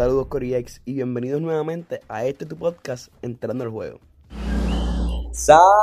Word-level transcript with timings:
Saludos 0.00 0.28
Coriex 0.28 0.80
y 0.86 0.94
bienvenidos 0.94 1.42
nuevamente 1.42 2.00
a 2.08 2.24
este 2.24 2.46
tu 2.46 2.56
podcast 2.56 3.12
Entrando 3.20 3.64
al 3.64 3.70
Juego. 3.70 3.98
Saludos, 5.30 5.74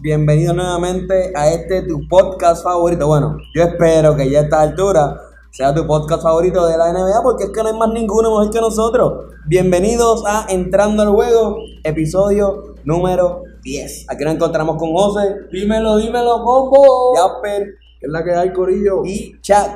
bienvenidos 0.00 0.56
nuevamente 0.56 1.30
a 1.36 1.50
este 1.50 1.82
tu 1.82 2.08
podcast 2.08 2.64
favorito. 2.64 3.06
Bueno, 3.06 3.36
yo 3.54 3.64
espero 3.64 4.16
que 4.16 4.30
ya 4.30 4.38
a 4.38 4.42
esta 4.44 4.62
altura 4.62 5.14
sea 5.50 5.74
tu 5.74 5.86
podcast 5.86 6.22
favorito 6.22 6.66
de 6.66 6.78
la 6.78 6.90
NBA 6.90 7.22
porque 7.22 7.44
es 7.44 7.50
que 7.50 7.62
no 7.62 7.68
hay 7.68 7.76
más 7.76 7.90
ninguno 7.90 8.30
mejor 8.30 8.50
que 8.50 8.62
nosotros. 8.62 9.34
Bienvenidos 9.46 10.24
a 10.26 10.46
Entrando 10.48 11.02
al 11.02 11.10
Juego, 11.10 11.58
episodio 11.82 12.76
número 12.84 13.42
10. 13.62 14.06
Aquí 14.08 14.24
nos 14.24 14.36
encontramos 14.36 14.78
con 14.78 14.90
José. 14.90 15.34
Dímelo, 15.52 15.98
dímelo, 15.98 16.42
combo. 16.42 17.14
Jasper. 17.14 17.74
¿Qué 18.00 18.06
es 18.06 18.10
la 18.10 18.24
que 18.24 18.32
hay, 18.32 18.54
Corillo? 18.54 19.04
Y 19.04 19.38
Chuck. 19.42 19.68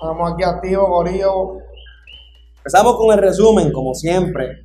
Estamos 0.00 0.32
aquí 0.32 0.42
activos, 0.42 0.88
Corillo. 0.88 1.58
Empezamos 2.66 2.96
con 2.96 3.12
el 3.12 3.22
resumen, 3.22 3.70
como 3.70 3.92
siempre. 3.92 4.64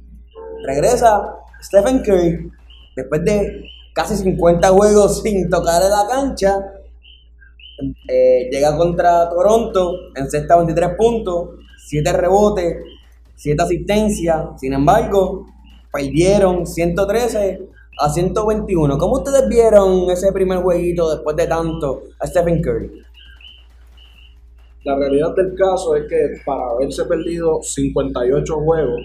Regresa 0.65 1.35
Stephen 1.61 1.99
Curry 1.99 2.49
después 2.95 3.25
de 3.25 3.65
casi 3.93 4.15
50 4.15 4.69
juegos 4.69 5.21
sin 5.23 5.49
tocar 5.49 5.83
en 5.83 5.89
la 5.89 6.07
cancha. 6.09 6.55
Eh, 8.07 8.47
llega 8.49 8.77
contra 8.77 9.29
Toronto 9.29 9.91
en 10.15 10.31
sexta 10.31 10.55
23 10.55 10.95
puntos, 10.97 11.49
7 11.87 12.13
rebotes, 12.13 12.77
7 13.35 13.63
asistencias. 13.63 14.45
Sin 14.55 14.71
embargo, 14.71 15.45
perdieron 15.91 16.65
113 16.65 17.67
a 17.99 18.09
121. 18.09 18.97
¿Cómo 18.97 19.15
ustedes 19.15 19.49
vieron 19.49 20.09
ese 20.09 20.31
primer 20.31 20.59
jueguito 20.59 21.13
después 21.13 21.35
de 21.35 21.47
tanto 21.47 22.03
a 22.17 22.25
Stephen 22.27 22.61
Curry? 22.61 23.03
La 24.83 24.95
realidad 24.95 25.35
del 25.35 25.53
caso 25.55 25.95
es 25.95 26.05
que 26.07 26.41
para 26.45 26.69
haberse 26.71 27.05
perdido 27.05 27.59
58 27.61 28.55
juegos, 28.55 29.01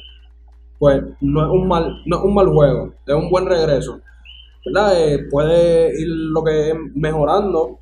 pues 0.79 1.03
no 1.21 1.43
es 1.45 1.51
un 1.51 1.67
mal, 1.69 2.03
no 2.07 2.19
es 2.19 2.25
un 2.25 2.35
mal 2.35 2.49
juego, 2.49 2.93
es 3.07 3.15
un 3.15 3.31
buen 3.31 3.47
regreso. 3.47 4.01
¿Verdad? 4.65 4.93
Eh, 4.99 5.27
puede 5.31 6.01
ir 6.01 6.09
lo 6.09 6.43
que 6.43 6.71
es 6.71 6.75
mejorando, 6.95 7.79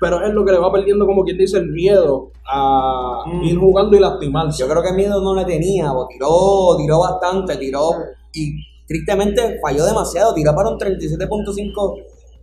pero 0.00 0.22
es 0.22 0.32
lo 0.32 0.44
que 0.44 0.52
le 0.52 0.58
va 0.58 0.72
perdiendo, 0.72 1.06
como 1.06 1.24
quien 1.24 1.38
dice, 1.38 1.58
el 1.58 1.68
miedo 1.68 2.30
a 2.46 3.22
Mm. 3.26 3.44
ir 3.44 3.58
jugando 3.58 3.96
y 3.96 4.00
lastimarse. 4.00 4.62
Yo 4.62 4.68
creo 4.68 4.82
que 4.82 4.92
miedo 4.92 5.22
no 5.22 5.34
le 5.34 5.44
tenía, 5.44 5.92
bo, 5.92 6.06
tiró, 6.08 6.76
tiró 6.78 6.98
bastante, 7.00 7.56
tiró 7.56 7.90
y 8.32 8.54
tristemente 8.86 9.58
falló 9.62 9.84
demasiado, 9.84 10.34
tiró 10.34 10.54
para 10.54 10.70
un 10.70 10.78
37.5 10.78 11.96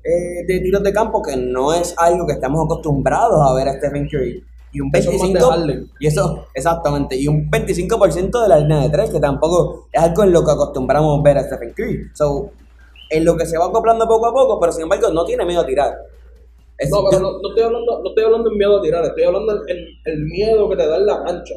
eh, 0.08 0.46
de 0.48 0.60
tiros 0.62 0.82
de 0.84 0.94
campo, 0.94 1.22
que 1.22 1.36
no 1.36 1.74
es 1.74 1.94
algo 1.98 2.26
que 2.26 2.34
estamos 2.34 2.66
acostumbrados 2.66 3.40
a 3.42 3.54
ver 3.54 3.68
a 3.68 3.74
Stephen 3.74 4.08
Curry. 4.08 4.44
Y 4.74 4.82
un 4.82 4.90
Eso 4.94 5.12
es 5.12 5.20
más 5.20 5.34
de 5.34 5.40
25%, 5.40 5.50
Harden. 5.50 5.92
y 6.00 6.08
eso, 6.08 6.46
exactamente, 6.54 7.16
y 7.18 7.28
un 7.28 7.50
25% 7.50 8.42
de 8.44 8.50
la 8.50 8.60
línea 8.60 8.82
de 8.82 8.90
tres, 8.90 9.10
que 9.10 9.20
tampoco 9.20 9.88
es 9.92 10.02
algo 10.02 10.24
en 10.24 10.32
lo 10.34 10.44
que 10.46 10.52
acostumbramos 10.52 11.24
ver 11.24 11.38
a 11.38 11.44
Stephen 11.44 11.74
Curry. 11.76 12.10
So, 12.14 12.52
en 13.10 13.24
lo 13.26 13.38
que 13.38 13.46
se 13.46 13.58
va 13.58 13.66
acoplando 13.66 14.06
poco 14.08 14.28
a 14.28 14.34
poco, 14.34 14.60
pero 14.60 14.72
sin 14.74 14.84
embargo 14.84 15.10
no 15.12 15.24
tiene 15.26 15.46
miedo 15.46 15.62
a 15.62 15.66
tirar. 15.66 15.94
Es- 16.78 16.90
No, 16.92 16.98
pero 17.10 17.24
yo- 17.24 17.32
no, 17.32 17.40
no 17.42 17.50
estoy 17.50 17.64
hablando, 17.64 18.00
no 18.04 18.10
estoy 18.10 18.24
hablando 18.26 18.52
en 18.52 18.58
miedo 18.58 18.78
a 18.78 18.82
tirar, 18.82 19.06
estoy 19.06 19.24
hablando 19.24 19.54
en 19.54 19.78
el, 19.78 19.88
el 20.06 20.26
miedo 20.26 20.70
que 20.70 20.76
te 20.76 20.88
da 20.88 20.98
en 20.98 21.06
la 21.06 21.24
cancha. 21.24 21.56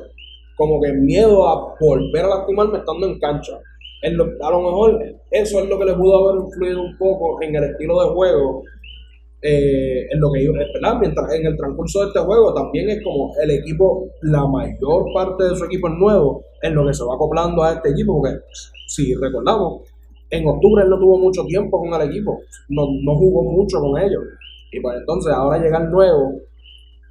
Como 0.57 0.81
que 0.81 0.93
miedo 0.93 1.49
a 1.49 1.75
volver 1.81 2.25
a 2.25 2.29
lastimarme 2.29 2.79
estando 2.79 3.07
en 3.07 3.19
cancha. 3.19 3.59
Lo- 4.03 4.25
a 4.47 4.51
lo 4.51 4.61
mejor 4.63 4.99
eso 5.31 5.61
es 5.61 5.69
lo 5.69 5.79
que 5.79 5.85
le 5.85 5.95
pudo 5.95 6.29
haber 6.31 6.43
influido 6.47 6.83
un 6.83 6.97
poco 6.99 7.43
en 7.43 7.55
el 7.57 7.65
estilo 7.65 8.01
de 8.03 8.09
juego. 8.11 8.63
eh, 9.43 10.07
en 10.11 10.21
lo 10.21 10.31
que 10.33 10.45
yo, 10.45 10.53
¿verdad? 10.53 10.99
Mientras 11.01 11.33
en 11.35 11.47
el 11.47 11.57
transcurso 11.57 12.01
de 12.01 12.07
este 12.09 12.21
juego 12.21 12.53
también 12.55 12.91
es 12.91 13.03
como 13.03 13.33
el 13.43 13.51
equipo, 13.53 14.07
la 14.23 14.47
mayor 14.47 15.07
parte 15.15 15.45
de 15.45 15.57
su 15.57 15.65
equipo 15.65 15.89
es 15.89 15.95
nuevo, 15.95 16.43
en 16.63 16.75
lo 16.75 16.87
que 16.87 16.95
se 16.95 17.05
va 17.05 17.15
acoplando 17.15 17.63
a 17.63 17.73
este 17.75 17.91
equipo, 17.91 18.21
porque 18.21 18.37
si 18.87 19.15
recordamos, 19.15 19.83
en 20.31 20.47
octubre 20.47 20.85
él 20.85 20.91
no 20.91 20.99
tuvo 20.99 21.19
mucho 21.19 21.45
tiempo 21.45 21.79
con 21.81 21.95
el 22.01 22.09
equipo, 22.11 22.39
no, 22.69 22.87
no 23.03 23.17
jugó 23.17 23.43
mucho 23.45 23.81
con 23.81 23.99
ellos. 24.03 24.23
Y 24.73 24.81
pues 24.81 24.97
entonces 24.99 25.33
ahora 25.33 25.59
llega 25.59 25.79
el 25.79 25.91
nuevo, 25.91 26.33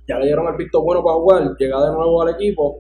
ya 0.08 0.20
le 0.20 0.26
dieron 0.28 0.48
el 0.48 0.56
visto 0.58 0.82
bueno 0.84 1.04
para 1.04 1.16
jugar, 1.18 1.56
llega 1.58 1.86
de 1.86 1.92
nuevo 1.94 2.22
al 2.22 2.30
equipo, 2.36 2.80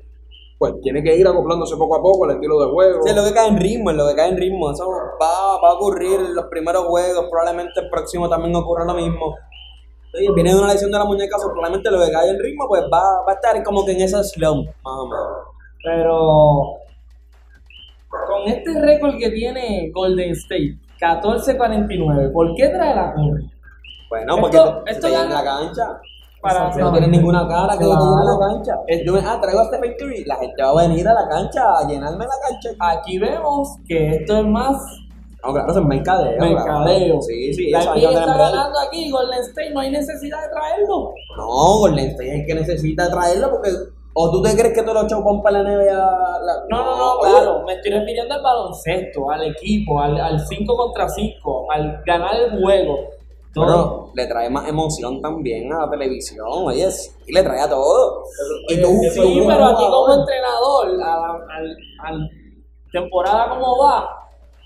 pues 0.59 0.73
tiene 0.81 1.01
que 1.01 1.15
ir 1.15 1.25
acoplándose 1.25 1.77
poco 1.77 1.95
a 1.95 2.01
poco 2.01 2.25
al 2.25 2.31
estilo 2.31 2.59
de 2.59 2.69
juego. 2.69 2.99
Sí, 3.01 3.09
es 3.09 3.15
lo 3.15 3.23
que 3.23 3.33
cae 3.33 3.47
en 3.47 3.57
ritmo, 3.57 3.91
es 3.91 3.95
lo 3.97 4.07
que 4.09 4.13
cae 4.15 4.29
en 4.29 4.37
ritmo. 4.37 4.69
Eso 4.71 4.87
va, 4.89 5.57
va 5.63 5.69
a 5.69 5.73
ocurrir 5.75 6.19
en 6.19 6.35
los 6.35 6.45
primeros 6.47 6.83
juegos, 6.83 7.25
probablemente 7.31 7.79
el 7.79 7.89
próximo 7.89 8.27
también 8.29 8.53
ocurra 8.55 8.83
lo 8.83 8.93
mismo. 8.93 9.35
Sí, 10.13 10.27
viene 10.35 10.51
de 10.53 10.59
una 10.59 10.73
lesión 10.73 10.91
de 10.91 10.97
la 10.97 11.05
muñeca, 11.05 11.37
so, 11.39 11.47
probablemente 11.51 11.89
lo 11.89 12.03
que 12.03 12.11
cae 12.11 12.29
en 12.29 12.39
ritmo, 12.39 12.67
pues 12.67 12.81
va, 12.91 13.23
va 13.25 13.31
a 13.31 13.35
estar 13.35 13.63
como 13.63 13.85
que 13.85 13.93
en 13.93 14.01
esa 14.01 14.21
slump, 14.23 14.67
más 14.83 14.93
o 14.97 15.07
menos. 15.07 15.27
Pero 15.81 16.75
con 18.27 18.47
este 18.47 18.81
récord 18.81 19.17
que 19.17 19.29
tiene 19.29 19.91
Golden 19.93 20.31
State, 20.31 20.77
14-49, 20.99 22.33
¿por 22.33 22.53
qué 22.55 22.67
trae 22.67 22.95
la 22.95 23.13
Curry? 23.13 23.49
Bueno, 24.09 24.35
Esto- 24.35 24.41
porque 24.81 24.91
esto 24.91 25.07
ya 25.07 25.23
en 25.23 25.29
la 25.33 25.43
cancha. 25.43 26.01
Para 26.41 26.69
no 26.77 26.91
tienes 26.91 27.09
ninguna 27.09 27.47
cara 27.47 27.77
que 27.77 27.83
Claro. 27.85 28.19
en 28.21 28.25
la 28.25 28.47
cancha. 28.47 28.75
Yo 29.05 29.13
me- 29.13 29.19
ah, 29.25 29.37
traigo 29.41 29.59
a 29.59 29.65
Stephen 29.65 29.93
Curry, 29.99 30.23
la 30.25 30.35
gente 30.37 30.63
va 30.63 30.69
a 30.69 30.87
venir 30.87 31.07
a 31.07 31.13
la 31.13 31.27
cancha 31.27 31.61
a 31.79 31.87
llenarme 31.87 32.25
la 32.25 32.47
cancha. 32.49 32.69
Aquí 32.79 33.17
vemos 33.19 33.75
que 33.87 34.15
esto 34.15 34.37
es 34.37 34.45
más 34.45 34.77
No, 35.45 35.53
claro, 35.53 35.71
eso 35.71 35.79
es 35.79 35.85
mercadeo. 35.85 36.37
claro. 36.37 36.53
mercadeo. 36.53 37.21
Sí, 37.21 37.53
sí, 37.53 37.69
La 37.71 37.79
eso 37.79 37.93
está 37.95 38.11
ganando 38.37 38.79
aquí, 38.79 39.09
Golden 39.09 39.39
State, 39.39 39.69
no 39.71 39.79
hay 39.79 39.89
necesidad 39.91 40.41
de 40.41 40.49
traerlo. 40.49 41.13
No, 41.37 41.77
Golden 41.79 42.07
State 42.09 42.29
es 42.29 42.39
el 42.41 42.45
que 42.45 42.55
necesita 42.55 43.09
traerlo 43.09 43.49
porque. 43.51 43.69
¿O 44.13 44.31
tú 44.31 44.41
te 44.41 44.51
crees 44.57 44.73
que 44.73 44.81
todos 44.81 44.95
los 45.03 45.07
chavos 45.07 45.39
para 45.41 45.61
la 45.61 45.69
NBA? 45.69 45.93
la- 45.93 46.63
No, 46.69 46.83
no, 46.83 46.97
no, 46.97 47.13
oye, 47.19 47.31
claro, 47.31 47.63
me 47.65 47.73
estoy 47.73 47.91
refiriendo 47.91 48.33
al 48.33 48.41
baloncesto, 48.41 49.29
al 49.31 49.43
equipo, 49.45 50.01
al 50.01 50.39
5 50.45 50.75
contra 50.75 51.07
5, 51.07 51.67
al 51.71 52.01
ganar 52.05 52.35
el 52.35 52.59
juego. 52.59 52.97
Todo. 53.53 53.65
Pero 53.65 54.11
le 54.15 54.27
trae 54.27 54.49
más 54.49 54.67
emoción 54.67 55.21
también 55.21 55.71
a 55.73 55.85
la 55.85 55.89
televisión, 55.89 56.45
oye, 56.49 56.89
sí, 56.91 57.11
le 57.33 57.41
trae 57.43 57.61
a 57.61 57.69
todo. 57.69 58.23
Y 58.69 58.79
tú, 58.81 58.87
Sí, 59.11 59.19
tú, 59.39 59.47
pero 59.47 59.65
aquí 59.65 59.83
jugador, 59.85 59.91
como 59.91 60.13
entrenador, 60.21 60.87
a 61.03 62.11
la 62.11 62.29
temporada 62.91 63.49
como 63.49 63.77
va, 63.83 64.07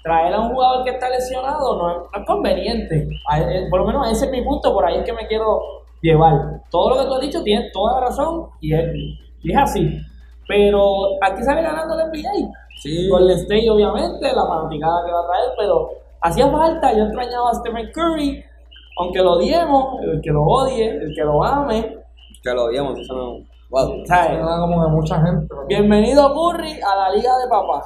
traer 0.03 0.33
a 0.33 0.39
un 0.41 0.53
jugador 0.53 0.83
que 0.83 0.91
está 0.91 1.09
lesionado 1.09 1.77
no 1.77 1.89
es, 1.91 2.25
conveniente. 2.25 3.07
A- 3.29 3.39
eh, 3.39 3.67
Por 3.69 3.79
lo 3.81 3.85
menos 3.87 4.11
ese 4.11 4.25
es 4.25 4.31
mi 4.31 4.41
punto, 4.41 4.73
por 4.73 4.85
ahí 4.85 4.97
es 4.97 5.05
que 5.05 5.13
me 5.13 5.27
quiero 5.27 5.61
llevar. 6.01 6.61
Todo 6.69 6.89
lo 6.91 7.01
que 7.01 7.07
tú 7.07 7.13
has 7.15 7.21
dicho 7.21 7.43
tienes 7.43 7.71
toda 7.71 7.93
la 7.99 8.07
razón 8.07 8.47
y 8.59 8.73
es, 8.73 8.83
y 9.41 9.51
es 9.51 9.57
así. 9.57 9.97
Pero 10.47 10.81
aquí 11.21 11.41
sale 11.43 11.61
ganando 11.61 11.97
el 11.99 12.07
NBA. 12.09 12.51
Sí. 12.81 13.07
Golden 13.07 13.37
State, 13.37 13.69
obviamente, 13.69 14.27
la 14.33 14.45
fanaticada 14.45 15.05
que 15.05 15.11
va 15.11 15.19
a 15.21 15.27
traer, 15.27 15.49
pero 15.57 15.89
hacía 16.21 16.51
falta. 16.51 16.91
Yo 16.93 17.03
extrañaba 17.05 17.49
a 17.51 17.53
Stephen 17.53 17.89
Curry, 17.93 18.43
aunque 18.97 19.19
lo 19.19 19.33
odiemos, 19.33 20.01
el 20.03 20.21
que 20.21 20.31
lo 20.31 20.43
odie, 20.43 20.89
el 20.89 21.13
que 21.15 21.21
lo 21.23 21.43
ame. 21.43 21.97
Que 22.43 22.51
lo 22.51 22.65
odiamos, 22.65 22.99
eso 22.99 23.13
no. 23.15 23.37
Wow. 23.69 24.05
¿sabes? 24.05 24.31
Era 24.37 24.57
como 24.59 24.83
de 24.85 24.91
mucha 24.91 25.15
gente. 25.23 25.45
pero- 25.49 25.65
Bienvenido 25.67 26.33
Curry 26.33 26.73
a 26.81 26.95
la 26.95 27.09
Liga 27.15 27.31
de 27.37 27.49
Papá. 27.49 27.81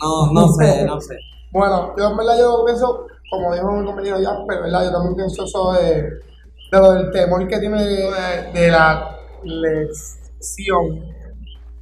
No, 0.00 0.32
no 0.32 0.48
sé, 0.48 0.84
no 0.84 1.00
sé. 1.00 1.16
Bueno, 1.52 1.92
yo 1.98 2.08
en 2.10 2.16
verdad 2.16 2.38
yo 2.38 2.64
pienso, 2.64 3.06
como 3.30 3.52
dijo 3.52 3.70
mi 3.72 3.84
compañero 3.84 4.16
Jasper, 4.16 4.62
¿verdad? 4.62 4.84
Yo 4.84 4.90
también 4.92 5.16
pienso 5.16 5.44
eso 5.44 5.72
de, 5.74 6.00
de 6.02 6.78
lo 6.78 6.92
del 6.92 7.10
temor 7.10 7.46
que 7.46 7.58
tiene 7.58 7.84
de, 7.84 8.10
de 8.54 8.70
la 8.70 9.18
lesión. 9.42 11.04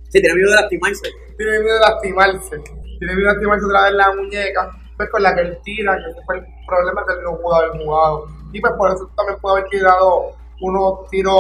Sí, 0.09 0.21
tiene 0.21 0.35
miedo 0.35 0.50
de 0.50 0.56
lastimarse. 0.56 1.09
Tiene 1.38 1.61
miedo 1.61 1.75
de 1.75 1.81
lastimarse. 1.83 2.56
Tiene 2.99 3.15
miedo 3.15 3.29
de 3.29 3.33
lastimarse 3.35 3.65
otra 3.67 3.83
vez 3.85 3.93
la 3.93 4.12
muñeca, 4.12 4.71
pues 4.97 5.09
con 5.11 5.23
la 5.23 5.35
que 5.37 5.41
él 5.43 5.59
tira, 5.62 5.97
que 5.97 6.21
fue 6.26 6.38
el 6.38 6.44
problema 6.71 7.05
que 7.07 7.13
él 7.15 7.23
no 7.25 7.37
pudo 7.39 7.55
haber 7.57 7.71
jugado. 7.83 8.27
Y 8.53 8.61
pues 8.61 8.73
por 8.79 8.91
eso 8.91 9.11
también 9.17 9.39
pudo 9.41 9.53
haber 9.53 9.69
tirado 9.69 10.33
unos 10.63 11.09
tiros 11.11 11.35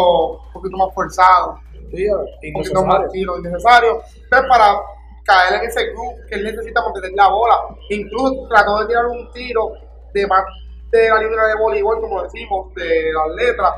un 0.46 0.52
poquito 0.52 0.76
más 0.76 0.94
forzados, 0.94 1.58
Sí, 1.92 2.06
un 2.08 2.52
poquito 2.54 2.84
más 2.84 3.10
tiros 3.10 3.38
innecesarios. 3.40 3.96
Entonces 4.22 4.48
para 4.48 4.76
caer 5.24 5.62
en 5.62 5.68
ese 5.68 5.86
groove 5.92 6.26
que 6.28 6.34
él 6.36 6.44
necesita 6.44 6.82
mantener 6.82 7.12
la 7.14 7.28
bola. 7.28 7.54
Incluso 7.90 8.46
trató 8.48 8.78
de 8.80 8.86
tirar 8.86 9.06
un 9.06 9.30
tiro 9.32 9.72
de 10.14 10.26
más 10.26 10.42
de 10.90 11.08
la 11.08 11.18
línea 11.18 11.44
de 11.46 11.54
voleibol, 11.56 12.00
como 12.00 12.22
decimos, 12.22 12.74
de 12.74 13.12
las 13.12 13.28
letras, 13.36 13.74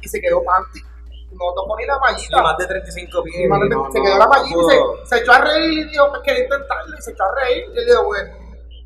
y 0.00 0.08
se 0.08 0.20
quedó 0.20 0.42
panty. 0.44 0.80
No 1.32 1.52
tocó 1.56 1.76
ni 1.78 1.86
la 1.86 1.94
Sí, 1.94 2.00
mallita. 2.04 2.42
más 2.42 2.56
de 2.58 2.66
35 2.66 3.22
pies. 3.24 3.48
No, 3.48 3.56
se 3.90 3.98
no, 3.98 4.04
quedó 4.04 4.18
la 4.18 4.24
no 4.26 4.30
mallita 4.30 4.50
y 4.50 4.54
pudo. 4.78 4.96
se, 5.06 5.16
se 5.16 5.22
echó 5.22 5.32
a 5.32 5.38
reír 5.40 5.72
y 5.72 5.84
dijo, 5.90 6.08
pues 6.10 6.20
quería 6.22 6.44
intentarlo 6.44 6.96
y 6.98 7.02
se 7.02 7.10
echó 7.12 7.24
a 7.24 7.34
reír. 7.40 7.64
Y 7.74 7.78
él 7.78 7.86
dijo, 7.86 8.04
bueno, 8.04 8.34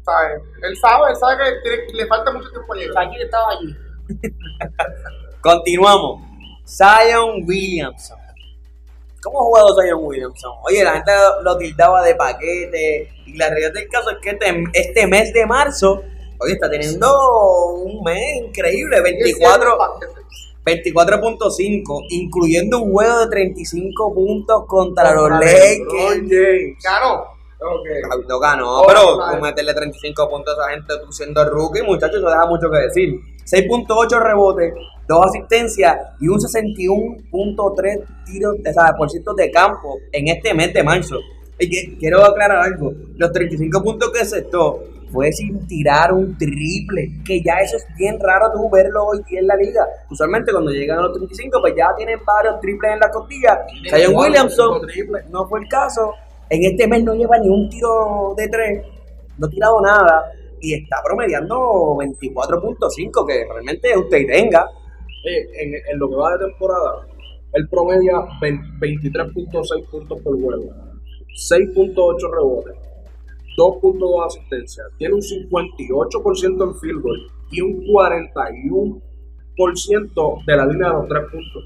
¿sabes? 0.06 0.43
Él 0.62 0.76
sabe, 0.79 1.11
él 1.11 1.17
sabe 1.17 1.37
que 1.37 1.61
tiene- 1.62 1.93
le 1.93 2.06
falta 2.06 2.32
mucho 2.32 2.49
tiempo 2.50 2.73
a 2.73 2.76
llegar. 2.76 3.06
Aquí 3.06 3.17
estaba 3.20 3.47
allí. 3.50 3.76
Continuamos. 5.41 6.23
Zion 6.64 7.43
Williamson. 7.47 8.19
¿Cómo 9.23 9.41
ha 9.41 9.44
jugado 9.44 9.81
Zion 9.81 9.99
Williamson? 10.03 10.53
Oye, 10.64 10.85
la 10.85 10.93
gente 10.94 11.12
lo 11.43 11.56
tildaba 11.58 12.03
de 12.03 12.14
paquete. 12.14 13.08
Y 13.26 13.37
la 13.37 13.49
realidad 13.50 13.73
del 13.73 13.88
caso 13.88 14.11
es 14.11 14.17
que 14.23 14.31
este, 14.31 14.64
este 14.73 15.06
mes 15.08 15.32
de 15.32 15.44
marzo, 15.47 16.03
oye, 16.38 16.53
está 16.55 16.70
teniendo 16.70 17.08
un 17.82 18.03
mes 18.05 18.43
increíble. 18.44 19.00
24, 19.00 19.79
24.5, 20.64 22.06
incluyendo 22.11 22.81
un 22.81 22.93
juego 22.93 23.20
de 23.20 23.31
35 23.31 24.14
puntos 24.14 24.64
contra 24.67 25.12
los 25.14 25.31
Lakers. 25.31 26.23
LeBron 26.85 27.36
James. 27.58 28.26
Ganó. 28.41 28.81
Oh, 28.81 28.85
pero 28.87 29.19
tú 29.31 29.43
meterle 29.43 29.75
35 29.75 30.29
puntos 30.29 30.58
a 30.58 30.62
esa 30.62 30.70
gente 30.73 30.94
tú 31.05 31.12
siendo 31.12 31.44
rookie, 31.44 31.82
muchachos, 31.82 32.17
eso 32.19 32.29
deja 32.29 32.47
mucho 32.47 32.70
que 32.70 32.79
decir. 32.79 33.20
6.8 33.44 34.23
rebotes, 34.23 34.75
2 35.08 35.26
asistencias 35.26 35.97
y 36.20 36.29
un 36.29 36.38
61.3 36.38 38.05
tiros 38.25 38.56
o 38.58 38.73
sea, 38.73 38.97
por 38.97 39.08
ciento 39.08 39.35
de 39.35 39.50
campo 39.50 39.99
en 40.12 40.29
este 40.29 40.53
mes 40.53 40.75
de 40.75 40.82
marzo. 40.82 41.17
Y 41.58 41.70
que, 41.70 41.97
quiero 41.99 42.25
aclarar 42.25 42.64
algo, 42.64 42.93
los 43.17 43.32
35 43.32 43.82
puntos 43.82 44.11
que 44.11 44.20
aceptó 44.20 44.82
fue 45.11 45.32
sin 45.32 45.67
tirar 45.67 46.12
un 46.12 46.37
triple, 46.37 47.12
que 47.25 47.41
ya 47.43 47.55
eso 47.62 47.76
es 47.76 47.87
bien 47.97 48.19
raro 48.20 48.53
tú 48.53 48.69
verlo 48.69 49.06
hoy 49.06 49.23
día 49.31 49.41
en 49.41 49.47
la 49.47 49.56
liga. 49.56 49.87
Usualmente 50.11 50.53
cuando 50.53 50.70
llegan 50.73 50.99
a 50.99 51.03
los 51.03 51.12
35 51.12 51.61
pues 51.61 51.75
ya 51.76 51.94
tienen 51.97 52.19
varios 52.25 52.61
triples 52.61 52.93
en 52.93 52.99
la 52.99 53.11
costilla. 53.11 53.64
Zion 53.88 54.14
Williamson 54.14 54.82
no 55.31 55.49
fue 55.49 55.61
el 55.61 55.69
caso. 55.69 56.12
En 56.50 56.64
este 56.64 56.87
mes 56.87 57.02
no 57.04 57.14
lleva 57.14 57.38
ni 57.38 57.48
un 57.48 57.69
tiro 57.69 58.34
de 58.37 58.48
tres, 58.48 58.84
no 59.38 59.46
ha 59.46 59.50
tirado 59.50 59.81
nada 59.81 60.32
y 60.60 60.75
está 60.75 60.98
promediando 61.04 61.56
24.5, 61.96 63.26
que 63.26 63.44
realmente 63.52 63.98
usted 63.98 64.26
tenga. 64.26 64.70
Oye, 65.25 65.48
en, 65.62 65.75
en 65.75 65.98
lo 65.98 66.08
que 66.08 66.16
va 66.16 66.37
de 66.37 66.46
temporada, 66.46 67.06
él 67.52 67.69
promedia 67.69 68.14
20 68.40 68.66
23.6 68.81 69.90
puntos 69.90 70.20
por 70.22 70.40
juego, 70.40 70.72
6.8 71.50 72.31
rebotes, 72.31 72.76
2.2 73.56 74.26
asistencias, 74.26 74.87
tiene 74.98 75.14
un 75.14 75.22
58% 75.22 76.62
en 76.62 76.75
field 76.78 77.02
goal 77.02 77.26
y 77.50 77.62
un 77.62 77.82
41% 77.87 80.44
de 80.44 80.56
la 80.56 80.66
línea 80.66 80.88
de 80.88 80.94
los 80.94 81.08
tres 81.08 81.25
puntos. 81.32 81.64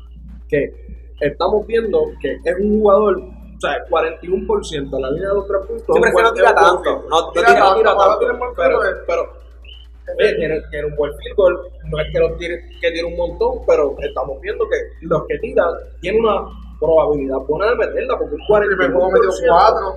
Que 0.49 0.73
estamos 1.21 1.67
viendo 1.67 2.05
que 2.21 2.37
es 2.45 2.57
un 2.61 2.81
jugador, 2.81 3.21
o 3.61 3.67
sea, 3.67 3.85
41% 3.91 4.97
de 4.97 5.01
la 5.03 5.11
línea 5.11 5.29
de 5.29 5.35
los 5.35 5.47
tres 5.47 5.67
puntos. 5.67 5.87
Sí, 5.97 6.01
pero 6.01 6.07
es 6.07 6.15
que 6.17 6.23
no 6.23 6.33
tira 6.33 6.55
tanto, 6.55 7.05
no- 7.11 7.31
tira, 7.33 7.47
tira 7.47 7.75
tira 7.75 7.97
tanto, 7.97 8.19
tiene 8.19 8.35
pero, 8.57 8.79
pero 9.07 9.23
Oye, 10.19 10.35
tiene, 10.35 10.61
tiene 10.71 10.87
un 10.89 10.97
buen 10.97 11.13
field 11.19 11.37
goal, 11.37 11.61
no 11.91 11.99
es 12.01 12.07
que 12.13 12.19
los 12.19 12.37
tire, 12.39 12.65
que 12.81 12.91
tire 12.91 13.05
un 13.05 13.17
montón, 13.17 13.59
pero 13.67 13.95
estamos 14.01 14.41
viendo 14.41 14.65
que 14.69 14.77
los 15.07 15.23
que 15.29 15.39
tiran 15.39 15.69
tienen 16.01 16.25
una 16.25 16.43
probabilidad 16.81 17.37
buena 17.47 17.67
de 17.71 17.77
meterla, 17.77 18.19
porque 18.19 18.35
un 18.35 18.41
El 18.63 18.69
primer 18.77 18.93
juego 18.93 19.11
metió 19.13 19.31
41%, 19.31 19.49
4. 19.49 19.95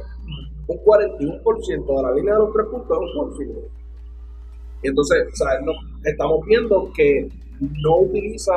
un 0.68 0.77
41% 0.83 1.95
de 1.98 2.04
la 2.04 2.12
línea 2.12 2.33
de 2.33 2.39
los 2.42 2.54
tres 2.54 2.66
puntos 2.68 2.98
es 2.98 3.16
un 3.16 3.18
buen 3.25 3.38
field 3.38 3.54
goal. 3.56 3.68
Y 4.83 4.88
entonces, 4.89 5.25
o 5.31 5.36
sea, 5.36 5.59
no- 5.62 5.71
estamos 6.04 6.45
viendo 6.45 6.92
que 6.94 7.30
no 7.81 7.95
utiliza, 8.00 8.51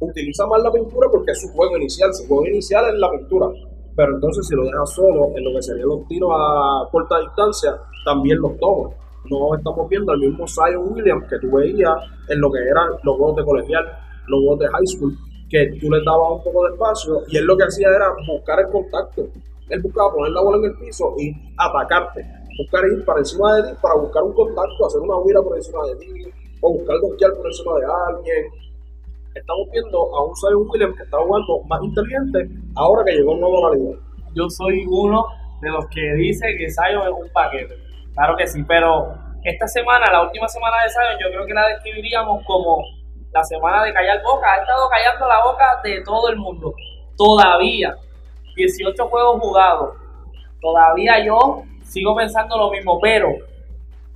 utiliza 0.00 0.46
más 0.48 0.60
la 0.62 0.72
pintura 0.72 1.08
porque 1.10 1.30
es 1.30 1.40
su 1.40 1.48
juego 1.48 1.76
inicial, 1.78 2.12
su 2.12 2.26
juego 2.26 2.46
inicial 2.46 2.84
es 2.92 2.94
la 2.98 3.10
pintura. 3.12 3.46
Pero 3.96 4.14
entonces 4.14 4.46
si 4.46 4.54
lo 4.54 4.64
deja 4.64 4.84
solo 4.86 5.30
en 5.36 5.44
lo 5.44 5.52
que 5.52 5.62
serían 5.62 5.88
los 5.88 6.06
tiros 6.08 6.30
a 6.34 6.88
corta 6.90 7.20
distancia, 7.20 7.76
también 8.04 8.38
los 8.40 8.58
toma. 8.58 8.90
No 9.30 9.54
estamos 9.54 9.88
viendo 9.88 10.12
al 10.12 10.18
mismo 10.18 10.46
Zion 10.46 10.92
Williams 10.92 11.24
que 11.28 11.38
tú 11.38 11.50
veías 11.56 11.94
en 12.28 12.40
lo 12.40 12.50
que 12.50 12.58
eran 12.58 12.90
los 13.02 13.16
juegos 13.16 13.36
de 13.36 13.44
colegial, 13.44 13.84
los 14.26 14.40
juegos 14.40 14.58
de 14.58 14.68
high 14.68 14.86
school, 14.86 15.16
que 15.48 15.78
tú 15.80 15.90
le 15.90 16.02
dabas 16.04 16.30
un 16.32 16.44
poco 16.44 16.66
de 16.66 16.72
espacio 16.74 17.22
y 17.28 17.36
él 17.38 17.44
lo 17.44 17.56
que 17.56 17.64
hacía 17.64 17.88
era 17.88 18.12
buscar 18.26 18.60
el 18.60 18.68
contacto. 18.68 19.22
Él 19.68 19.80
buscaba 19.80 20.12
poner 20.12 20.32
la 20.32 20.42
bola 20.42 20.58
en 20.58 20.64
el 20.64 20.78
piso 20.78 21.14
y 21.16 21.32
atacarte. 21.56 22.20
Buscar 22.58 22.84
ir 22.86 23.04
para 23.04 23.20
encima 23.20 23.56
de 23.56 23.62
ti 23.70 23.78
para 23.80 23.94
buscar 23.96 24.22
un 24.22 24.32
contacto, 24.32 24.86
hacer 24.86 25.00
una 25.00 25.16
huida 25.16 25.42
por 25.42 25.56
encima 25.56 25.86
de 25.86 25.96
ti, 25.96 26.32
o 26.60 26.72
buscar 26.72 27.00
donkear 27.00 27.32
por 27.34 27.46
encima 27.46 27.72
de 27.78 27.86
alguien. 27.86 28.44
Estamos 29.34 29.68
viendo 29.72 29.98
a 29.98 30.24
un 30.24 30.36
Zion 30.36 30.64
Williams 30.68 30.96
que 30.96 31.02
está 31.02 31.18
jugando 31.18 31.60
más 31.66 31.82
inteligente 31.82 32.48
ahora 32.76 33.04
que 33.04 33.16
llegó 33.16 33.34
nuevo 33.34 33.66
a 33.66 33.70
la 33.70 33.76
liga. 33.76 33.98
yo 34.32 34.48
soy 34.48 34.86
uno 34.88 35.26
de 35.60 35.70
los 35.70 35.86
que 35.88 36.14
dice 36.14 36.46
que 36.56 36.70
Zion 36.70 37.02
es 37.02 37.12
un 37.12 37.28
paquete. 37.32 37.74
Claro 38.14 38.36
que 38.36 38.46
sí, 38.46 38.62
pero 38.62 39.12
esta 39.42 39.66
semana, 39.66 40.06
la 40.12 40.22
última 40.22 40.46
semana 40.46 40.84
de 40.84 40.88
Zion, 40.88 41.18
yo 41.20 41.28
creo 41.30 41.46
que 41.46 41.52
la 41.52 41.66
describiríamos 41.66 42.44
como 42.46 42.84
la 43.32 43.42
semana 43.42 43.82
de 43.82 43.92
callar 43.92 44.22
boca. 44.22 44.52
Ha 44.52 44.60
estado 44.60 44.88
callando 44.88 45.26
la 45.26 45.42
boca 45.42 45.80
de 45.82 46.00
todo 46.02 46.28
el 46.28 46.36
mundo. 46.36 46.72
Todavía. 47.16 47.92
18 48.54 49.08
juegos 49.08 49.40
jugados. 49.40 49.96
Todavía 50.60 51.24
yo 51.24 51.64
sigo 51.82 52.14
pensando 52.14 52.56
lo 52.56 52.70
mismo, 52.70 53.00
pero 53.00 53.30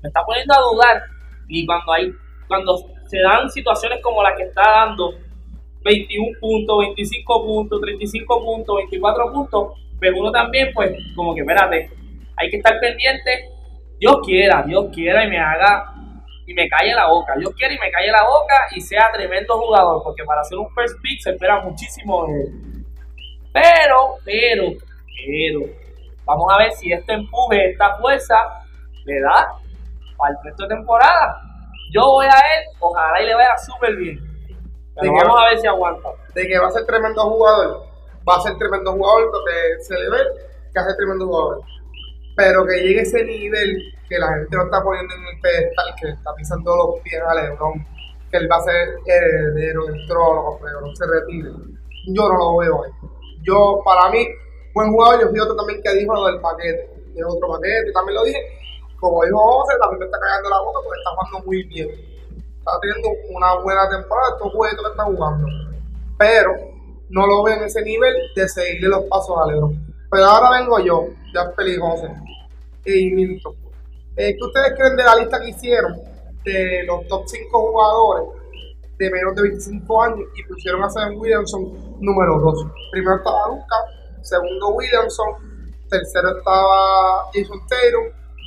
me 0.01 0.09
está 0.09 0.23
poniendo 0.25 0.55
a 0.55 0.61
dudar. 0.61 1.03
Y 1.49 1.67
cuando 1.67 1.93
hay, 1.93 2.13
cuando 2.47 2.79
se 3.09 3.19
dan 3.21 3.51
situaciones 3.51 4.01
como 4.03 4.23
la 4.23 4.37
que 4.37 4.45
está 4.45 4.63
dando, 4.63 5.15
21 5.83 6.39
puntos, 6.39 6.79
25 6.81 7.47
puntos, 7.47 7.81
35 7.81 8.45
puntos, 8.45 8.77
24 8.77 9.33
puntos, 9.33 9.73
pero 9.99 10.19
uno 10.19 10.31
también, 10.31 10.71
pues, 10.75 10.93
como 11.17 11.35
que 11.35 11.41
espérate, 11.41 11.91
hay 12.37 12.51
que 12.51 12.57
estar 12.59 12.79
pendiente. 12.81 13.49
Dios 13.99 14.19
quiera, 14.25 14.63
Dios 14.63 14.87
quiera 14.95 15.25
y 15.25 15.29
me 15.29 15.39
haga 15.39 15.93
y 16.47 16.55
me 16.55 16.69
calle 16.69 16.95
la 16.95 17.09
boca. 17.09 17.35
Dios 17.37 17.53
quiera 17.57 17.75
y 17.75 17.79
me 17.79 17.91
calle 17.91 18.11
la 18.11 18.23
boca 18.23 18.55
y 18.75 18.81
sea 18.81 19.11
tremendo 19.13 19.59
jugador, 19.59 20.03
porque 20.03 20.25
para 20.25 20.45
ser 20.45 20.59
un 20.59 20.71
first 20.75 21.01
pick 21.03 21.21
se 21.21 21.31
espera 21.31 21.61
muchísimo 21.61 22.27
de 22.27 22.43
él. 22.43 22.85
Pero, 23.53 24.17
pero, 24.25 24.73
pero, 25.27 25.61
vamos 26.25 26.47
a 26.53 26.59
ver 26.59 26.73
si 26.73 26.93
este 26.93 27.15
empuje, 27.15 27.71
esta 27.71 27.97
fuerza, 27.97 28.37
le 29.05 29.21
da 29.21 29.53
para 30.17 30.35
el 30.35 30.45
resto 30.45 30.63
de 30.63 30.77
temporada. 30.77 31.48
Yo 31.93 32.03
voy 32.03 32.27
a 32.27 32.39
él, 32.39 32.65
ojalá 32.81 33.23
y 33.23 33.27
le 33.27 33.35
vaya 33.35 33.57
súper 33.59 33.97
bien. 33.97 34.19
Pero 34.95 35.13
¿De 35.13 35.19
vamos 35.19 35.41
a 35.41 35.51
ver 35.51 35.59
si 35.59 35.67
aguanta. 35.67 36.09
De 36.35 36.47
que 36.47 36.59
va 36.59 36.69
a 36.69 36.71
ser 36.71 36.85
tremendo 36.87 37.23
jugador. 37.23 37.87
Va 38.29 38.37
a 38.37 38.41
ser 38.41 38.59
tremendo 38.59 38.93
jugador 38.93 39.31
porque 39.31 39.83
se 39.83 39.95
le 39.95 40.11
ve 40.11 40.19
que 40.73 40.79
hace 40.79 40.95
tremendo 40.97 41.27
jugador. 41.27 41.61
Pero 42.37 42.67
que 42.67 42.83
llegue 42.83 43.01
ese 43.01 43.25
nivel 43.25 43.95
que 44.09 44.19
la 44.19 44.29
gente 44.29 44.57
lo 44.57 44.65
está 44.65 44.83
poniendo 44.83 45.15
en 45.15 45.35
el 45.35 45.41
pedestal, 45.41 45.95
que 46.01 46.09
está 46.09 46.35
pisando 46.35 46.77
los 46.77 47.01
pies 47.03 47.23
a 47.23 47.35
Lebron, 47.35 47.87
que 48.31 48.37
él 48.37 48.49
va 48.51 48.57
a 48.57 48.63
ser 48.63 48.89
heredero 49.07 49.87
del 49.87 50.07
trono 50.07 50.59
cuando 50.59 50.67
Lebron 50.67 50.97
se 50.97 51.07
retire. 51.07 51.51
Yo 52.09 52.29
no 52.29 52.37
lo 52.37 52.57
veo 52.59 52.85
ahí. 52.85 52.91
Yo, 53.43 53.81
para 53.85 54.11
mí, 54.11 54.27
buen 54.75 54.91
jugador, 54.91 55.21
yo 55.21 55.29
fui 55.29 55.41
otro 55.41 55.57
también 55.57 55.83
que 55.83 55.95
dijo 55.95 56.15
lo 56.15 56.27
del 56.27 56.41
paquete. 56.41 56.91
Es 57.15 57.25
otro 57.25 57.49
paquete, 57.49 57.93
también 57.93 58.15
lo 58.15 58.25
dije. 58.25 58.58
Como 59.01 59.25
dijo 59.25 59.39
José, 59.39 59.75
también 59.81 60.01
me 60.01 60.07
está 60.07 60.19
cagando 60.19 60.51
la 60.51 60.61
boca 60.61 60.81
porque 60.85 60.99
está 60.99 61.11
jugando 61.11 61.47
muy 61.47 61.63
bien. 61.65 61.89
Está 62.59 62.73
teniendo 62.81 63.09
una 63.31 63.55
buena 63.63 63.89
temporada, 63.89 64.35
estos 64.35 64.53
jueguitos 64.53 64.85
que 64.85 64.91
está 64.91 65.05
jugando. 65.05 65.47
Pero 66.19 66.53
no 67.11 67.27
lo 67.27 67.43
veo 67.45 67.57
en 67.57 67.65
ese 67.65 67.83
nivel 67.83 68.15
de 68.35 68.49
seguirle 68.49 68.89
los 68.89 69.05
pasos 69.05 69.37
a. 69.39 69.45
Pero 70.11 70.25
ahora 70.25 70.59
vengo 70.59 70.79
yo, 70.81 71.07
ya 71.35 71.45
José 71.55 72.09
y 72.85 73.11
Milton. 73.11 73.55
Eh, 74.17 74.35
¿Qué 74.37 74.45
ustedes 74.45 74.73
creen 74.77 74.97
de 74.97 75.05
la 75.05 75.17
lista 75.17 75.41
que 75.41 75.51
hicieron 75.51 75.95
de 76.45 76.85
los 76.85 77.07
top 77.07 77.23
5 77.27 77.71
jugadores 77.71 78.25
de 78.99 79.11
menos 79.11 79.35
de 79.37 79.43
25 79.43 80.03
años 80.03 80.29
y 80.35 80.43
pusieron 80.45 80.83
a 80.83 80.91
Sam 80.91 81.17
Williamson 81.17 81.63
número 82.01 82.41
2? 82.41 82.67
Primero 82.91 83.17
estaba 83.17 83.49
Lucas, 83.49 83.79
segundo 84.23 84.69
Williamson, 84.71 85.35
tercero 85.89 86.39
estaba 86.39 87.25
Jason 87.33 87.61
Tatum, 87.69 88.05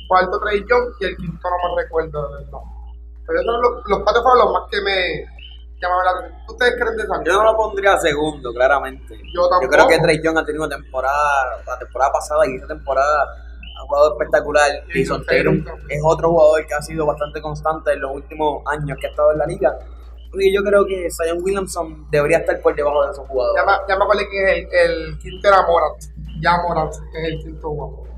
cuarto 0.08 0.40
Trey 0.40 0.60
Young 0.68 0.94
y 1.00 1.04
el 1.06 1.16
quinto 1.16 1.48
no 1.50 1.74
me 1.76 1.82
recuerdo 1.82 2.28
de 2.28 2.44
verdad. 2.44 2.58
Pero 3.26 3.40
esos 3.40 3.52
son 3.54 3.62
los, 3.62 3.72
los 3.88 3.98
cuatro 4.00 4.22
fueron 4.22 4.38
los 4.44 4.52
más 4.52 4.62
que 4.70 4.80
me 4.82 5.24
llamaron 5.80 6.04
la 6.04 6.10
atención. 6.12 6.42
¿Qué 6.46 6.52
ustedes 6.52 6.74
creen 6.80 6.96
de 6.96 7.02
esa 7.04 7.24
Yo 7.24 7.32
no 7.34 7.44
lo 7.44 7.56
pondría 7.56 7.96
segundo, 7.98 8.52
claramente. 8.52 9.16
Yo 9.34 9.48
tampoco. 9.48 9.62
Yo 9.62 9.68
creo 9.70 9.88
que 9.88 9.98
Trey 10.00 10.20
Young 10.22 10.38
ha 10.38 10.44
tenido 10.44 10.64
una 10.64 10.76
temporada, 10.76 11.62
la 11.66 11.78
temporada 11.78 12.12
pasada 12.12 12.46
y 12.48 12.56
esta 12.56 12.68
temporada 12.68 13.22
ha 13.24 13.80
jugado 13.86 14.12
espectacular. 14.12 14.70
Jason 14.92 15.24
Tatum 15.24 15.64
es 15.88 16.00
otro 16.04 16.30
jugador 16.30 16.66
que 16.66 16.74
ha 16.74 16.82
sido 16.82 17.06
bastante 17.06 17.40
constante 17.40 17.92
en 17.92 18.00
los 18.00 18.12
últimos 18.12 18.62
años 18.66 18.96
que 19.00 19.06
ha 19.06 19.10
estado 19.10 19.32
en 19.32 19.38
la 19.38 19.46
liga. 19.46 19.76
Y 20.34 20.54
yo 20.54 20.62
creo 20.62 20.86
que 20.86 21.08
Zion 21.10 21.42
Williamson 21.42 22.10
debería 22.10 22.38
estar 22.38 22.58
por 22.62 22.74
debajo 22.74 23.04
de 23.04 23.10
esos 23.12 23.24
Ya 23.24 23.28
jugadores. 23.28 23.64
me, 23.66 23.72
ya 23.88 23.96
me 23.98 24.04
acordé 24.04 24.28
que 24.30 24.42
es 24.42 24.66
el, 24.72 24.92
el 24.92 25.18
quinto 25.18 25.48
era 25.48 25.66
Morant. 25.66 26.02
Ya 26.40 26.56
Morant 26.62 26.92
es 26.94 27.28
el 27.32 27.38
quinto 27.40 27.68
jugador. 27.68 28.11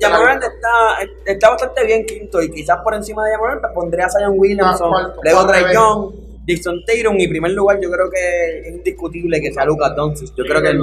Yamorant 0.00 0.42
está, 0.42 0.98
está 1.26 1.50
bastante 1.50 1.84
bien 1.86 2.04
quinto 2.06 2.42
y 2.42 2.50
quizás 2.50 2.78
por 2.82 2.94
encima 2.94 3.24
de 3.26 3.32
Yamorant 3.32 3.62
pondría 3.74 4.06
a 4.06 4.10
Zion 4.10 4.34
Williamson, 4.36 4.92
Ah, 4.94 5.14
luego 5.22 5.46
Trey. 5.46 5.64
Young, 5.74 6.12
Dixon 6.44 6.84
Tatum 6.84 7.16
y 7.18 7.28
primer 7.28 7.52
lugar 7.52 7.78
yo 7.80 7.90
creo 7.90 8.10
que 8.10 8.60
es 8.60 8.74
indiscutible 8.74 9.40
que 9.40 9.52
sea 9.52 9.64
Lucas 9.64 9.94
Doncic. 9.94 10.28
Yo 10.34 10.44
Sí, 10.44 10.50
creo 10.50 10.62
que 10.62 10.74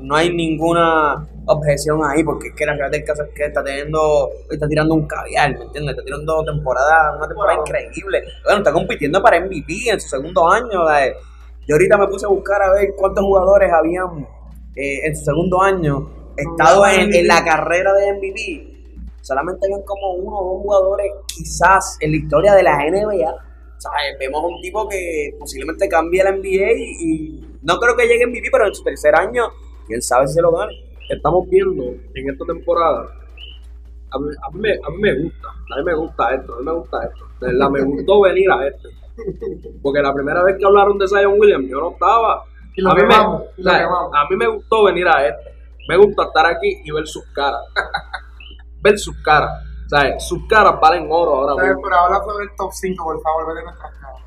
no 0.00 0.14
hay 0.16 0.32
ninguna 0.34 1.26
objeción 1.46 2.00
ahí 2.04 2.22
porque 2.24 2.48
es 2.48 2.54
que 2.54 2.66
la 2.66 2.72
realidad 2.74 2.90
del 2.98 3.04
caso 3.04 3.22
es 3.24 3.30
que 3.34 3.44
está 3.46 3.62
teniendo, 3.64 4.30
está 4.50 4.66
tirando 4.68 4.94
un 4.94 5.06
caviar, 5.06 5.56
¿me 5.58 5.64
entiendes? 5.64 5.92
Está 5.94 6.04
tirando 6.04 6.44
temporada, 6.44 7.16
una 7.16 7.28
temporada 7.28 7.58
increíble. 7.60 8.22
Bueno, 8.44 8.58
está 8.58 8.72
compitiendo 8.72 9.22
para 9.22 9.40
MVP 9.40 9.90
en 9.90 10.00
su 10.00 10.08
segundo 10.08 10.48
año. 10.50 10.88
eh. 10.98 11.14
Yo 11.66 11.74
ahorita 11.74 11.96
me 11.98 12.06
puse 12.08 12.26
a 12.26 12.28
buscar 12.28 12.62
a 12.62 12.72
ver 12.74 12.94
cuántos 12.96 13.24
jugadores 13.24 13.70
habían 13.72 14.26
eh, 14.76 15.00
en 15.06 15.16
su 15.16 15.24
segundo 15.24 15.60
año 15.62 16.10
estado 16.36 16.86
en, 16.86 17.14
en 17.14 17.26
la 17.26 17.44
carrera 17.44 17.92
de 17.94 18.12
MVP. 18.14 18.76
Solamente 19.22 19.66
habían 19.66 19.82
como 19.82 20.12
uno 20.14 20.38
o 20.38 20.54
dos 20.54 20.62
jugadores, 20.62 21.12
quizás 21.26 21.96
en 22.00 22.12
la 22.12 22.16
historia 22.16 22.54
de 22.54 22.62
la 22.62 22.76
NBA, 22.76 23.34
¿sabes? 23.78 24.16
Vemos 24.20 24.44
un 24.44 24.60
tipo 24.60 24.88
que 24.88 25.30
posiblemente 25.38 25.88
cambie 25.88 26.22
la 26.22 26.32
NBA 26.32 26.72
y, 26.76 26.96
y 27.00 27.46
no 27.62 27.78
creo 27.78 27.96
que 27.96 28.06
llegue 28.06 28.22
en 28.22 28.30
MVP, 28.30 28.48
pero 28.52 28.68
en 28.68 28.74
su 28.74 28.84
tercer 28.84 29.14
año, 29.16 29.48
quién 29.86 30.00
sabe 30.00 30.28
si 30.28 30.34
se 30.34 30.42
lo 30.42 30.52
gane. 30.52 30.72
estamos 31.10 31.48
viendo 31.48 31.84
en 32.14 32.30
esta 32.30 32.44
temporada. 32.44 33.08
A 34.10 34.18
mí, 34.18 34.30
a 34.40 34.50
mí 34.50 34.60
me, 34.60 34.70
a 34.70 34.90
mí 34.90 35.00
me 35.00 35.22
gusta, 35.22 35.48
a 35.48 35.76
mí 35.78 35.84
me 35.84 35.94
gusta 35.94 36.34
esto, 36.34 36.54
a 36.54 36.58
mí 36.58 36.64
me 36.64 36.72
gusta 36.72 37.04
esto. 37.04 37.24
De 37.40 37.46
verdad, 37.48 37.70
me 37.70 37.82
gustó 37.82 38.20
venir 38.22 38.50
a 38.50 38.68
este. 38.68 38.88
Porque 39.82 40.00
la 40.00 40.14
primera 40.14 40.42
vez 40.44 40.56
que 40.58 40.64
hablaron 40.64 40.98
de 40.98 41.08
Zion 41.08 41.34
Williams, 41.38 41.68
yo 41.68 41.80
no 41.80 41.90
estaba. 41.90 42.44
Y 42.76 42.82
lo 42.82 42.90
a, 42.90 42.94
mí 42.94 43.02
me, 43.02 43.16
o 43.16 43.62
sea, 43.62 43.84
a 43.84 44.28
mí 44.30 44.36
me 44.36 44.46
gustó 44.46 44.84
venir 44.84 45.08
a 45.08 45.26
este. 45.26 45.55
Me 45.88 45.96
gusta 45.96 46.24
estar 46.24 46.46
aquí 46.46 46.80
y 46.84 46.90
ver 46.90 47.06
sus 47.06 47.24
caras. 47.34 47.60
ver 48.82 48.98
sus 48.98 49.16
caras. 49.22 49.50
O 49.86 49.88
sea, 49.88 50.18
sus 50.18 50.46
caras 50.48 50.80
valen 50.80 51.06
oro 51.10 51.36
ahora 51.36 51.62
mismo. 51.62 51.82
pero 51.82 51.96
habla 51.96 52.18
sobre 52.24 52.44
el 52.44 52.50
top 52.56 52.72
5, 52.72 53.04
por 53.04 53.20
favor, 53.22 53.54
vete 53.54 53.64
nuestras 53.64 53.92
caras. 54.00 54.22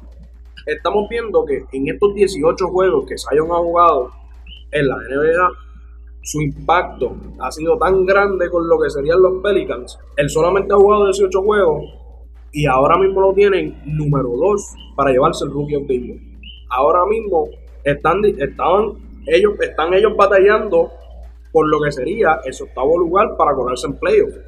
estamos 0.65 1.09
viendo 1.09 1.45
que 1.45 1.65
en 1.71 1.89
estos 1.89 2.13
18 2.13 2.67
juegos 2.67 3.05
que 3.05 3.15
Zion 3.17 3.51
ha 3.51 3.57
jugado 3.57 4.09
en 4.71 4.87
la 4.87 4.95
NBA, 4.95 5.49
su 6.21 6.41
impacto 6.41 7.15
ha 7.39 7.51
sido 7.51 7.77
tan 7.77 8.05
grande 8.05 8.49
con 8.49 8.67
lo 8.69 8.79
que 8.79 8.89
serían 8.89 9.21
los 9.21 9.41
Pelicans. 9.41 9.99
Él 10.15 10.29
solamente 10.29 10.73
ha 10.73 10.77
jugado 10.77 11.05
18 11.05 11.41
juegos 11.41 11.83
y 12.51 12.65
ahora 12.65 12.97
mismo 12.97 13.21
lo 13.21 13.33
tienen 13.33 13.81
número 13.85 14.29
2 14.29 14.75
para 14.95 15.11
llevarse 15.11 15.45
el 15.45 15.51
Rookie 15.51 15.75
of 15.75 15.87
the 15.87 15.99
Year. 15.99 16.19
Ahora 16.69 17.05
mismo 17.05 17.49
están, 17.83 18.23
estaban, 18.25 18.93
ellos, 19.27 19.53
están 19.59 19.93
ellos 19.93 20.15
batallando 20.15 20.91
por 21.51 21.67
lo 21.69 21.79
que 21.81 21.91
sería 21.91 22.39
ese 22.45 22.63
octavo 22.63 22.97
lugar 22.97 23.35
para 23.37 23.53
colarse 23.53 23.87
en 23.87 23.97
playoffs 23.97 24.39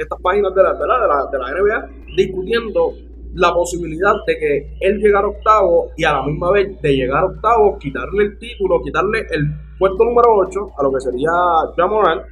estas 0.00 0.20
páginas 0.22 0.54
de 0.54 0.62
la, 0.62 0.72
de 0.72 0.86
la, 0.86 0.98
de 0.98 1.08
la, 1.08 1.26
de 1.30 1.38
la 1.38 1.60
NBA 1.60 2.14
discutiendo 2.16 2.94
la 3.34 3.52
posibilidad 3.52 4.14
de 4.26 4.38
que 4.38 4.76
él 4.80 4.98
llegara 4.98 5.28
octavo 5.28 5.90
y 5.96 6.04
a 6.04 6.14
la 6.14 6.22
misma 6.22 6.50
vez 6.50 6.80
de 6.80 6.96
llegar 6.96 7.24
octavo, 7.24 7.78
quitarle 7.78 8.24
el 8.24 8.38
título, 8.38 8.80
quitarle 8.82 9.26
el 9.30 9.44
puesto 9.78 10.04
número 10.04 10.36
8 10.48 10.58
a 10.78 10.82
lo 10.82 10.92
que 10.92 11.00
sería 11.00 11.30
Jamoran 11.76 12.22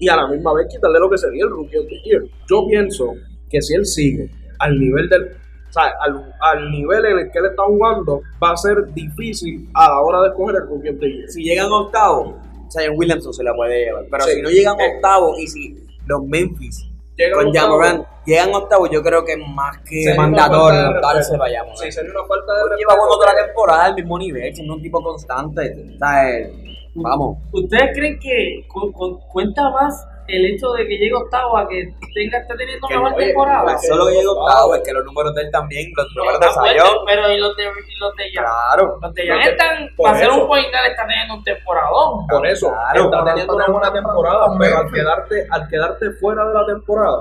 y 0.00 0.08
a 0.08 0.16
la 0.16 0.28
misma 0.28 0.54
vez 0.54 0.66
quitarle 0.70 0.98
lo 0.98 1.10
que 1.10 1.18
sería 1.18 1.44
el 1.44 1.50
Rookie 1.50 1.76
of 1.76 1.86
the 1.88 2.00
Year. 2.04 2.22
Yo 2.48 2.66
pienso 2.68 3.12
que 3.48 3.60
si 3.60 3.74
él 3.74 3.84
sigue 3.84 4.30
al 4.58 4.78
nivel 4.78 5.08
del 5.08 5.36
o 5.68 5.72
sea, 5.72 5.84
al, 6.00 6.34
al 6.40 6.70
nivel 6.72 7.04
en 7.04 7.18
el 7.20 7.30
que 7.30 7.38
él 7.38 7.46
está 7.46 7.62
jugando, 7.62 8.22
va 8.42 8.52
a 8.52 8.56
ser 8.56 8.92
difícil 8.92 9.68
a 9.72 9.88
la 9.88 10.00
hora 10.00 10.22
de 10.22 10.28
escoger 10.30 10.56
el 10.56 10.68
Rookie 10.68 10.88
of 10.88 10.98
the 10.98 11.12
Year. 11.12 11.28
Si 11.28 11.44
llegan 11.44 11.70
octavo, 11.70 12.40
Zion 12.70 12.94
Williamson 12.96 13.32
se 13.34 13.42
la 13.44 13.54
puede 13.54 13.84
llevar. 13.86 14.04
Pero 14.10 14.24
Sí. 14.24 14.32
si 14.34 14.42
no 14.42 14.50
llegan 14.50 14.80
Eh. 14.80 14.92
octavo 14.96 15.38
y 15.38 15.46
si 15.46 15.76
los 16.06 16.22
Memphis 16.24 16.86
Llegan 17.16 17.44
con 17.44 17.52
Jamoran 17.54 18.06
llegan 18.24 18.54
octavo, 18.54 18.86
yo 18.90 19.02
creo 19.02 19.22
que 19.26 19.32
es 19.32 19.38
más 19.54 19.76
que 19.78 20.04
sería 20.04 20.16
mandatorio 20.16 21.00
darse 21.02 21.36
Jamoran. 21.36 21.76
Sí, 21.76 21.92
sería 21.92 22.10
una 22.12 22.24
falta 22.26 22.52
de 22.54 22.76
Lleva 22.78 22.94
toda 22.96 23.34
la 23.34 23.44
temporada 23.46 23.84
al 23.84 23.94
mismo 23.94 24.18
nivel, 24.18 24.54
siendo 24.54 24.74
un 24.74 24.82
tipo 24.82 25.02
constante. 25.02 25.76
O 25.94 25.98
sea, 25.98 26.30
eh, 26.38 26.52
vamos. 26.94 27.36
¿Ustedes 27.52 27.90
creen 27.94 28.18
que 28.18 28.64
cu- 28.68 28.90
cu- 28.92 29.20
cuenta 29.28 29.68
más 29.70 30.06
el 30.36 30.46
hecho 30.54 30.70
de 30.72 30.86
que 30.86 30.96
llegue 30.98 31.14
octavo 31.14 31.56
a 31.58 31.68
que 31.68 31.84
tenga 32.14 32.38
esté 32.38 32.54
teniendo 32.56 32.86
Que 32.88 32.94
mejor 32.94 33.12
oye, 33.14 33.26
temporada? 33.26 33.72
No 33.72 33.78
solo 33.78 34.06
que 34.06 34.12
llega 34.14 34.30
octavo, 34.32 34.74
es 34.74 34.82
que 34.82 34.92
los 34.92 35.04
números 35.04 35.34
de 35.34 35.42
él 35.42 35.50
también, 35.50 35.92
los 35.96 36.06
números 36.16 36.40
de 36.40 36.46
Está 36.46 36.60
fuerte, 36.60 36.80
Zion. 36.80 36.96
pero 37.06 37.32
y 37.32 37.38
los 37.38 37.56
de, 37.56 37.62
y 37.64 37.98
los 38.00 38.16
de 38.16 38.24
Jan? 38.32 38.44
Claro. 38.44 38.98
Los 39.02 39.14
de 39.14 39.26
Jan 39.28 39.40
están, 39.42 39.88
para 39.96 40.16
hacer 40.16 40.30
un 40.30 40.46
point 40.46 40.66
guard, 40.70 40.86
están 40.90 41.08
teniendo 41.08 41.34
un 41.34 41.44
temporadón. 41.44 42.26
Por 42.28 42.46
eso, 42.46 42.68
Claro. 42.70 43.04
está 43.04 43.24
teniendo 43.24 43.54
una 43.56 43.66
buena 43.66 43.92
temporada, 43.92 44.46
pero 44.58 44.78
al 44.78 44.92
quedarte, 44.92 45.46
al 45.50 45.68
quedarte 45.68 46.10
fuera 46.20 46.44
de 46.46 46.54
la 46.54 46.66
temporada, 46.66 47.18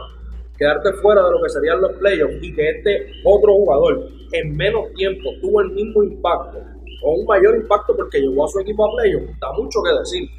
quedarte 0.57 0.93
fuera 1.01 1.23
de 1.23 1.31
lo 1.31 1.41
que 1.41 1.49
serían 1.49 1.81
los 1.81 1.91
playoffs 1.93 2.35
y 2.41 2.53
que 2.53 2.69
este 2.69 3.11
otro 3.23 3.53
jugador 3.53 3.99
en 4.33 4.55
menos 4.57 4.91
tiempo 4.95 5.29
tuvo 5.41 5.61
el 5.61 5.71
mismo 5.71 6.03
impacto 6.03 6.59
o 7.01 7.13
un 7.13 7.25
mayor 7.25 7.55
impacto 7.55 7.95
porque 7.95 8.19
llevó 8.19 8.43
a 8.45 8.47
su 8.49 8.59
equipo 8.59 8.85
a 8.85 8.91
playoffs, 8.97 9.39
da 9.39 9.51
mucho 9.53 9.79
que 9.81 9.97
decir. 9.99 10.29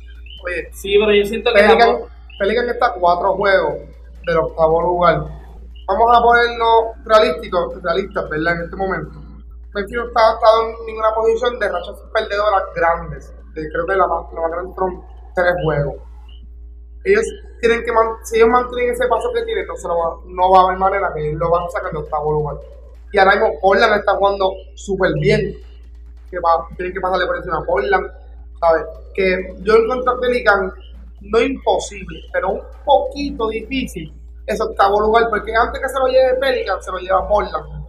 Oye, 0.44 0.68
Sí, 0.72 0.96
pero 0.98 1.12
yo 1.12 1.24
siento 1.24 1.50
que 1.52 1.60
Pelican, 1.60 1.78
tampoco- 1.78 2.08
Pelican 2.40 2.70
está 2.70 2.86
a 2.86 2.94
cuatro 2.94 3.34
juegos 3.34 3.74
del 4.26 4.38
octavo 4.38 4.80
lugar. 4.80 5.16
Vamos 5.86 6.16
a 6.16 6.22
ponernos 6.22 6.84
realísticos, 7.04 7.82
realistas, 7.82 8.30
¿verdad? 8.30 8.54
En 8.54 8.62
este 8.62 8.76
momento. 8.76 9.12
Memphis 9.74 9.96
no 9.96 10.04
ha 10.04 10.32
estado 10.32 10.70
en 10.70 10.86
ninguna 10.86 11.14
posición 11.14 11.58
de 11.58 11.68
rachas 11.68 12.00
perdedoras 12.14 12.62
grandes. 12.74 13.34
Eh, 13.56 13.68
creo 13.70 13.86
que 13.86 13.94
la 13.94 14.06
más, 14.06 14.32
la 14.32 14.40
más 14.40 14.50
grande 14.52 14.74
fueron 14.74 15.04
tres 15.34 15.54
juegos. 15.62 15.96
Ellos 17.04 17.26
tienen 17.60 17.84
que, 17.84 17.92
si 18.22 18.38
ellos 18.38 18.48
mantienen 18.48 18.94
ese 18.94 19.06
paso 19.06 19.30
que 19.34 19.42
tienen, 19.42 19.66
no, 19.66 19.76
se 19.76 19.88
lo 19.88 19.98
va, 19.98 20.16
no 20.24 20.50
va 20.50 20.60
a 20.60 20.64
haber 20.64 20.78
manera 20.78 21.12
que 21.12 21.28
ellos 21.28 21.40
lo 21.40 21.50
van 21.50 21.64
a 21.64 21.68
sacar 21.68 21.92
de 21.92 21.98
octavo 21.98 22.32
lugar. 22.32 22.56
Y 23.12 23.18
ahora 23.18 23.32
mismo 23.32 23.60
Portland 23.60 24.00
está 24.00 24.16
jugando 24.16 24.50
súper 24.76 25.12
bien. 25.20 25.56
Que 26.30 26.38
va, 26.38 26.66
tienen 26.74 26.94
que 26.94 27.00
pasarle 27.00 27.26
por 27.26 27.36
encima 27.36 27.58
a 27.58 27.64
Portland. 27.64 28.10
¿Sabes? 28.58 28.84
Que 29.12 29.56
yo 29.60 29.74
encuentro 29.74 30.12
a 30.12 30.20
Pelican 30.20 30.72
no 31.22 31.40
imposible, 31.40 32.20
pero 32.32 32.50
un 32.50 32.60
poquito 32.84 33.48
difícil 33.48 34.12
ese 34.46 34.62
octavo 34.62 35.00
lugar, 35.00 35.24
porque 35.30 35.52
antes 35.54 35.80
que 35.80 35.88
se 35.88 35.98
lo 35.98 36.06
lleve 36.08 36.34
Pelican, 36.40 36.82
se 36.82 36.90
lo 36.90 36.98
lleva 36.98 37.28
Portland. 37.28 37.86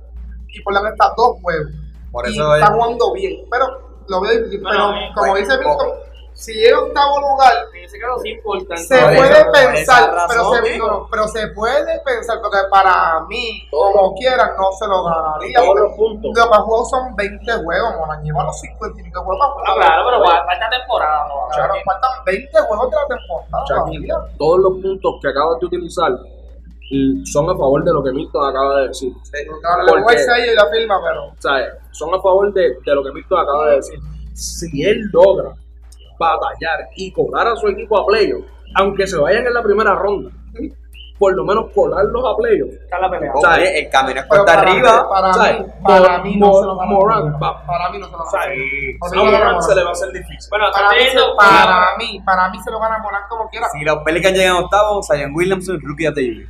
Y 0.50 0.62
Portland 0.62 0.88
está 0.94 1.14
dos 1.18 1.40
juegos. 1.42 1.72
Por 2.12 2.28
y 2.28 2.34
eso 2.34 2.56
está 2.56 2.68
es- 2.68 2.74
jugando 2.74 3.14
bien, 3.14 3.46
pero 3.50 3.66
lo 4.08 4.22
veo 4.22 4.32
difícil. 4.38 4.62
Pero 4.70 4.92
como 5.16 5.36
dice 5.38 5.58
Milton. 5.58 5.88
Si 6.34 6.54
llega 6.54 6.78
a 6.78 6.82
octavo 6.82 7.20
lugar, 7.22 7.54
en 7.76 7.84
ese 7.84 8.00
caso 8.00 8.20
sí 8.24 8.30
importa. 8.30 8.76
se 8.78 8.98
Por 8.98 9.16
puede 9.16 9.42
eso, 9.42 9.52
pensar, 9.52 10.12
pero, 10.28 10.52
se, 10.54 10.62
digo. 10.72 10.88
no, 10.88 11.08
pero 11.12 11.28
se 11.28 11.48
puede 11.50 12.00
pensar, 12.04 12.40
porque 12.42 12.58
para 12.72 13.20
mí, 13.30 13.68
como 13.70 14.16
quiera, 14.16 14.56
no 14.58 14.72
se 14.72 14.88
lo 14.88 15.04
ganaría. 15.04 15.60
Todos 15.60 15.80
los 15.80 15.94
puntos. 15.94 16.32
Los 16.36 16.58
juegos 16.66 16.90
son 16.90 17.16
20 17.16 17.52
juegos, 17.64 17.96
Moran 17.98 18.24
lleva 18.24 18.44
los 18.46 18.60
50 18.60 19.00
y 19.00 19.04
pico 19.04 19.24
juegos 19.24 19.46
para 19.56 19.74
jugar. 19.74 19.88
claro, 19.88 20.04
pero 20.10 20.26
falta 20.26 20.70
temporada. 20.70 21.28
¿no? 21.28 21.56
Claro, 21.56 21.74
faltan 21.86 22.12
20 22.26 22.60
juegos 22.62 22.90
de 22.90 22.96
la 22.96 23.08
temporada. 23.08 24.32
Todos 24.38 24.60
los 24.60 24.72
puntos 24.82 25.14
que 25.22 25.28
acabas 25.28 25.60
de 25.60 25.66
utilizar 25.68 26.12
son 27.24 27.50
a 27.50 27.54
favor 27.56 27.84
de 27.84 27.94
lo 27.94 28.04
que 28.04 28.12
Milton 28.12 28.50
acaba 28.50 28.76
de 28.82 28.88
decir. 28.90 29.14
Porque- 29.88 30.22
y 30.52 30.56
la 30.56 30.66
firma, 30.68 31.00
pero 31.04 31.26
O 31.28 31.36
sea, 31.40 31.60
son 31.92 32.14
a 32.14 32.22
favor 32.22 32.52
de, 32.54 32.62
de 32.84 32.96
lo 32.96 33.04
que 33.04 33.12
Milton 33.12 33.40
acaba 33.40 33.68
de 33.70 33.76
decir. 33.78 34.00
Si 34.34 34.84
él 34.84 35.02
logra 35.14 35.52
batallar 36.30 36.90
y 36.96 37.12
colar 37.12 37.48
a 37.48 37.56
su 37.56 37.68
equipo 37.68 38.00
a 38.00 38.06
playoff, 38.06 38.46
aunque 38.76 39.08
se 39.08 39.18
vayan 39.18 39.46
en 39.48 39.54
la 39.54 39.62
primera 39.64 39.96
ronda, 39.96 40.32
por 41.20 41.36
lo 41.36 41.44
menos 41.46 41.66
colarlos 41.76 42.24
a 42.26 42.36
playoff. 42.36 42.70
Está 42.84 42.98
la 43.00 43.10
pelea. 43.12 43.32
O 43.36 43.42
sea, 43.42 43.54
Oye, 43.54 43.80
el 43.80 43.90
camino 43.92 44.20
es 44.22 44.26
cuesta 44.26 44.54
arriba. 44.60 45.08
para, 45.08 45.28
mí, 45.60 45.66
para 45.84 46.00
Mor- 46.18 46.24
mí 46.24 46.36
no 46.38 46.54
se 46.54 46.66
lo 46.66 46.78
gana. 46.78 46.92
Morán, 46.92 47.24
Morán. 47.24 47.40
va. 47.44 47.66
Para 47.68 47.90
mí 47.92 48.00
no 48.00 48.06
se 48.08 48.12
lo 48.14 48.24
O 48.24 48.30
sea, 48.32 48.40
gana. 48.42 48.56
y- 48.56 48.98
Para 48.98 49.12
a 49.12 49.14
mí 49.14 49.18
no 49.18 49.26
se 49.26 49.32
lo 49.32 49.38
Morán 49.38 49.52
gana. 49.54 49.62
se 49.62 49.76
le 49.76 49.84
va 49.84 49.90
a 49.90 49.92
hacer 49.92 50.12
difícil. 50.14 50.50
Bueno, 50.50 50.66
Para 50.74 50.90
mí, 50.90 50.98
para 51.38 51.98
mí, 51.98 52.22
para 52.26 52.50
mí 52.50 52.60
se 52.64 52.72
lo 52.72 52.80
gana 52.80 52.98
Morán 53.00 53.22
como 53.30 53.50
quiera. 53.50 53.68
Si 53.70 53.84
los 53.84 53.98
Pelicans 54.04 54.36
llegan 54.38 54.56
octavo, 54.64 55.04
Zion 55.04 55.32
Williamson, 55.36 55.80
Rookie 55.84 56.08
of 56.08 56.16
the 56.16 56.24
Year. 56.24 56.48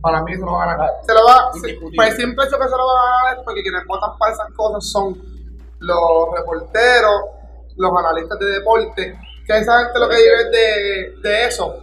Para 0.00 0.22
mí 0.22 0.34
se 0.34 0.40
lo 0.40 0.52
va 0.52 0.64
a 0.64 0.66
ganar. 0.66 0.90
Se 1.06 1.14
lo 1.14 1.20
va, 1.24 1.52
se, 1.54 1.78
pues 1.96 2.14
siempre 2.16 2.44
hecho 2.46 2.58
que 2.58 2.64
se 2.64 2.70
lo 2.76 2.86
va 2.86 2.92
a 3.00 3.22
ganar 3.24 3.38
es 3.38 3.44
porque 3.44 3.62
quienes 3.62 3.84
votan 3.86 4.10
para 4.18 4.32
esas 4.32 4.48
cosas 4.56 4.84
son 4.90 5.16
los 5.80 6.00
reporteros, 6.36 7.22
los 7.76 7.92
analistas 7.98 8.38
de 8.38 8.46
deporte, 8.46 9.18
que 9.46 9.58
esa 9.58 9.84
gente 9.84 9.98
lo 9.98 10.08
que 10.08 10.16
vive 10.16 10.34
es 10.42 10.50
de, 10.50 11.28
de 11.28 11.44
eso. 11.46 11.76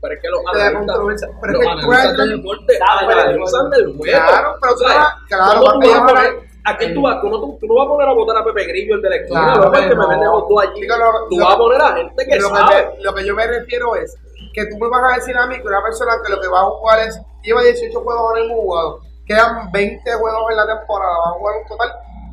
Pero 0.00 0.14
es 0.14 0.20
que 0.20 0.28
los 0.28 0.40
analistas. 0.46 1.30
Pero 1.40 1.52
los 1.54 1.62
es 1.62 1.68
que 1.68 1.80
tú 1.82 1.92
analistas 1.92 2.16
de 2.28 2.36
deporte 2.36 2.78
analizan 2.88 3.70
del 3.70 3.96
juego. 3.96 4.02
Claro, 4.26 4.54
pero 4.60 4.74
tú 4.74 4.84
claro, 5.28 5.60
¿cómo 5.60 5.80
tú 5.80 5.90
a 5.92 6.00
van 6.00 6.02
a- 6.02 6.06
poner- 6.06 6.48
¿A 6.64 6.76
qué 6.76 6.88
tú 6.88 7.00
vas? 7.00 7.18
Tú 7.22 7.30
no, 7.30 7.40
tú 7.58 7.66
no 7.66 7.74
vas 7.76 7.86
a 7.86 7.88
poner 7.88 8.08
a 8.08 8.12
votar 8.12 8.36
a 8.36 8.44
Pepe 8.44 8.66
Grillo, 8.66 8.96
el 8.96 9.00
de 9.02 9.08
la 9.08 9.16
esquina, 9.16 9.52
Claro 9.54 9.72
el 9.72 9.88
que 9.88 9.94
me 9.96 10.02
no. 10.02 10.08
vende 10.08 10.26
hot 10.26 10.48
dog 10.48 10.60
allí. 10.60 10.80
Digo, 10.82 10.96
lo- 10.98 11.28
Tú 11.30 11.38
lo- 11.38 11.44
vas 11.46 11.54
a 11.54 11.58
poner 11.58 11.80
a 11.80 11.96
gente 11.96 12.26
que 12.26 12.36
lo, 12.38 12.48
sabe. 12.50 12.74
que 12.76 12.96
me, 12.98 13.02
lo 13.04 13.14
que 13.14 13.24
yo 13.26 13.34
me 13.34 13.46
refiero 13.46 13.96
es 13.96 14.16
que 14.52 14.66
tú 14.66 14.76
me 14.76 14.88
vas 14.88 15.12
a 15.12 15.16
decir 15.16 15.34
a 15.36 15.46
mí 15.46 15.56
que 15.56 15.66
una 15.66 15.82
persona 15.82 16.12
que 16.24 16.30
lo 16.32 16.40
que 16.40 16.48
va 16.48 16.60
a 16.60 16.64
jugar 16.64 16.98
es, 17.08 17.18
lleva 17.42 17.62
18 17.62 18.00
juegos 18.02 18.20
ahora 18.20 18.40
mismo 18.42 18.56
jugados, 18.60 19.00
quedan 19.26 19.72
20 19.72 20.12
juegos 20.14 20.50
en 20.50 20.56
la 20.58 20.66
temporada, 20.66 21.12
va 21.24 21.30
a 21.30 21.38
jugar 21.38 21.54
un 21.62 21.68
total 21.68 21.92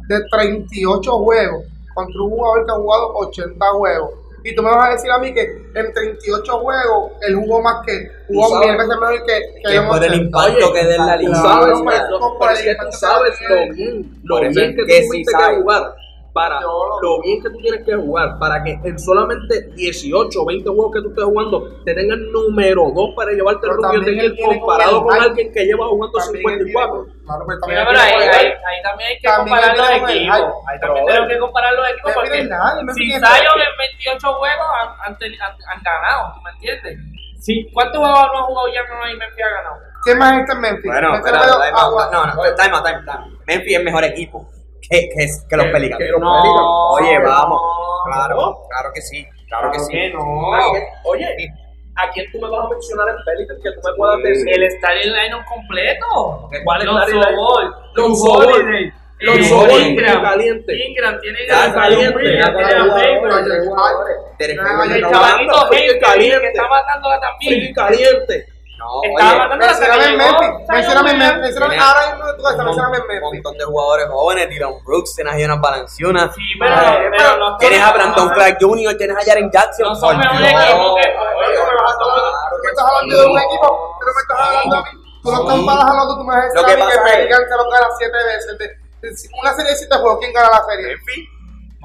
de 0.09 0.21
38 0.31 1.11
juegos 1.19 1.63
contra 1.95 2.21
un 2.21 2.29
jugador 2.29 2.65
que 2.65 2.71
ha 2.71 2.75
jugado 2.75 3.13
80 3.15 3.65
juegos. 3.71 4.11
Y 4.43 4.55
tú 4.55 4.61
me 4.61 4.69
vas 4.69 4.89
a 4.89 4.91
decir 4.91 5.09
a 5.09 5.17
mí 5.17 5.33
que 5.33 5.41
en 5.41 5.91
38 5.91 6.59
juegos 6.59 7.13
él 7.27 7.35
jugó 7.35 7.63
más 7.63 7.83
que, 7.83 8.11
jugó 8.27 8.59
mil 8.59 8.77
veces 8.77 8.87
mejor 8.89 9.25
que, 9.25 9.41
que 9.55 9.71
Que 9.71 9.81
por 9.81 10.03
el 10.03 10.11
80. 10.11 10.15
impacto 10.17 10.73
que 10.73 10.85
dé 10.85 10.95
en 10.95 11.05
la 11.07 11.17
Tú 11.17 11.21
liga. 11.23 11.41
Claro, 11.41 11.61
sabes, 11.65 12.03
pero 12.07 12.19
como 12.19 12.49
es 12.51 12.61
que 12.61 12.69
el 12.69 12.77
tú 12.77 12.83
impacto 12.83 12.97
sabes 12.99 13.41
lo 13.49 13.73
bien, 13.73 14.21
lo 14.23 14.35
Por 14.35 14.41
bien 14.53 14.75
que 14.75 14.81
tú 14.81 14.85
que 14.85 15.01
tuviste 15.01 15.31
sí 15.31 15.37
que 15.49 15.55
jugar 15.61 15.95
para 16.35 16.59
lo- 16.59 17.21
bien 17.23 17.41
que 17.41 17.49
tú 17.49 17.57
tienes 17.59 17.85
que 17.85 17.95
jugar 17.95 18.37
para 18.37 18.61
que 18.61 18.71
en 18.83 18.99
solamente 18.99 19.71
18 19.73 20.41
o 20.41 20.45
20 20.45 20.67
juegos 20.69 20.91
que 20.93 21.01
tú 21.01 21.09
estés 21.15 21.23
jugando 21.23 21.63
te 21.85 21.95
tengan 21.95 22.19
número 22.29 22.91
2 22.93 23.15
para 23.15 23.31
llevarte 23.31 23.63
el 23.65 23.71
Pero 23.71 23.75
rookie 23.75 23.95
también 24.03 24.15
year 24.19 24.25
él 24.51 24.59
comparado 24.59 25.03
con 25.03 25.15
alguien 25.15 25.53
que 25.53 25.63
lleva 25.63 25.87
jugando 25.87 26.17
También 26.19 26.35
él 26.35 26.43
tiene 26.43 26.71
54 26.75 26.91
con- 26.91 27.15
Claro, 27.25 27.43
pero 27.47 27.55
Sí, 27.55 27.61
también 27.63 27.79
él 27.79 27.87
pero 27.87 27.99
ahí, 28.03 28.13
ahí, 28.13 28.45
ahí 28.51 28.79
también 28.83 29.07
hay 29.09 29.15
que 29.15 29.27
También 29.27 29.55
comparar 29.55 29.77
los 29.79 29.89
equipos. 30.11 30.53
Ahí 30.67 30.79
también 30.83 31.05
tenemos 31.07 31.27
que 31.31 31.39
comparar 31.39 31.71
los 31.73 31.85
equipos 31.89 32.11
porque 32.13 32.37
si 32.99 33.05
Zion 33.15 33.59
en 33.63 33.73
28 33.79 34.33
juegos 34.35 34.67
han, 34.75 34.89
han, 35.07 35.13
teni- 35.17 35.39
han- 35.39 35.63
han 35.71 35.79
ganado, 35.87 36.21
¿tú 36.35 36.39
me 36.43 36.51
entiendes? 36.51 36.99
Si, 37.39 37.71
¿Cuántos 37.71 37.97
juegos 38.03 38.27
no 38.33 38.39
ha 38.39 38.43
jugado 38.43 38.67
ya 38.75 38.81
no 38.91 39.07
y 39.07 39.15
Memphis 39.15 39.39
ha 39.45 39.49
ganado? 39.55 39.75
¿Quién 40.03 40.17
más 40.19 40.33
está 40.41 40.53
en 40.53 40.59
Memphis? 40.61 40.91
Bueno, 40.91 41.11
Memphis 41.15 41.31
espera, 41.31 41.47
no, 41.71 42.11
no, 42.11 42.25
no, 42.27 42.33
time 42.59 42.75
time 42.83 43.01
time. 43.07 43.37
Memphis 43.47 43.77
es 43.77 43.83
mejor 43.83 44.03
equipo 44.03 44.45
que, 44.89 45.09
que, 45.09 45.25
que 45.49 45.57
los 45.57 45.65
Pelicans. 45.67 45.97
que 45.99 46.09
los 46.11 46.21
No, 46.21 46.41
Pelicans. 46.41 46.67
Oye, 46.99 47.19
no, 47.19 47.29
vamos. 47.29 47.61
Claro, 48.05 48.61
claro 48.69 48.89
que 48.93 49.01
sí. 49.01 49.25
Claro 49.47 49.71
que 49.71 49.79
sí. 49.79 49.91
que 49.91 50.09
no. 50.13 50.53
¿A 50.53 50.71
quién- 50.71 50.83
Oye, 51.05 51.27
¿a 51.95 52.09
quién 52.11 52.31
tú 52.31 52.39
me 52.39 52.49
vas 52.49 52.65
a 52.65 52.69
mencionar 52.69 53.07
en 53.09 53.15
Pelicans 53.25 53.59
que 53.63 53.71
tú 53.71 53.79
me 53.87 53.95
puedas 53.97 54.17
decir? 54.23 54.47
El 54.49 54.71
starting 54.71 55.11
lineup 55.11 55.45
completo. 55.45 56.49
¿Cuál 56.63 56.81
es 56.81 56.87
Lonzo 59.21 59.65
eh, 59.65 59.67
Ball, 59.71 59.81
Ingram, 59.87 60.21
caliente. 60.21 60.87
Ingram 60.89 61.19
tiene 61.21 61.39
Ya, 61.47 61.73
caliente. 61.73 62.19
Derek 64.37 64.61
Favors 64.61 64.89
ya 64.89 64.95
El 64.95 65.03
está 65.05 65.67
Frío 65.67 65.99
también. 67.21 67.73
caliente. 67.73 68.45
No, 68.77 69.01
Que 69.01 69.07
estaba 69.09 69.31
oye, 69.31 69.49
que 69.49 69.55
Memphis. 69.57 70.85
Zion 70.85 71.03
Memphis. 71.05 71.57
Ahora 71.81 72.01
mismo 72.11 72.25
tú 72.35 72.47
estás 72.47 72.55
un, 72.59 72.65
mencióname 72.65 72.97
en 72.97 73.01
un 73.03 73.07
Memphis. 73.07 73.21
montón 73.43 73.57
de 73.57 73.65
jugadores 73.65 74.07
jóvenes, 74.09 74.49
Dylan 74.49 74.73
Brooks, 74.83 75.15
tienes 75.15 75.33
a 75.33 75.37
Jonas 75.39 75.61
Valanciunas, 75.61 76.35
Sí, 76.35 76.41
pero, 76.59 76.75
Ah, 76.75 76.97
pero 77.17 77.37
no 77.37 77.57
tienes 77.57 77.81
a 77.81 77.91
Brandon 77.93 78.29
Clark 78.29 78.57
Jr., 78.59 78.97
tienes 78.97 79.17
a 79.17 79.21
Jaren 79.25 79.49
Jackson. 79.51 79.87
No 79.87 79.95
son 79.95 80.09
por 80.09 80.17
mejor 80.17 80.37
Dios. 80.39 80.51
equipo 80.51 80.95
que- 80.95 81.01
Oye, 81.01 81.55
me 81.55 81.81
vas 81.81 81.95
a 81.95 82.03
hablar- 82.03 82.35
Claro 82.35 82.55
Tú 82.55 82.61
que 82.61 82.67
me 82.67 82.69
estás 82.71 82.85
hablando 82.85 83.15
de 83.15 83.25
un 83.25 83.39
equipo, 83.39 83.67
pero 83.99 84.11
me 84.15 84.21
estás 84.21 84.39
hablando 84.39 84.75
a 84.75 84.81
mí. 84.83 84.89
Tú 85.23 85.31
no 85.31 85.39
comparas 85.45 85.85
hablando, 85.89 86.17
tú 86.17 86.23
me 86.23 86.35
vas 86.35 86.37
a 86.37 86.45
decir 86.45 86.55
Lo 86.55 86.61
a 86.61 86.65
que 86.65 86.75
mí 86.75 86.81
que 86.81 86.85
pasa 86.87 87.07
es- 87.09 87.15
Pelicans 87.15 87.45
se 87.49 87.55
lo 87.57 87.69
gana 87.71 87.87
siete 87.97 88.17
veces. 88.23 89.29
Una 89.41 89.53
serie 89.53 89.71
de 89.71 89.77
siete 89.77 89.95
juegos, 89.97 90.17
¿quién 90.19 90.33
gana 90.33 90.49
la 90.49 90.63
serie? 90.65 90.87
Memphis. 90.97 91.29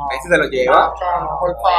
Messi 0.08 0.28
se 0.28 0.38
lo 0.38 0.44
lleva. 0.46 0.92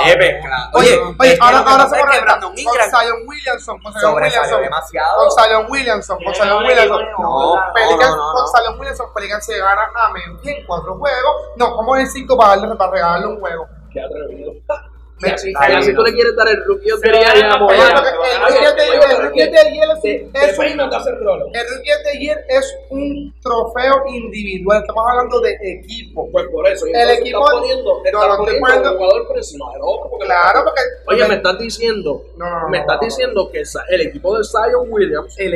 Oye, 0.03 0.39
Oye, 0.73 0.99
oye, 1.19 1.37
ahora, 1.41 1.59
ahora 1.59 1.87
se 1.87 1.99
conecta 1.99 2.21
Brandon 2.21 2.51
con 2.51 2.59
Ingram 2.59 2.89
Zion 2.89 3.17
Williamson, 3.27 3.79
con 3.81 3.93
Zion 3.93 4.13
Williamson, 4.15 4.61
demasiado. 4.61 5.17
con 5.17 5.31
Zion 5.31 5.65
Williamson, 5.69 6.23
con 6.23 6.35
Zion 6.35 6.63
Williamson. 6.63 7.05
No, 7.11 7.55
no, 7.55 7.55
no, 7.55 8.33
con. 8.33 8.47
Zion 8.47 8.79
Williamson, 8.79 9.13
Pelicans 9.13 9.45
se 9.45 9.57
gana 9.57 9.89
a 9.95 10.09
Memphis 10.13 10.57
en 10.57 10.65
cuatro 10.65 10.97
juegos. 10.97 11.35
No, 11.57 11.75
como 11.75 11.95
en 11.95 12.07
cinco 12.07 12.37
para, 12.37 12.55
darle, 12.57 12.75
para 12.75 12.91
regalarle 12.91 13.27
un 13.27 13.39
juego. 13.39 13.67
Qué 13.91 14.01
atrevido. 14.01 14.53
Bien. 15.21 15.37
tú 15.95 16.01
le 16.03 16.13
quieres 16.13 16.35
dar 16.35 16.47
el 16.49 16.63
rookie 16.65 16.91
of 16.91 17.01
the 17.01 17.07
year 17.19 17.35
el 17.75 18.41
rookie 18.47 18.65
of 18.67 18.75
the 18.75 18.83
year- 18.91 19.01
el 19.43 19.51
es 19.91 20.01
de- 20.01 20.55
un- 20.73 20.89
el. 21.03 21.51
El 21.53 21.67
Rookie 21.75 21.91
of 21.91 21.99
the 22.11 22.19
Year 22.19 22.45
es 22.49 22.77
un 22.89 23.33
trofeo 23.41 24.03
individual, 24.07 24.81
estamos 24.81 25.03
hablando 25.09 25.39
de 25.41 25.57
equipo. 25.61 26.29
Pues 26.31 26.45
por 26.51 26.67
eso. 26.67 26.85
El 26.85 27.09
equipo- 27.19 27.39
poniendo, 27.59 28.01
un 28.91 28.97
jugador 28.97 29.27
por 29.27 29.37
encima 29.37 29.65
del 29.73 29.81
otro. 29.83 30.11
Claro, 30.19 30.63
porque. 30.63 30.81
Oye, 31.07 31.27
me 31.27 31.35
estás 31.35 31.59
diciendo, 31.59 32.23
me 32.69 32.79
estás 32.79 32.99
diciendo 33.01 33.49
que 33.51 33.63
el 33.89 34.01
equipo 34.01 34.37
de 34.37 34.43
Zion 34.43 34.87
Williams 34.89 35.35
El 35.39 35.53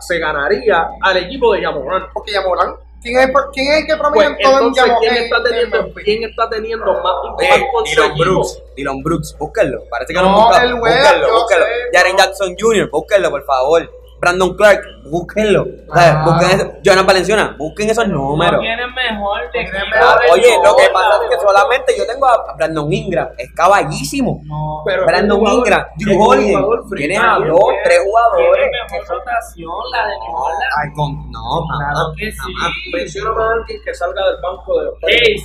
se 0.00 0.18
ganaría 0.18 0.88
al 1.02 1.16
equipo 1.18 1.52
de 1.52 1.62
Yamoran. 1.62 2.06
Porque 2.12 2.32
Yamoran. 2.32 2.74
¿Quién 3.02 3.18
es, 3.18 3.26
el- 3.26 3.34
quién 3.52 3.66
es 3.72 3.78
el 3.80 3.86
que 3.86 3.96
Pues 3.96 3.98
promedia 4.00 4.36
todo 4.42 4.58
en 4.60 4.66
entonces, 4.66 4.92
¿quién 5.00 5.14
en- 5.16 5.22
está 5.24 5.36
en 5.36 5.42
teniendo, 5.44 5.94
quién 6.04 6.24
está 6.24 6.48
teniendo 6.50 6.86
más 7.02 7.12
Oye, 7.38 7.46
impacto 7.46 7.82
Dylan? 7.84 8.18
Brooks, 8.18 8.62
Dylan 8.76 9.02
Brooks, 9.02 9.36
búsquenlo. 9.38 9.84
Parece 9.90 10.12
que 10.12 10.18
No, 10.18 10.24
no, 10.24 10.30
lo 10.30 10.36
han 10.38 10.44
buscado. 10.48 10.66
él 10.68 10.78
juega, 10.80 10.96
Búsquenlo, 11.02 11.26
yo 11.28 11.34
búsquenlo. 11.34 11.64
sé, 11.66 11.72
Jaren 11.96 12.12
no. 12.12 12.18
Jackson 12.18 12.56
Jr., 12.58 12.90
búsquenlo, 12.90 13.30
por 13.30 13.44
favor. 13.44 13.90
Brandon 14.20 14.54
Clark, 14.56 14.80
búsquenlo. 15.10 15.64
¿Sabes? 15.64 15.84
Claro. 15.92 16.24
Busquen 16.32 16.50
eso. 16.60 16.72
Jonas 16.82 17.06
Valenciana, 17.06 17.54
busquen 17.58 17.90
esos 17.90 18.08
números. 18.08 18.54
No 18.54 18.60
tienen 18.60 18.94
mejor 18.94 19.40
de 19.52 19.58
de 19.60 20.32
Oye, 20.32 20.56
lo 20.64 20.74
que 20.76 20.88
pasa 20.92 21.22
es 21.24 21.30
que 21.30 21.36
solamente 21.46 21.94
yo 21.98 22.06
tengo 22.06 22.26
a 22.26 22.54
Brandon 22.56 22.92
Ingram, 22.92 23.28
es 23.38 23.52
caballísimo. 23.54 24.40
No. 24.44 24.82
Pero 24.86 25.06
Brandon 25.06 25.38
jugador- 25.38 25.58
Ingram, 25.58 25.84
Drew 25.98 26.88
free 26.88 26.98
tienes 27.06 27.18
a 27.20 27.38
dos, 27.46 27.60
tres 27.84 28.00
jugadores. 28.04 28.70
Tiene 28.70 28.82
mejor 29.00 29.18
rotación 29.18 29.70
la 29.92 30.06
de. 30.06 30.12
Ay, 30.82 30.92
con, 30.94 31.30
no, 31.30 31.66
jamás, 31.66 31.92
Claro 31.92 32.12
que 32.16 32.30
sí. 32.32 32.38
jamás. 32.38 32.72
Menciona 32.92 33.30
a 33.30 33.52
alguien 33.52 33.80
que 33.84 33.94
salga 33.94 34.24
del 34.26 34.36
banco 34.42 34.80
de 34.80 34.90
Hey, 35.02 35.36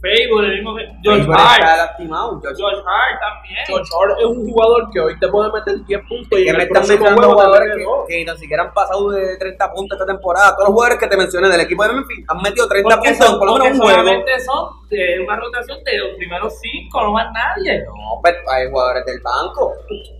Fable, 0.00 0.46
el 0.46 0.54
mismo 0.54 0.76
George 1.02 1.22
está 1.22 1.54
Hart. 1.54 1.62
lastimado. 1.78 2.40
George- 2.40 2.56
George 2.56 2.80
Hart 2.86 3.20
también. 3.20 3.58
George 3.66 3.90
Hart 3.98 4.18
es 4.20 4.26
un 4.26 4.48
jugador 4.48 4.90
que 4.92 5.00
hoy 5.00 5.18
te 5.18 5.28
puede 5.28 5.50
meter 5.52 5.84
10 5.84 6.00
puntos 6.08 6.38
y 6.38 6.44
que 6.44 6.52
me 6.52 6.58
el 6.58 6.66
están 6.68 6.86
mencionando 6.86 7.30
jugadores 7.32 7.72
que, 7.76 7.84
que 8.08 8.24
ni 8.24 8.38
siquiera 8.38 8.62
han 8.62 8.72
pasado 8.74 9.10
de 9.10 9.36
30 9.38 9.72
puntos 9.72 9.98
esta 10.00 10.06
temporada. 10.12 10.50
Todos 10.54 10.68
los 10.68 10.74
jugadores 10.74 10.98
que 11.00 11.06
te 11.08 11.16
mencioné 11.16 11.48
del 11.48 11.60
equipo 11.62 11.82
de 11.82 11.92
Memphis 11.94 12.24
han 12.28 12.42
metido 12.42 12.68
30 12.68 12.94
Porque, 12.94 13.10
puntos 13.10 13.26
son, 13.26 13.34
en 13.34 13.38
por 13.40 13.48
lo 13.48 13.54
menos 13.58 13.68
un 13.72 13.78
juego. 13.82 13.98
solamente 13.98 14.40
son 14.40 14.88
de 14.88 15.20
una 15.20 15.36
rotación 15.36 15.78
de 15.84 15.98
los 15.98 16.08
primeros 16.16 16.54
cinco, 16.60 17.02
no 17.02 17.12
más 17.12 17.26
nadie. 17.32 17.82
No, 17.84 18.20
pero 18.22 18.38
hay 18.52 18.70
jugadores 18.70 19.04
del 19.04 19.20
banco. 19.20 19.72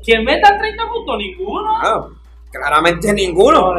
¿Quién 0.05 0.25
meta 0.25 0.59
30 0.59 0.88
puntos? 0.88 1.17
Ninguno. 1.19 1.71
Ah, 1.81 2.07
claramente 2.51 3.13
ninguno. 3.13 3.75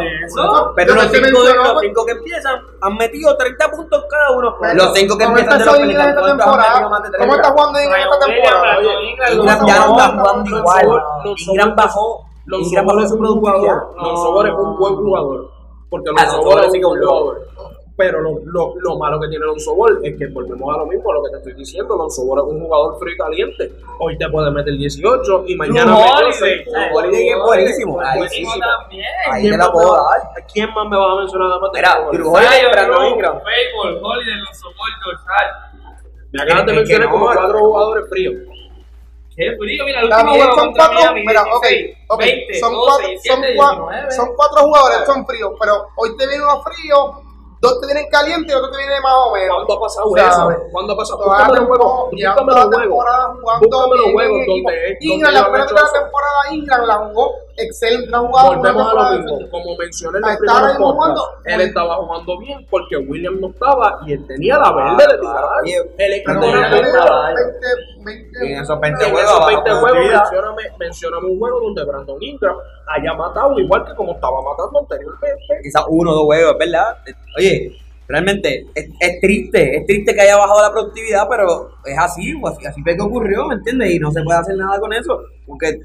Pero 0.75 0.93
los 0.95 1.03
cinco, 1.11 1.21
menciono, 1.39 1.63
los 1.73 1.81
cinco 1.81 2.05
que 2.05 2.11
empiezan 2.13 2.55
han 2.81 2.95
metido 2.97 3.35
30 3.37 3.71
puntos 3.71 4.05
cada 4.09 4.31
uno. 4.31 4.55
Pero, 4.61 4.73
los 4.75 4.93
cinco 4.93 5.17
que 5.17 5.25
¿cómo 5.25 5.37
empiezan 5.37 5.59
de 5.59 5.65
los 5.65 5.77
Pelicans, 5.77 6.07
esta 6.09 6.21
¿cuántos 6.21 6.31
han 6.31 6.37
temporada? 6.37 6.73
metido 6.73 6.89
más 6.89 7.03
de 7.03 7.09
¿Cómo 7.17 7.35
está 7.35 7.41
30? 7.41 7.51
jugando 7.51 7.81
Ingram 7.81 8.01
esta 8.01 8.19
temporada? 8.25 8.81
Ingram, 8.81 9.03
Ingram 9.33 9.57
¿Cómo 9.59 9.67
ya 9.69 9.75
no 9.75 9.91
está 9.97 10.07
jugando? 10.17 10.57
igual. 10.57 11.03
Ingram 11.47 11.75
bajó. 11.75 12.25
Ingram 12.51 12.85
bajó 12.85 12.99
es 13.01 13.09
su 13.09 13.15
un 13.15 13.19
buen 13.21 13.39
productividad. 13.39 13.79
jugador. 13.79 13.95
Los 14.03 14.21
Sobol 14.21 14.47
es 14.47 14.53
un 14.53 14.77
buen 14.77 14.95
jugador. 14.95 15.51
Porque 15.89 16.09
Ah, 16.09 16.13
los 16.13 16.33
Lonzo 16.33 16.41
Sobol 16.41 16.53
Ball 16.55 16.65
es 16.65 16.71
sí 16.71 16.77
un 16.77 16.81
que 16.81 16.87
buen 16.87 17.01
es 17.01 17.07
un 17.07 17.09
jugador. 17.09 17.47
Pero 17.99 18.21
lo, 18.21 18.39
lo, 18.45 18.75
lo 18.79 18.97
malo 18.97 19.19
que 19.19 19.27
tiene 19.27 19.43
Lonzo 19.45 19.75
Ball 19.75 19.99
es 20.01 20.17
que 20.17 20.27
volvemos 20.27 20.73
a 20.73 20.77
lo 20.79 20.85
mismo, 20.85 21.11
a 21.11 21.15
lo 21.15 21.23
que 21.23 21.31
te 21.31 21.37
estoy 21.39 21.53
diciendo. 21.53 21.97
Lonzo 21.97 22.23
Ball 22.25 22.39
es 22.47 22.53
un 22.55 22.61
jugador 22.63 22.97
frío 22.97 23.13
y 23.13 23.17
caliente. 23.17 23.71
Hoy 23.99 24.17
te 24.17 24.29
puede 24.29 24.49
meter 24.51 24.73
18 24.73 25.43
y 25.47 25.55
mañana 25.57 25.91
mete 25.97 26.09
Holiday. 26.09 26.31
6. 26.31 26.65
Drew 26.65 26.97
Holiday 26.97 27.27
es 27.27 27.37
buenísimo. 27.43 27.99
Ahí 27.99 28.07
sí. 28.29 28.43
Buenísimo 28.45 28.53
también. 28.79 29.05
Ahí 29.29 29.41
¿Quién 29.41 29.51
te 29.51 29.57
la 29.57 29.63
más 29.65 29.73
puedo 29.73 29.91
me 29.91 29.99
va- 29.99 30.07
dar. 30.33 30.45
¿Quién 30.53 30.73
más 30.73 30.87
me 30.89 30.97
va 30.97 31.11
a 31.11 31.15
mencionar 31.17 31.47
además 31.51 31.71
de 31.73 31.79
Mira? 31.79 32.09
Drew 32.13 32.29
Holiday, 32.33 32.71
Brandon 32.71 33.05
Ingram. 33.07 33.35
Fable, 33.39 33.99
Holiday, 34.01 34.35
Lonzo 34.39 34.67
Ball, 34.79 34.91
George. 35.03 35.23
Me 36.31 36.41
acabas 36.43 36.65
de 36.67 36.73
mencionar 36.73 37.09
como 37.09 37.25
cuatro 37.25 37.59
jugadores 37.59 38.09
fríos. 38.09 38.35
Qué 39.35 39.55
frío, 39.57 39.83
mira, 39.85 39.99
el 39.99 40.05
último 40.05 40.17
También 40.23 40.41
juego 40.47 40.59
son 40.59 40.73
cuatro, 40.73 40.95
Miami, 40.99 41.23
mira, 41.25 41.41
ok, 41.43 41.65
16, 41.67 41.97
ok, 42.09 42.19
20, 42.19 42.59
son 42.59 42.73
12, 42.73 42.85
cuatro, 42.87 43.07
17, 43.07 43.35
son 43.35 43.55
cuatro, 43.55 43.87
19. 43.89 44.11
son 44.11 44.27
cuatro 44.35 44.63
jugadores, 44.63 44.97
son 45.05 45.25
fríos, 45.27 45.51
pero 45.59 45.73
hoy 45.95 46.17
te 46.17 46.27
viene 46.27 46.43
uno 46.43 46.61
frío, 46.61 46.95
dos 47.61 47.79
te 47.81 47.87
vienen 47.87 48.09
calientes 48.09 48.53
y 48.53 48.55
otro 48.57 48.71
te 48.71 48.77
viene 48.77 49.01
más 49.01 49.13
o 49.25 49.33
menos. 49.33 49.55
¿Cuándo 49.55 49.73
ha 49.73 49.79
pasado 49.81 50.11
¿Sabes? 50.15 50.55
eso? 50.57 50.67
¿Cuándo 50.71 50.93
ha 50.93 50.97
pasado? 50.97 51.23
Búscame 51.25 51.55
los 51.59 51.67
juegos. 51.67 52.11
Búscame 52.11 52.53
los 52.53 52.65
juegos. 52.65 53.05
Búscame 53.61 53.95
los 53.95 54.11
juegos 54.11 54.39
donde, 54.47 54.97
Ingram, 55.01 55.33
la 55.33 55.43
primera 55.45 55.65
temporada 55.67 56.39
Ingram 56.51 56.85
la 56.85 56.95
jugó 56.95 57.35
jugado 58.27 58.51
una 58.51 58.71
Volvemos 58.71 58.93
a 58.93 58.93
lo 59.13 59.17
mismo. 59.19 59.49
Como 59.51 59.77
mencioné 59.77 60.17
en 60.19 60.23
el 60.29 60.37
primer 60.37 60.75
jugando. 60.77 61.21
él 61.45 61.61
estaba 61.61 61.95
jugando 61.95 62.39
bien 62.39 62.67
porque 62.69 62.97
William 62.97 63.39
no 63.39 63.49
estaba 63.49 63.99
y 64.05 64.13
él 64.13 64.25
tenía 64.27 64.57
la 64.57 64.71
verde 64.73 65.13
de 65.13 65.19
tirar. 65.19 65.43
El 65.97 66.13
equipo 66.13 66.31
Ingram- 66.31 66.71
20, 67.33 67.67
20, 68.05 68.47
Y 68.47 68.53
en 68.53 68.59
esos 68.61 68.79
20 68.79 69.03
en 69.05 69.11
juegos, 69.11 69.29
esos 69.29 69.39
bajo 69.39 69.47
20 69.47 69.69
juegos, 69.71 69.89
productividad. 69.91 70.21
mencióname, 70.21 70.61
mencióname 70.79 71.27
un 71.27 71.39
juego 71.39 71.59
donde 71.61 71.83
Brandon 71.83 72.17
Ingram 72.23 72.55
haya 72.87 73.13
matado 73.13 73.59
igual 73.59 73.85
que 73.85 73.93
como 73.95 74.13
estaba 74.13 74.37
matando 74.41 74.79
anteriormente. 74.79 75.59
quizás 75.63 75.83
uno 75.89 76.11
o 76.11 76.15
dos 76.15 76.25
juegos, 76.25 76.55
¿verdad? 76.57 76.97
Oye, 77.37 77.71
realmente 78.07 78.65
es, 78.73 78.89
es 78.99 79.19
triste, 79.21 79.77
es 79.77 79.85
triste 79.85 80.13
que 80.15 80.21
haya 80.21 80.37
bajado 80.37 80.61
la 80.61 80.71
productividad, 80.71 81.27
pero 81.29 81.69
es 81.85 81.97
así, 81.97 82.33
así, 82.45 82.65
así 82.65 82.81
fue 82.81 82.95
que 82.95 83.01
ocurrió, 83.03 83.45
¿me 83.45 83.55
entiendes? 83.55 83.91
Y 83.91 83.99
no 83.99 84.11
se 84.11 84.23
puede 84.23 84.39
hacer 84.39 84.55
nada 84.55 84.79
con 84.79 84.91
eso, 84.93 85.21
porque 85.45 85.79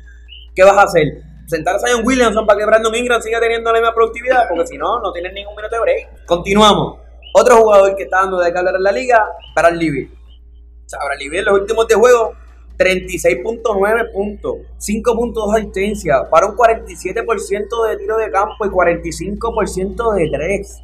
¿qué 0.55 0.63
vas 0.63 0.79
a 0.79 0.83
hacer? 0.83 1.05
¿Sentar 1.47 1.77
a 1.77 1.79
Zion 1.79 2.07
Williamson 2.07 2.47
para 2.47 2.59
que 2.59 2.67
Brandon 2.67 2.95
Ingram 2.95 3.21
siga 3.21 3.41
teniendo 3.41 3.71
la 3.73 3.79
misma 3.79 3.95
productividad? 3.95 4.49
Porque 4.49 4.67
si 4.67 4.79
no, 4.79 5.01
no 5.01 5.13
tienes 5.13 5.33
ningún 5.33 5.55
minuto 5.55 5.75
de 5.75 5.81
break. 5.81 6.25
Continuamos. 6.27 6.99
Otro 7.35 7.57
jugador 7.57 7.97
que 7.97 8.05
está 8.05 8.21
dando 8.21 8.39
de 8.39 8.53
qué 8.53 8.59
hablar 8.59 8.77
en 8.77 8.83
la 8.83 8.93
liga, 8.93 9.29
Bradley 9.55 9.91
Beal. 9.91 10.09
O 10.13 10.89
sea, 10.89 11.01
Bradley 11.05 11.29
Beal 11.29 11.41
en 11.41 11.53
los 11.53 11.61
últimos 11.61 11.89
10 11.89 12.01
juegos 12.01 12.37
36.9 12.79 14.13
puntos, 14.13 14.57
5.2 14.79 15.57
asistencia, 15.57 16.29
para 16.31 16.47
un 16.47 16.57
47% 16.57 17.89
de 17.89 17.97
tiro 17.99 18.17
de 18.19 18.31
campo 18.31 18.65
y 18.65 18.69
45% 18.69 20.15
de 20.15 20.31
3. 20.31 20.83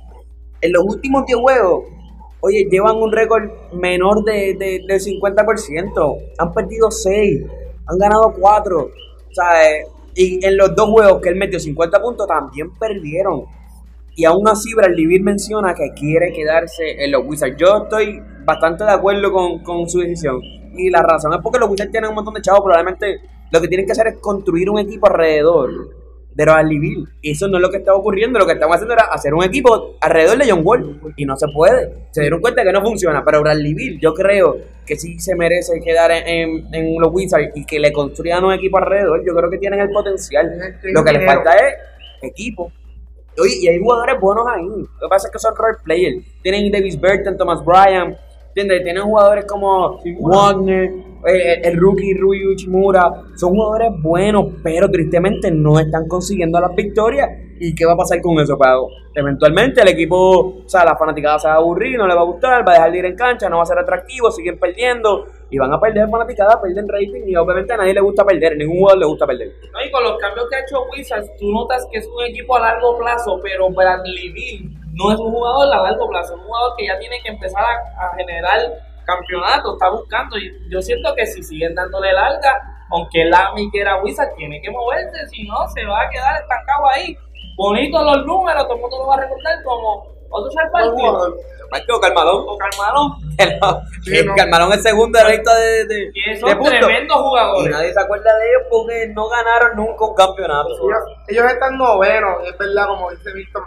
En 0.62 0.72
los 0.72 0.84
últimos 0.84 1.26
10 1.26 1.38
juegos, 1.38 1.84
oye, 2.40 2.68
llevan 2.70 2.96
un 2.96 3.10
récord 3.12 3.50
menor 3.72 4.24
de, 4.24 4.54
de, 4.54 4.84
del 4.86 5.00
50%. 5.00 6.32
Han 6.38 6.52
perdido 6.52 6.90
6, 6.90 7.42
han 7.86 7.98
ganado 7.98 8.34
4. 8.38 8.80
O 8.80 8.90
sea, 9.32 9.70
eh, 9.70 9.86
y 10.14 10.44
en 10.44 10.56
los 10.56 10.74
dos 10.74 10.90
juegos 10.90 11.20
que 11.22 11.28
él 11.30 11.36
metió 11.36 11.58
50 11.58 12.00
puntos, 12.02 12.26
también 12.26 12.70
perdieron. 12.78 13.44
Y 14.16 14.24
aún 14.24 14.48
así, 14.48 14.74
Bradley 14.74 15.06
Beal 15.06 15.22
menciona 15.22 15.74
que 15.74 15.92
quiere 15.94 16.32
quedarse 16.32 17.04
en 17.04 17.12
los 17.12 17.24
Wizards. 17.24 17.56
Yo 17.56 17.84
estoy 17.84 18.20
bastante 18.44 18.84
de 18.84 18.90
acuerdo 18.90 19.32
con, 19.32 19.62
con 19.62 19.88
su 19.88 20.00
decisión. 20.00 20.40
Y 20.76 20.90
la 20.90 21.02
razón 21.02 21.32
es 21.32 21.40
porque 21.42 21.58
los 21.58 21.70
Wizards 21.70 21.92
tienen 21.92 22.10
un 22.10 22.16
montón 22.16 22.34
de 22.34 22.42
chavos. 22.42 22.62
Probablemente 22.62 23.20
lo 23.50 23.60
que 23.60 23.68
tienen 23.68 23.86
que 23.86 23.92
hacer 23.92 24.08
es 24.08 24.18
construir 24.18 24.68
un 24.68 24.78
equipo 24.78 25.06
alrededor 25.06 25.99
de 26.34 26.44
Bradley 26.44 26.78
Beal. 26.78 27.08
Y 27.22 27.32
eso 27.32 27.48
no 27.48 27.56
es 27.58 27.62
lo 27.62 27.70
que 27.70 27.78
estaba 27.78 27.98
ocurriendo. 27.98 28.38
Lo 28.38 28.46
que 28.46 28.52
estaban 28.52 28.74
haciendo 28.74 28.94
era 28.94 29.04
hacer 29.04 29.34
un 29.34 29.44
equipo 29.44 29.96
alrededor 30.00 30.38
de 30.38 30.50
John 30.50 30.62
Wall. 30.64 31.00
Y 31.16 31.24
no 31.24 31.36
se 31.36 31.46
puede. 31.48 31.92
Se 32.10 32.20
dieron 32.20 32.40
cuenta 32.40 32.62
que 32.64 32.72
no 32.72 32.80
funciona. 32.82 33.24
Pero 33.24 33.40
Bradley 33.42 33.74
Beal, 33.74 33.98
yo 34.00 34.14
creo 34.14 34.56
que 34.86 34.96
sí 34.96 35.18
se 35.20 35.34
merece 35.36 35.80
quedar 35.80 36.10
en, 36.10 36.28
en- 36.28 36.74
en 36.74 37.00
los 37.00 37.10
Wizards 37.12 37.50
y 37.54 37.64
que 37.64 37.78
le 37.78 37.92
construyan 37.92 38.44
un 38.44 38.52
equipo 38.52 38.78
alrededor. 38.78 39.24
Yo 39.26 39.34
creo 39.34 39.50
que 39.50 39.58
tienen 39.58 39.80
el 39.80 39.90
potencial. 39.90 40.50
Lo 40.84 41.04
que 41.04 41.12
les 41.12 41.24
falta 41.26 41.52
es 41.54 41.74
equipo. 42.22 42.70
oye, 43.38 43.54
y 43.60 43.68
hay 43.68 43.78
jugadores 43.80 44.20
buenos 44.20 44.44
ahí. 44.48 44.64
Lo 44.66 44.84
que 44.86 45.08
pasa 45.08 45.28
es 45.28 45.32
que 45.32 45.38
son 45.38 45.54
role 45.56 45.78
players. 45.84 46.24
Tienen 46.42 46.70
Davis 46.70 47.00
Burton, 47.00 47.36
Thomas 47.36 47.64
Bryan, 47.64 48.16
¿entiendes? 48.48 48.82
Tienen 48.82 49.02
jugadores 49.02 49.44
como 49.46 50.00
Wagner, 50.20 50.90
el, 51.24 51.76
rookie 51.76 52.14
Rui 52.14 52.46
Uchimura. 52.46 53.10
Son 53.36 53.50
jugadores 53.50 53.90
buenos, 54.02 54.46
pero 54.62 54.90
tristemente 54.90 55.50
no 55.50 55.78
están 55.78 56.08
consiguiendo 56.08 56.60
las 56.60 56.74
victorias. 56.74 57.28
¿Y 57.62 57.74
qué 57.74 57.84
va 57.84 57.92
a 57.92 57.96
pasar 57.96 58.22
con 58.22 58.38
eso, 58.40 58.56
Pago? 58.56 58.88
Eventualmente 59.14 59.82
el 59.82 59.88
equipo, 59.88 60.62
o 60.64 60.68
sea, 60.68 60.82
la 60.82 60.96
fanaticada 60.96 61.38
se 61.38 61.48
va 61.48 61.54
a 61.54 61.56
aburrir, 61.58 61.98
no 61.98 62.06
le 62.06 62.14
va 62.14 62.22
a 62.22 62.24
gustar, 62.24 62.66
va 62.66 62.72
a 62.72 62.74
dejar 62.76 62.92
de 62.92 62.98
ir 62.98 63.04
en 63.04 63.16
cancha, 63.16 63.50
no 63.50 63.58
va 63.58 63.64
a 63.64 63.66
ser 63.66 63.78
atractivo, 63.78 64.30
siguen 64.30 64.58
perdiendo 64.58 65.26
y 65.50 65.58
van 65.58 65.70
a 65.70 65.78
perder 65.78 66.08
fanaticada, 66.08 66.62
pierden 66.62 66.88
rating 66.88 67.22
y 67.26 67.36
obviamente 67.36 67.74
a 67.74 67.76
nadie 67.76 67.92
le 67.92 68.00
gusta 68.00 68.24
perder, 68.24 68.52
a 68.52 68.56
ningún 68.56 68.78
jugador 68.78 69.00
le 69.00 69.06
gusta 69.06 69.26
perder. 69.26 69.52
No, 69.74 69.84
y 69.84 69.90
con 69.90 70.02
los 70.04 70.16
cambios 70.18 70.48
que 70.48 70.56
ha 70.56 70.60
hecho 70.60 70.84
Wizards, 70.90 71.36
tú 71.38 71.52
notas 71.52 71.86
que 71.92 71.98
es 71.98 72.06
un 72.06 72.24
equipo 72.24 72.56
a 72.56 72.60
largo 72.60 72.96
plazo, 72.96 73.38
pero 73.42 73.68
Bradley 73.68 74.70
no 74.94 75.12
es 75.12 75.20
un 75.20 75.30
jugador 75.30 75.74
a 75.74 75.82
largo 75.82 76.08
plazo, 76.08 76.34
es 76.34 76.40
un 76.40 76.46
jugador 76.46 76.72
que 76.78 76.86
ya 76.86 76.98
tiene 76.98 77.16
que 77.22 77.28
empezar 77.30 77.62
a, 77.62 78.06
a 78.06 78.16
generar 78.16 78.89
campeonato, 79.14 79.72
está 79.74 79.88
buscando. 79.90 80.38
Y 80.38 80.50
yo 80.70 80.80
siento 80.82 81.14
que 81.16 81.26
si 81.26 81.42
siguen 81.42 81.74
dándole 81.74 82.12
larga, 82.12 82.60
aunque 82.90 83.24
Lamy 83.24 83.70
quiera 83.70 84.00
Wizards, 84.02 84.34
tiene 84.36 84.60
que 84.62 84.70
moverse, 84.70 85.28
si 85.28 85.46
no, 85.46 85.56
se 85.74 85.84
va 85.84 86.02
a 86.02 86.10
quedar 86.10 86.40
estancado 86.42 86.88
ahí. 86.94 87.16
Bonitos 87.56 88.02
los 88.04 88.26
números, 88.26 88.62
todo 88.64 88.74
el 88.74 88.80
mundo 88.80 88.98
lo 88.98 89.06
va 89.06 89.14
a 89.16 89.20
recordar 89.20 89.62
como 89.64 90.06
otro 90.30 90.50
partido. 90.72 91.36
Marco 91.70 92.00
Carmalón. 92.00 92.44
o 92.48 92.58
Carmalón. 92.58 93.12
Que 93.36 93.46
no- 93.60 93.80
que 94.04 94.34
Carmalón 94.34 94.72
es 94.72 94.82
segundo 94.82 95.18
de 95.18 95.30
lista 95.36 95.54
de, 95.56 95.84
de, 95.84 96.10
Y 96.14 96.30
de 96.30 96.36
tremendos 96.80 97.16
Y 97.64 97.68
nadie 97.68 97.92
se 97.92 98.00
acuerda 98.00 98.36
de 98.38 98.48
ellos 98.48 98.62
porque 98.70 99.08
no 99.14 99.28
ganaron 99.28 99.76
nunca 99.76 100.04
un 100.04 100.14
campeonato. 100.14 100.68
Ellos, 100.68 100.98
ellos 101.28 101.44
están 101.52 101.76
novenos, 101.76 102.38
es 102.44 102.58
verdad, 102.58 102.86
como 102.88 103.10
dice 103.10 103.32
Víctor. 103.32 103.62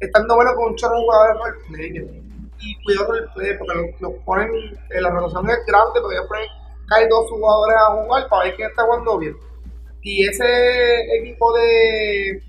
Están 0.00 0.26
novenos 0.26 0.54
con 0.54 0.64
un 0.70 0.76
chorro 0.76 0.96
de 0.96 1.00
jugadores 1.02 1.36
Y 2.60 2.82
cuidado 2.82 3.12
roleplayer, 3.12 3.58
porque 3.58 3.94
los, 4.00 4.12
ponen, 4.24 4.50
eh, 4.90 5.00
la 5.00 5.10
rotación 5.10 5.48
es 5.50 5.64
grande, 5.66 6.00
porque 6.00 6.16
ellos 6.16 6.28
ponen 6.28 6.48
casi 6.88 7.08
dos 7.08 7.30
jugadores 7.30 7.76
a 7.76 8.02
jugar 8.02 8.28
para 8.28 8.44
ver 8.44 8.56
quién 8.56 8.68
está 8.68 8.82
jugando 8.82 9.18
bien. 9.18 9.36
Y 10.02 10.26
ese 10.26 11.18
equipo 11.18 11.52
de 11.52 12.42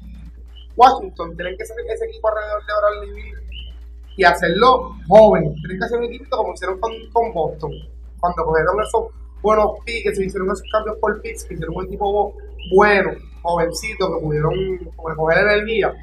Washington, 0.76 1.36
tienen 1.36 1.58
que 1.58 1.66
ser 1.66 1.76
ese 1.94 2.06
equipo 2.06 2.30
alrededor 2.30 2.66
de 2.66 2.74
Bradley 2.80 3.24
Beal 3.24 3.40
y 4.16 4.24
hacerlo 4.24 4.96
joven. 5.08 5.54
Tienen 5.56 5.80
que 5.80 5.86
hacer 5.86 5.98
un 5.98 6.06
equipo 6.06 6.38
como 6.38 6.54
hicieron 6.54 6.80
con, 6.80 6.92
con 7.12 7.34
Boston. 7.34 7.72
Cuando 8.20 8.46
cogieron 8.46 8.82
esos 8.82 9.06
buenos 9.42 9.72
picks, 9.86 10.16
se 10.16 10.26
hicieron 10.26 10.48
esos 10.52 10.64
cambios 10.72 10.98
por 11.00 11.22
picks, 11.22 11.44
que 11.44 11.54
hicieron 11.54 11.76
un 11.76 11.86
equipo 11.86 12.34
bueno, 12.76 13.12
jovencito, 13.42 14.14
que 14.14 14.26
pudieron 14.26 14.54
coger 14.96 15.38
energía. 15.40 15.94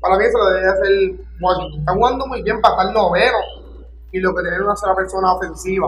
Para 0.00 0.16
mí 0.16 0.24
eso 0.24 0.38
lo 0.38 0.50
debe 0.50 0.68
hacer 0.68 1.26
Washington. 1.40 1.80
Están 1.80 1.96
jugando 1.96 2.26
muy 2.26 2.42
bien 2.42 2.60
para 2.60 2.74
estar 2.74 2.94
noveno 2.94 3.38
y 4.12 4.20
lo 4.20 4.34
que 4.34 4.42
tienen 4.42 4.62
una 4.62 4.76
sola 4.76 4.94
persona 4.96 5.34
ofensiva. 5.34 5.86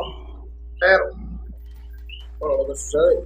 Pero, 0.79 1.05
Bueno, 2.39 2.57
lo 2.59 2.67
que 2.67 2.75
sucede, 2.75 3.25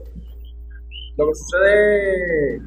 lo 1.16 1.26
que 1.26 1.34
sucede 1.34 2.60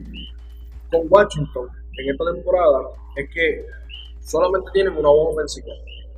con 0.91 1.01
Washington 1.09 1.69
en 1.97 2.09
esta 2.09 2.33
temporada 2.33 2.79
es 3.15 3.29
que 3.33 3.65
solamente 4.21 4.69
tienen 4.73 4.97
una 4.97 5.09
voz 5.09 5.33
ofensiva. 5.35 5.67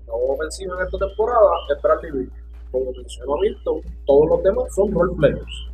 La 0.07 0.13
voz 0.13 0.39
ofensiva 0.39 0.75
en 0.79 0.85
esta 0.85 0.97
temporada 0.97 1.49
es 1.69 1.81
Bradley 1.81 2.11
Beal. 2.11 2.31
Como 2.71 2.91
mencionó 2.93 3.37
Milton, 3.37 3.81
todos 4.05 4.29
los 4.29 4.43
demás 4.43 4.73
son 4.73 4.91
role 4.93 5.13
players. 5.17 5.71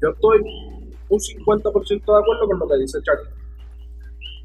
Yo 0.00 0.08
estoy 0.10 0.40
un 1.08 1.18
50% 1.18 1.88
de 1.88 2.18
acuerdo 2.18 2.46
con 2.46 2.58
lo 2.58 2.68
que 2.68 2.76
dice 2.78 2.98
Chucky. 3.02 3.45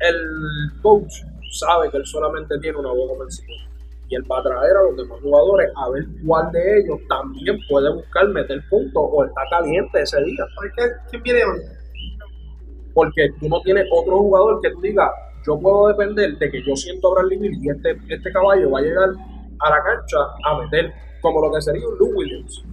El 0.09 0.81
coach 0.81 1.13
sabe 1.51 1.89
que 1.89 1.97
él 1.97 2.05
solamente 2.05 2.57
tiene 2.59 2.77
una 2.77 2.91
voz 2.91 3.11
ofensiva 3.11 3.53
y 4.11 4.15
él 4.15 4.23
va 4.29 4.39
a 4.39 4.43
traer 4.43 4.75
a 4.75 4.83
los 4.83 4.97
demás 4.97 5.19
jugadores 5.21 5.71
a 5.75 5.89
ver 5.89 6.03
cuál 6.25 6.51
de 6.51 6.79
ellos 6.79 6.99
también 7.07 7.57
puede 7.69 7.93
buscar 7.93 8.27
meter 8.27 8.61
puntos 8.69 9.03
o 9.09 9.23
está 9.23 9.41
caliente 9.49 10.01
ese 10.01 10.21
día. 10.23 10.43
¿sabes 10.55 10.71
qué? 10.75 10.83
¿quién 11.09 11.23
viene 11.23 11.45
hoy? 11.45 11.61
Porque 12.93 13.29
tú 13.39 13.47
no 13.47 13.61
tienes 13.61 13.85
otro 13.89 14.17
jugador 14.17 14.59
que 14.61 14.69
tú 14.71 14.81
digas, 14.81 15.09
yo 15.47 15.57
puedo 15.57 15.87
depender 15.87 16.37
de 16.37 16.51
que 16.51 16.61
yo 16.61 16.75
siento 16.75 17.07
a 17.07 17.21
Bradley 17.21 17.37
Beal 17.37 17.53
y 17.53 17.69
este, 17.69 18.13
este 18.13 18.31
caballo 18.33 18.69
va 18.69 18.79
a 18.79 18.81
llegar 18.81 19.09
a 19.59 19.69
la 19.69 19.83
cancha 19.83 20.17
a 20.43 20.59
meter, 20.59 20.93
como 21.21 21.41
lo 21.41 21.53
que 21.53 21.61
sería 21.61 21.87
un 21.87 21.97
Lou 21.97 22.11
Williams. 22.13 22.65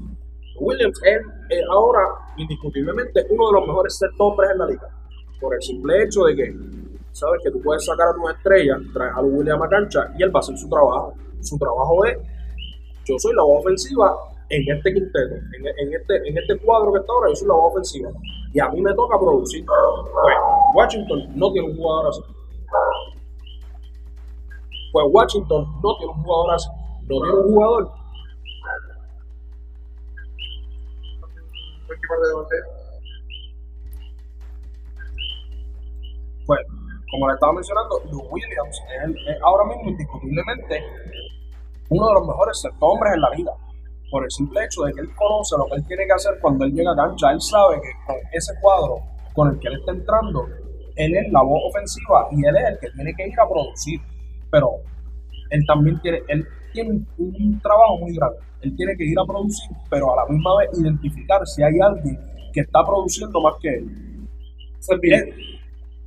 Williams 0.58 1.00
es, 1.04 1.20
es 1.50 1.64
ahora 1.70 2.00
indiscutiblemente 2.36 3.24
uno 3.30 3.46
de 3.46 3.52
los 3.52 3.66
mejores 3.68 3.96
set 3.96 4.10
hombres 4.18 4.50
en 4.50 4.58
la 4.58 4.66
liga. 4.66 4.88
Por 5.40 5.54
el 5.54 5.62
simple 5.62 6.02
hecho 6.02 6.24
de 6.24 6.34
que 6.34 6.56
sabes 7.12 7.40
que 7.42 7.50
tú 7.50 7.60
puedes 7.62 7.84
sacar 7.84 8.08
a 8.08 8.14
tus 8.14 8.30
estrellas, 8.30 8.78
traer 8.92 9.12
a 9.14 9.22
Lou 9.22 9.38
Williams 9.38 9.62
a 9.62 9.68
cancha 9.68 10.12
y 10.18 10.22
él 10.22 10.34
va 10.34 10.38
a 10.38 10.42
hacer 10.42 10.56
su 10.56 10.68
trabajo. 10.68 11.14
Su 11.40 11.58
trabajo 11.58 12.04
es, 12.06 12.18
yo 13.04 13.14
soy 13.18 13.34
la 13.34 13.42
voz 13.42 13.60
ofensiva 13.60 14.16
en 14.50 14.76
este 14.76 14.94
quinteto, 14.94 15.34
en, 15.34 15.94
este, 15.94 16.28
en 16.28 16.38
este 16.38 16.58
cuadro 16.58 16.92
que 16.92 17.00
está 17.00 17.12
ahora, 17.12 17.28
yo 17.28 17.36
soy 17.36 17.48
la 17.48 17.54
voz 17.54 17.72
ofensiva. 17.72 18.10
Y 18.52 18.60
a 18.60 18.68
mí 18.70 18.80
me 18.80 18.94
toca 18.94 19.18
producir. 19.18 19.64
Pues 19.66 20.36
Washington 20.74 21.32
no 21.34 21.52
tiene 21.52 21.68
un 21.68 21.76
jugador 21.76 22.08
así. 22.08 22.22
Pues 24.90 25.06
Washington 25.10 25.66
no 25.82 25.96
tiene 25.98 26.12
un 26.12 26.22
jugador 26.22 26.54
así. 26.54 26.68
No 27.08 27.20
tiene 27.20 27.36
un 27.36 27.54
jugador 27.54 27.92
Un 36.48 36.77
como 37.10 37.28
le 37.28 37.34
estaba 37.34 37.52
mencionando, 37.52 38.00
Lou 38.10 38.22
Williams 38.30 38.82
es, 39.04 39.10
es 39.10 39.42
ahora 39.42 39.64
mismo 39.64 39.90
indiscutiblemente 39.90 40.82
uno 41.90 42.08
de 42.08 42.14
los 42.14 42.26
mejores 42.26 42.62
hombres 42.80 43.14
en 43.14 43.20
la 43.20 43.30
liga. 43.30 43.52
Por 44.10 44.24
el 44.24 44.30
simple 44.30 44.64
hecho 44.64 44.82
de 44.82 44.92
que 44.92 45.00
él 45.00 45.14
conoce 45.14 45.56
lo 45.58 45.66
que 45.66 45.76
él 45.76 45.86
tiene 45.86 46.06
que 46.06 46.12
hacer 46.12 46.38
cuando 46.40 46.64
él 46.64 46.72
llega 46.72 46.92
a 46.92 46.96
cancha. 46.96 47.30
Él 47.30 47.40
sabe 47.40 47.80
que 47.80 47.90
con 48.06 48.16
ese 48.32 48.54
cuadro 48.60 49.00
con 49.34 49.50
el 49.50 49.58
que 49.60 49.68
él 49.68 49.74
está 49.78 49.92
entrando, 49.92 50.48
él 50.96 51.14
es 51.14 51.30
la 51.30 51.42
voz 51.42 51.62
ofensiva 51.66 52.26
y 52.32 52.44
él 52.44 52.56
es 52.56 52.64
el 52.64 52.78
que 52.78 52.90
tiene 52.90 53.14
que 53.14 53.28
ir 53.28 53.40
a 53.40 53.48
producir. 53.48 54.00
Pero 54.50 54.70
él 55.50 55.64
también 55.66 56.00
tiene, 56.00 56.22
él 56.28 56.46
tiene 56.72 57.00
un, 57.18 57.60
trabajo 57.60 57.98
muy 57.98 58.14
grande. 58.16 58.38
Él 58.62 58.74
tiene 58.76 58.96
que 58.96 59.04
ir 59.04 59.18
a 59.18 59.24
producir, 59.24 59.76
pero 59.88 60.12
a 60.12 60.24
la 60.24 60.32
misma 60.32 60.56
vez 60.58 60.70
identificar 60.78 61.46
si 61.46 61.62
hay 61.62 61.78
alguien 61.80 62.18
que 62.52 62.60
está 62.60 62.84
produciendo 62.84 63.40
más 63.40 63.54
que 63.60 63.68
él. 63.68 64.26
Él- 65.02 65.57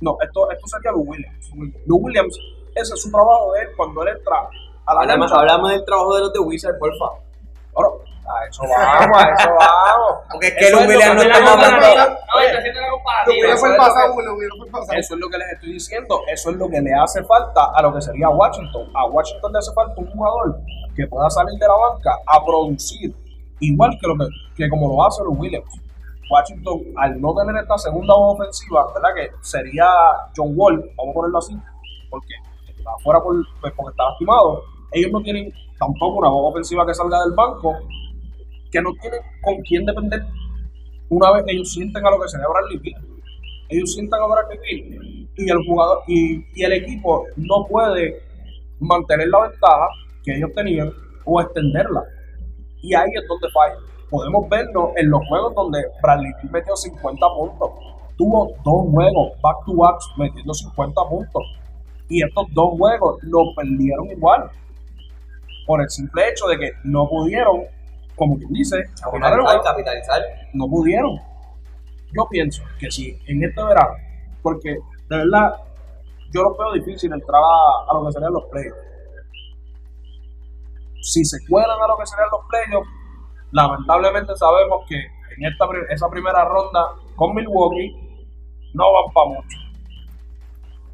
no, 0.02 0.16
esto, 0.20 0.50
esto 0.50 0.66
sería 0.66 0.90
Lou 0.92 1.02
Williams. 1.02 1.50
Lou 1.86 1.98
Williams, 1.98 2.36
ese 2.74 2.94
es 2.94 3.02
su 3.02 3.10
trabajo 3.10 3.52
de 3.52 3.62
él 3.62 3.68
cuando 3.76 4.02
él 4.02 4.16
entra 4.18 4.36
a 4.84 4.94
la 4.94 5.00
Hablamos, 5.00 5.30
cancha. 5.30 5.40
hablamos 5.40 5.70
del 5.70 5.84
trabajo 5.84 6.14
de 6.16 6.20
los 6.22 6.32
de 6.32 6.40
Wizard, 6.40 6.78
por 6.78 6.96
favor. 6.98 7.18
Ahora, 7.74 7.88
a 8.24 8.46
eso 8.48 8.62
vamos, 8.62 9.16
a 9.18 9.30
eso 9.32 9.48
vamos. 9.58 10.18
Porque 10.32 10.46
es 10.48 10.54
que 10.54 10.70
Lou 10.70 10.80
Williams 10.88 11.14
no 11.14 11.22
está 11.22 11.40
ganar. 11.40 11.70
No, 12.32 12.40
está 12.40 12.58
haciendo 12.58 12.80
la 12.80 12.86
Lo 12.88 12.94
comparativa. 12.96 13.34
hubiera 13.36 13.56
fue 13.56 13.68
el 13.68 13.74
eso 13.74 13.74
es 13.74 13.78
lo 13.78 13.78
pasado, 13.78 14.14
hubiera 14.14 14.54
fue 14.56 14.66
el 14.66 14.72
pasado. 14.72 14.98
Eso 14.98 15.14
es 15.14 15.20
lo 15.20 15.28
que 15.28 15.38
les 15.38 15.48
estoy 15.52 15.72
diciendo. 15.72 16.20
Eso 16.32 16.50
es 16.50 16.56
lo 16.56 16.68
que 16.68 16.80
le 16.80 16.94
hace 16.94 17.24
falta 17.24 17.70
a 17.74 17.82
lo 17.82 17.94
que 17.94 18.00
sería 18.02 18.28
Washington. 18.28 18.90
A 18.94 19.06
Washington 19.06 19.52
le 19.52 19.58
hace 19.58 19.72
falta 19.72 19.94
un 19.96 20.10
jugador 20.10 20.58
que 20.96 21.06
pueda 21.06 21.30
salir 21.30 21.58
de 21.58 21.66
la 21.66 21.74
banca 21.74 22.10
a 22.26 22.44
producir, 22.44 23.14
igual 23.60 23.96
que, 24.00 24.06
lo 24.06 24.14
que, 24.18 24.26
que 24.56 24.68
como 24.68 24.88
lo 24.88 25.04
hace 25.06 25.22
los 25.24 25.32
Williams. 25.38 25.72
Washington, 26.32 26.80
al 26.96 27.20
no 27.20 27.34
tener 27.34 27.62
esta 27.62 27.78
segunda 27.78 28.14
ofensiva, 28.14 28.86
¿verdad? 28.94 29.10
Que 29.14 29.30
sería 29.42 29.86
John 30.36 30.52
Wall, 30.56 30.78
vamos 30.96 31.12
a 31.12 31.14
ponerlo 31.14 31.38
así, 31.38 31.56
porque 32.10 32.34
está 32.76 32.90
afuera 32.98 33.20
por, 33.20 33.36
pues, 33.60 33.72
porque 33.76 33.90
está 33.90 34.04
lastimado. 34.04 34.62
Ellos 34.92 35.12
no 35.12 35.20
tienen 35.22 35.52
tampoco 35.78 36.18
una 36.18 36.30
ofensiva 36.30 36.86
que 36.86 36.94
salga 36.94 37.22
del 37.24 37.34
banco, 37.34 37.74
que 38.70 38.80
no 38.80 38.90
tienen 39.00 39.20
con 39.42 39.56
quién 39.62 39.84
depender 39.84 40.22
una 41.12 41.30
vez 41.30 41.44
ellos 41.46 41.70
sienten 41.70 42.06
a 42.06 42.10
lo 42.10 42.18
que 42.20 42.28
sería 42.28 42.48
Bradley 42.48 42.78
Beal 42.78 43.04
ellos 43.68 43.92
sientan 43.92 44.20
a 44.22 44.26
Bradley 44.26 44.58
Beal 44.58 45.28
y 45.36 45.50
el 45.50 45.58
jugador 45.66 45.98
y 46.08 46.64
el 46.64 46.72
equipo 46.72 47.26
no 47.36 47.66
puede 47.68 48.22
mantener 48.80 49.28
la 49.28 49.48
ventaja 49.48 49.88
que 50.24 50.36
ellos 50.36 50.50
tenían 50.54 50.90
o 51.26 51.40
extenderla 51.40 52.02
y 52.80 52.94
ahí 52.94 53.10
es 53.14 53.28
donde 53.28 53.48
falla 53.50 53.76
podemos 54.12 54.46
verlo 54.50 54.92
en 54.94 55.08
los 55.08 55.26
juegos 55.26 55.54
donde 55.54 55.82
Bradley 56.02 56.32
Beal 56.34 56.52
metió 56.52 56.76
50 56.76 57.26
puntos 57.34 57.70
tuvo 58.18 58.52
dos 58.62 58.90
juegos 58.90 59.32
back 59.40 59.56
to 59.64 59.74
back 59.74 59.96
metiendo 60.18 60.52
50 60.52 61.08
puntos 61.08 61.42
y 62.08 62.22
estos 62.22 62.46
dos 62.52 62.76
juegos 62.76 63.18
los 63.22 63.48
perdieron 63.56 64.10
igual 64.10 64.50
por 65.66 65.80
el 65.80 65.88
simple 65.88 66.28
hecho 66.28 66.46
de 66.46 66.58
que 66.58 66.72
no 66.84 67.08
pudieron 67.08 67.62
como 68.14 68.36
quien 68.36 68.52
dice 68.52 68.76
juego 69.02 69.62
capitalizar. 69.64 70.20
no 70.52 70.68
pudieron. 70.68 71.18
Yo 72.14 72.28
pienso 72.28 72.62
que 72.78 72.90
si 72.90 73.18
en 73.26 73.42
este 73.42 73.62
verano, 73.62 73.94
porque 74.42 74.76
de 75.08 75.16
verdad 75.16 75.56
yo 76.30 76.42
lo 76.42 76.56
veo 76.56 76.72
difícil 76.74 77.12
entrar 77.12 77.40
a, 77.42 77.90
a 77.90 77.94
lo 77.94 78.06
que 78.06 78.12
serían 78.12 78.32
los 78.32 78.44
playoffs. 78.44 78.80
Si 81.00 81.24
se 81.24 81.38
cuelan 81.48 81.80
a 81.82 81.88
lo 81.88 81.96
que 81.96 82.06
serían 82.06 82.28
los 82.30 82.40
playoffs, 82.48 82.90
lamentablemente 83.52 84.34
sabemos 84.36 84.84
que 84.88 84.96
en 84.96 85.44
esta 85.50 85.66
esa 85.90 86.08
primera 86.10 86.44
ronda 86.44 86.88
con 87.16 87.34
Milwaukee 87.34 87.94
no 88.74 88.84
van 88.92 89.12
para 89.14 89.26
mucho. 89.28 89.56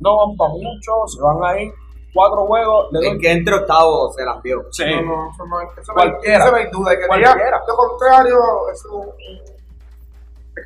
no 0.01 0.17
van 0.27 0.37
para 0.37 0.51
mucho, 0.51 1.07
se 1.07 1.21
van 1.23 1.45
a 1.45 1.61
ir 1.61 1.73
cuatro 2.15 2.47
juegos, 2.47 2.87
le 2.93 2.99
doy 3.01 3.09
El 3.09 3.21
que 3.21 3.33
entre 3.33 3.55
octavo 3.55 4.11
se 4.13 4.25
la 4.25 4.35
envió. 4.35 4.63
Sí. 4.73 4.85
No, 4.85 5.03
no, 5.03 5.31
eso 5.31 5.45
no, 5.47 5.59
hay- 5.59 5.67
eso 5.81 5.93
no, 5.93 5.95
Cualquiera. 5.95 6.51
no 6.51 6.57
hay 6.57 6.67
duda. 6.71 6.91
Que 6.99 7.07
Cualquiera. 7.07 7.61
lo 7.67 7.77
contrario, 7.77 8.37
eso 8.73 9.15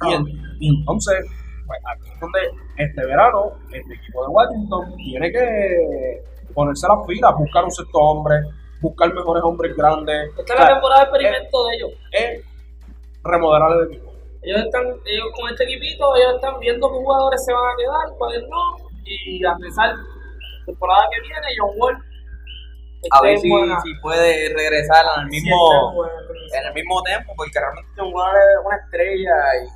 Y, 0.09 0.12
en- 0.14 0.26
y 0.61 0.78
entonces, 0.78 1.26
pues 1.66 1.78
aquí 1.87 2.11
es 2.12 2.20
donde 2.20 2.38
este 2.78 3.05
verano, 3.07 3.52
este 3.72 3.94
equipo 3.94 4.22
de 4.24 4.28
Washington 4.31 4.96
tiene 4.96 5.31
que 5.31 6.22
ponerse 6.55 6.87
las 6.88 7.07
pilas, 7.07 7.35
buscar 7.38 7.64
un 7.64 7.70
sexto 7.70 7.98
hombre, 7.98 8.37
buscar 8.82 9.14
mejores 9.14 9.42
hombres 9.44 9.76
grandes. 9.76 10.28
Esta 10.36 10.42
es 10.42 10.50
O 10.50 10.54
la 10.54 10.66
sea, 10.66 10.74
temporada 10.74 11.00
de 11.00 11.10
experimento 11.10 11.66
de 11.66 11.74
ellos. 11.76 11.90
es 12.10 12.44
remodelar 13.24 13.72
el 13.78 13.92
equipo. 13.92 14.12
Ellos 14.42 14.60
están, 14.64 14.84
ellos 15.06 15.26
con 15.38 15.50
este 15.50 15.64
equipito, 15.64 16.16
ellos 16.16 16.34
están 16.34 16.58
viendo 16.58 16.90
qué 16.90 16.96
jugadores 16.98 17.44
se 17.44 17.52
van 17.52 17.62
a 17.62 17.76
quedar, 17.76 18.18
cuáles 18.18 18.42
no, 18.48 18.76
y 19.04 19.44
a 19.44 19.52
empezar 19.52 19.94
temporada 20.66 21.02
que 21.12 21.20
viene, 21.20 21.46
John 21.58 21.70
Wall. 21.78 21.96
A 23.10 23.20
ver 23.20 23.36
si, 23.38 23.52
en 23.52 23.80
si 23.82 23.94
puede 24.00 24.54
regresar 24.54 25.04
al 25.16 25.24
si 25.28 25.30
mismo, 25.40 25.88
en 25.90 25.94
buena 25.94 26.14
condición. 26.26 26.60
en 26.60 26.68
el 26.68 26.74
mismo 26.74 27.02
tiempo, 27.02 27.32
porque 27.36 27.58
realmente 27.58 27.90
John 27.96 28.12
Wall 28.12 28.30
es 28.30 28.66
una 28.66 28.76
estrella 28.76 29.34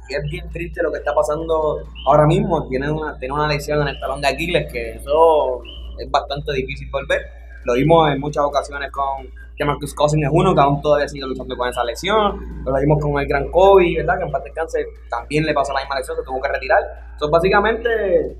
y 0.08 0.14
es 0.14 0.22
bien 0.30 0.50
triste 0.50 0.82
lo 0.82 0.92
que 0.92 0.98
está 0.98 1.12
pasando 1.14 1.82
ahora 2.06 2.26
mismo. 2.26 2.68
Tiene 2.68 2.90
una, 2.90 3.18
tiene 3.18 3.34
una 3.34 3.48
lesión 3.48 3.82
en 3.82 3.88
el 3.88 4.00
talón 4.00 4.20
de 4.20 4.28
Aquiles 4.28 4.72
que 4.72 4.92
eso 4.92 5.60
es 5.98 6.10
bastante 6.10 6.52
difícil 6.52 6.88
volver. 6.90 7.20
Lo 7.66 7.74
vimos 7.74 8.12
en 8.12 8.20
muchas 8.20 8.44
ocasiones 8.44 8.92
con 8.92 9.26
que 9.56 9.64
Marcus 9.64 9.92
Cousins 9.92 10.22
es 10.22 10.30
uno 10.32 10.54
que 10.54 10.60
aún 10.60 10.80
todavía 10.80 11.08
sigue 11.08 11.26
luchando 11.26 11.56
con 11.56 11.68
esa 11.68 11.82
lesión. 11.82 12.62
Lo 12.64 12.74
vimos 12.74 13.02
con 13.02 13.18
el 13.20 13.26
gran 13.26 13.50
Kobe, 13.50 13.96
¿verdad? 13.96 14.18
Que 14.18 14.24
en 14.24 14.30
paz 14.30 14.44
descanse 14.44 14.86
también 15.10 15.44
le 15.44 15.52
pasó 15.52 15.72
la 15.72 15.80
misma 15.80 15.96
lesión, 15.96 16.16
se 16.16 16.22
tuvo 16.22 16.40
que 16.40 16.48
retirar. 16.48 16.80
Entonces, 17.12 17.30
básicamente, 17.32 18.36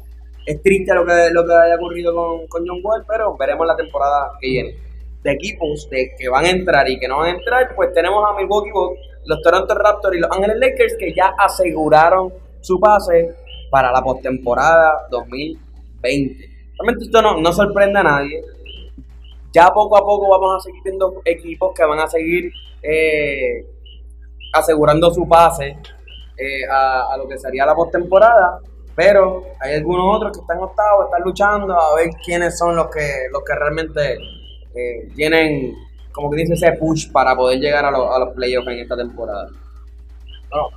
es 0.47 0.63
triste 0.63 0.95
lo 0.95 1.05
que, 1.05 1.31
lo 1.33 1.45
que 1.45 1.55
haya 1.55 1.75
ocurrido 1.75 2.15
con, 2.15 2.47
con 2.47 2.65
John 2.67 2.81
Wall, 2.85 3.05
pero 3.09 3.37
veremos 3.37 3.67
la 3.67 3.75
temporada 3.75 4.33
que 4.41 4.47
viene. 4.47 4.77
De 5.23 5.33
equipos 5.33 5.89
de 5.91 6.15
que 6.17 6.29
van 6.29 6.45
a 6.45 6.51
entrar 6.51 6.89
y 6.89 7.01
que 7.01 7.09
no 7.09 7.19
van 7.19 7.35
a 7.35 7.39
entrar, 7.39 7.75
pues 7.75 7.93
tenemos 7.93 8.23
a 8.25 8.41
Milwaukee 8.41 8.71
Bucks, 8.71 9.01
los 9.25 9.43
Toronto 9.43 9.75
Raptors 9.75 10.17
y 10.17 10.21
los 10.21 10.31
Ángeles 10.31 10.57
Lakers 10.59 10.97
que 11.01 11.13
ya 11.13 11.35
aseguraron 11.37 12.33
su 12.61 12.79
pase 12.79 13.35
para 13.71 13.91
la 13.91 14.03
postemporada 14.03 15.09
2020. 15.11 16.49
Realmente 16.79 17.05
esto 17.07 17.23
no, 17.23 17.41
no 17.41 17.53
sorprende 17.53 17.99
a 17.99 18.03
nadie. 18.05 18.45
Ya 19.57 19.69
poco 19.73 19.97
a 19.97 20.01
poco 20.01 20.29
vamos 20.29 20.57
a 20.57 20.61
seguir 20.61 20.83
viendo 20.85 21.23
equipos 21.25 21.73
que 21.75 21.83
van 21.83 21.99
a 21.99 22.07
seguir 22.07 22.53
eh, 22.83 23.65
asegurando 24.53 25.11
su 25.15 25.27
pase 25.27 25.79
eh, 26.37 26.67
a, 26.71 27.17
lo 27.17 27.27
que 27.27 27.39
sería 27.39 27.65
la 27.65 27.75
postemporada. 27.75 28.61
Pero 28.95 29.45
hay 29.61 29.77
algunos 29.77 30.17
otros 30.17 30.33
que 30.37 30.41
están 30.43 30.59
octavos, 30.59 31.07
están 31.07 31.23
luchando 31.23 31.73
a 31.75 31.95
ver 31.97 32.11
quiénes 32.23 32.59
son 32.59 32.77
los 32.77 32.89
que, 32.91 33.29
los 33.33 33.43
que 33.45 33.55
realmente 33.55 34.19
eh, 34.75 35.09
tienen, 35.15 35.75
como 36.13 36.31
que 36.31 36.37
dice, 36.37 36.53
ese 36.53 36.73
push 36.73 37.11
para 37.11 37.35
poder 37.35 37.59
llegar 37.59 37.83
a, 37.87 37.91
los- 37.91 38.35
playoffs 38.35 38.69
en 38.69 38.81
esta 38.81 38.95
temporada. 38.97 39.49
No, 40.53 40.69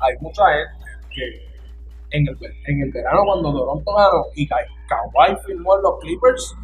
hay 0.00 0.14
mucha 0.20 0.42
gente 0.46 0.86
que 1.12 2.16
en 2.16 2.28
el, 2.28 2.36
en 2.68 2.82
el 2.82 2.92
verano 2.92 3.22
cuando 3.24 3.52
Toronto 3.52 3.94
ganó 3.96 4.24
y 4.36 4.46
Ka- 4.46 4.56
Kawhi 4.88 5.36
firmó 5.44 5.76
en 5.76 5.82
los 5.82 5.98
Clippers, 6.00 6.54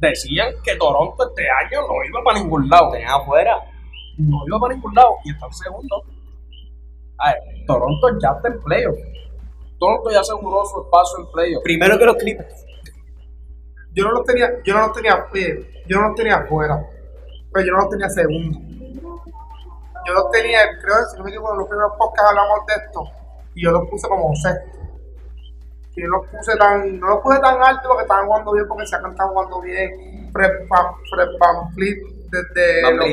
decían 0.00 0.54
que 0.62 0.76
Toronto 0.76 1.28
este 1.28 1.44
año 1.48 1.80
no 1.86 2.04
iba 2.04 2.22
para 2.24 2.38
ningún 2.38 2.68
lado. 2.68 2.90
Tenían 2.90 3.10
afuera. 3.10 3.60
No 4.18 4.38
iba 4.46 4.58
para 4.58 4.74
ningún 4.74 4.94
lado 4.94 5.16
y 5.24 5.30
están 5.30 5.52
segundo. 5.52 6.02
A 7.18 7.32
ver, 7.32 7.42
Toronto 7.66 8.08
ya 8.20 8.30
está 8.30 8.48
en 8.48 8.62
playoff. 8.62 8.98
Toronto 9.78 10.10
ya 10.10 10.20
aseguró 10.20 10.64
su 10.64 10.82
espacio 10.82 11.18
en 11.20 11.32
playoff. 11.32 11.62
Primero 11.62 11.98
que 11.98 12.04
los 12.04 12.16
Clippers. 12.16 12.66
yo 13.92 14.04
no 14.04 14.12
los 14.12 14.24
tenía, 14.24 14.50
yo 14.64 14.74
no 14.74 14.86
los 14.86 14.92
tenía, 14.92 15.26
eh, 15.34 15.84
yo 15.86 16.00
no 16.00 16.08
los 16.08 16.16
tenía 16.16 16.36
afuera, 16.36 16.86
pero 17.52 17.66
yo 17.66 17.72
no 17.72 17.78
los 17.78 17.90
tenía 17.90 18.08
segundo. 18.08 18.58
Yo 20.06 20.12
los 20.12 20.30
tenía, 20.30 20.60
creo 20.80 20.96
que 20.98 21.10
si 21.10 21.18
no 21.18 21.24
me 21.24 21.30
equivoco, 21.30 21.52
en 21.52 21.58
los 21.58 21.68
primeros 21.68 21.92
podcasts 21.98 22.30
hablamos 22.30 22.66
de 22.66 22.74
esto, 22.74 23.04
y 23.54 23.64
yo 23.64 23.70
los 23.72 23.88
puse 23.88 24.08
como 24.08 24.34
sexto. 24.36 24.78
Y 25.96 26.02
yo 26.02 26.08
los 26.08 26.26
puse 26.28 26.56
tan, 26.56 27.00
no 27.00 27.06
los 27.08 27.20
puse 27.22 27.38
tan 27.40 27.62
alto 27.62 27.88
porque 27.88 28.02
estaban 28.02 28.26
jugando 28.26 28.52
bien, 28.52 28.68
porque 28.68 28.86
se 28.86 28.96
estado 28.96 29.30
jugando 29.30 29.60
bien. 29.62 30.30
Fred, 30.32 30.50
Van- 30.68 31.72
Fleet 31.74 31.96
desde 32.30 32.82
Van 32.82 32.96
los-. 32.96 33.06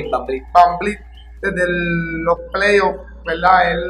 Van 0.54 0.78
Vliet, 0.80 1.00
desde 1.42 1.64
el- 1.64 2.24
los 2.24 2.38
playoffs, 2.52 3.00
¿verdad? 3.26 3.72
Él 3.72 3.84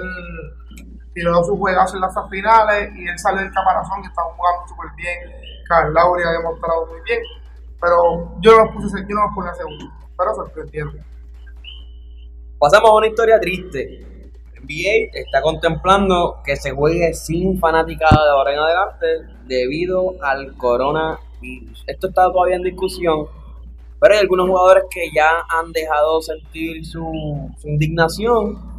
tiró 1.13 1.43
su 1.43 1.57
juegazo 1.57 1.95
en 1.95 2.01
las 2.01 2.13
finales 2.29 2.91
y 2.95 3.07
él 3.07 3.17
sale 3.19 3.41
del 3.41 3.51
caparazón 3.53 4.01
que 4.01 4.07
estaba 4.09 4.29
jugando 4.33 4.67
súper 4.67 4.87
bien. 4.95 5.19
Carl 5.67 5.93
Lauri 5.93 6.23
ha 6.23 6.31
demostrado 6.31 6.85
muy 6.87 7.01
bien, 7.01 7.19
pero 7.81 8.35
yo 8.41 8.57
no 8.57 8.65
los 8.65 8.73
puse, 8.75 9.01
yo 9.07 9.15
no 9.15 9.25
los 9.25 9.33
puse 9.35 9.49
a 9.49 9.53
segundo, 9.55 9.85
pero 10.17 10.35
sorprendieron. 10.35 10.93
Pasamos 12.59 12.89
a 12.91 12.93
una 12.95 13.07
historia 13.07 13.39
triste. 13.39 14.05
NBA 14.63 15.11
está 15.13 15.41
contemplando 15.41 16.37
que 16.45 16.55
se 16.55 16.71
juegue 16.71 17.13
sin 17.13 17.59
fanaticada 17.59 18.23
de 18.23 18.31
ahora 18.31 18.53
en 18.53 18.59
adelante 18.59 19.07
debido 19.45 20.15
al 20.21 20.55
coronavirus. 20.55 21.83
Esto 21.87 22.07
está 22.07 22.31
todavía 22.31 22.55
en 22.55 22.63
discusión, 22.63 23.27
pero 23.99 24.13
hay 24.13 24.21
algunos 24.21 24.47
jugadores 24.47 24.85
que 24.89 25.09
ya 25.13 25.29
han 25.49 25.71
dejado 25.71 26.21
sentir 26.21 26.85
su, 26.85 27.51
su 27.57 27.67
indignación 27.67 28.72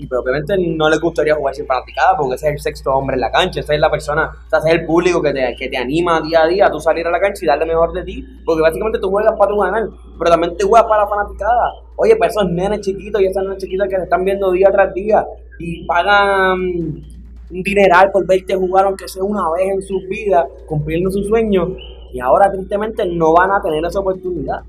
y 0.00 0.06
pues, 0.06 0.18
obviamente 0.18 0.54
no 0.56 0.88
les 0.88 0.98
gustaría 0.98 1.34
jugar 1.34 1.54
sin 1.54 1.66
fanaticada 1.66 2.16
porque 2.16 2.36
ese 2.36 2.48
es 2.48 2.52
el 2.54 2.60
sexto 2.60 2.90
hombre 2.90 3.16
en 3.16 3.20
la 3.20 3.30
cancha, 3.30 3.60
esa 3.60 3.74
es 3.74 3.80
la 3.80 3.90
persona, 3.90 4.30
o 4.46 4.48
sea, 4.48 4.58
ese 4.60 4.68
es 4.68 4.74
el 4.76 4.86
público 4.86 5.20
que 5.20 5.34
te, 5.34 5.54
que 5.58 5.68
te 5.68 5.76
anima 5.76 6.22
día 6.22 6.42
a 6.42 6.46
día 6.46 6.66
a 6.66 6.70
tú 6.70 6.80
salir 6.80 7.06
a 7.06 7.10
la 7.10 7.20
cancha 7.20 7.44
y 7.44 7.46
darle 7.46 7.66
mejor 7.66 7.92
de 7.92 8.02
ti, 8.02 8.24
porque 8.46 8.62
básicamente 8.62 8.98
tú 8.98 9.10
juegas 9.10 9.34
para 9.38 9.50
tu 9.50 9.58
ganar, 9.58 9.88
pero 10.18 10.30
también 10.30 10.56
te 10.56 10.64
juegas 10.64 10.88
para 10.88 11.02
la 11.02 11.08
fanaticada. 11.08 11.74
Oye, 11.96 12.16
para 12.16 12.30
esos 12.30 12.50
nenes 12.50 12.80
chiquitos 12.80 13.20
y 13.20 13.26
esas 13.26 13.44
nenes 13.44 13.58
chiquitas 13.58 13.88
que 13.90 13.96
se 13.96 14.02
están 14.04 14.24
viendo 14.24 14.50
día 14.52 14.70
tras 14.72 14.94
día 14.94 15.26
y 15.58 15.84
pagan 15.84 16.58
un 16.58 17.62
dineral 17.62 18.10
por 18.10 18.26
verte 18.26 18.54
jugar 18.54 18.86
aunque 18.86 19.06
sea 19.06 19.22
una 19.22 19.50
vez 19.50 19.68
en 19.68 19.82
sus 19.82 20.08
vidas, 20.08 20.46
cumpliendo 20.66 21.10
sus 21.10 21.26
sueños, 21.26 21.72
y 22.10 22.20
ahora 22.20 22.50
tristemente 22.50 23.04
no 23.04 23.34
van 23.34 23.50
a 23.50 23.60
tener 23.60 23.84
esa 23.84 24.00
oportunidad. 24.00 24.62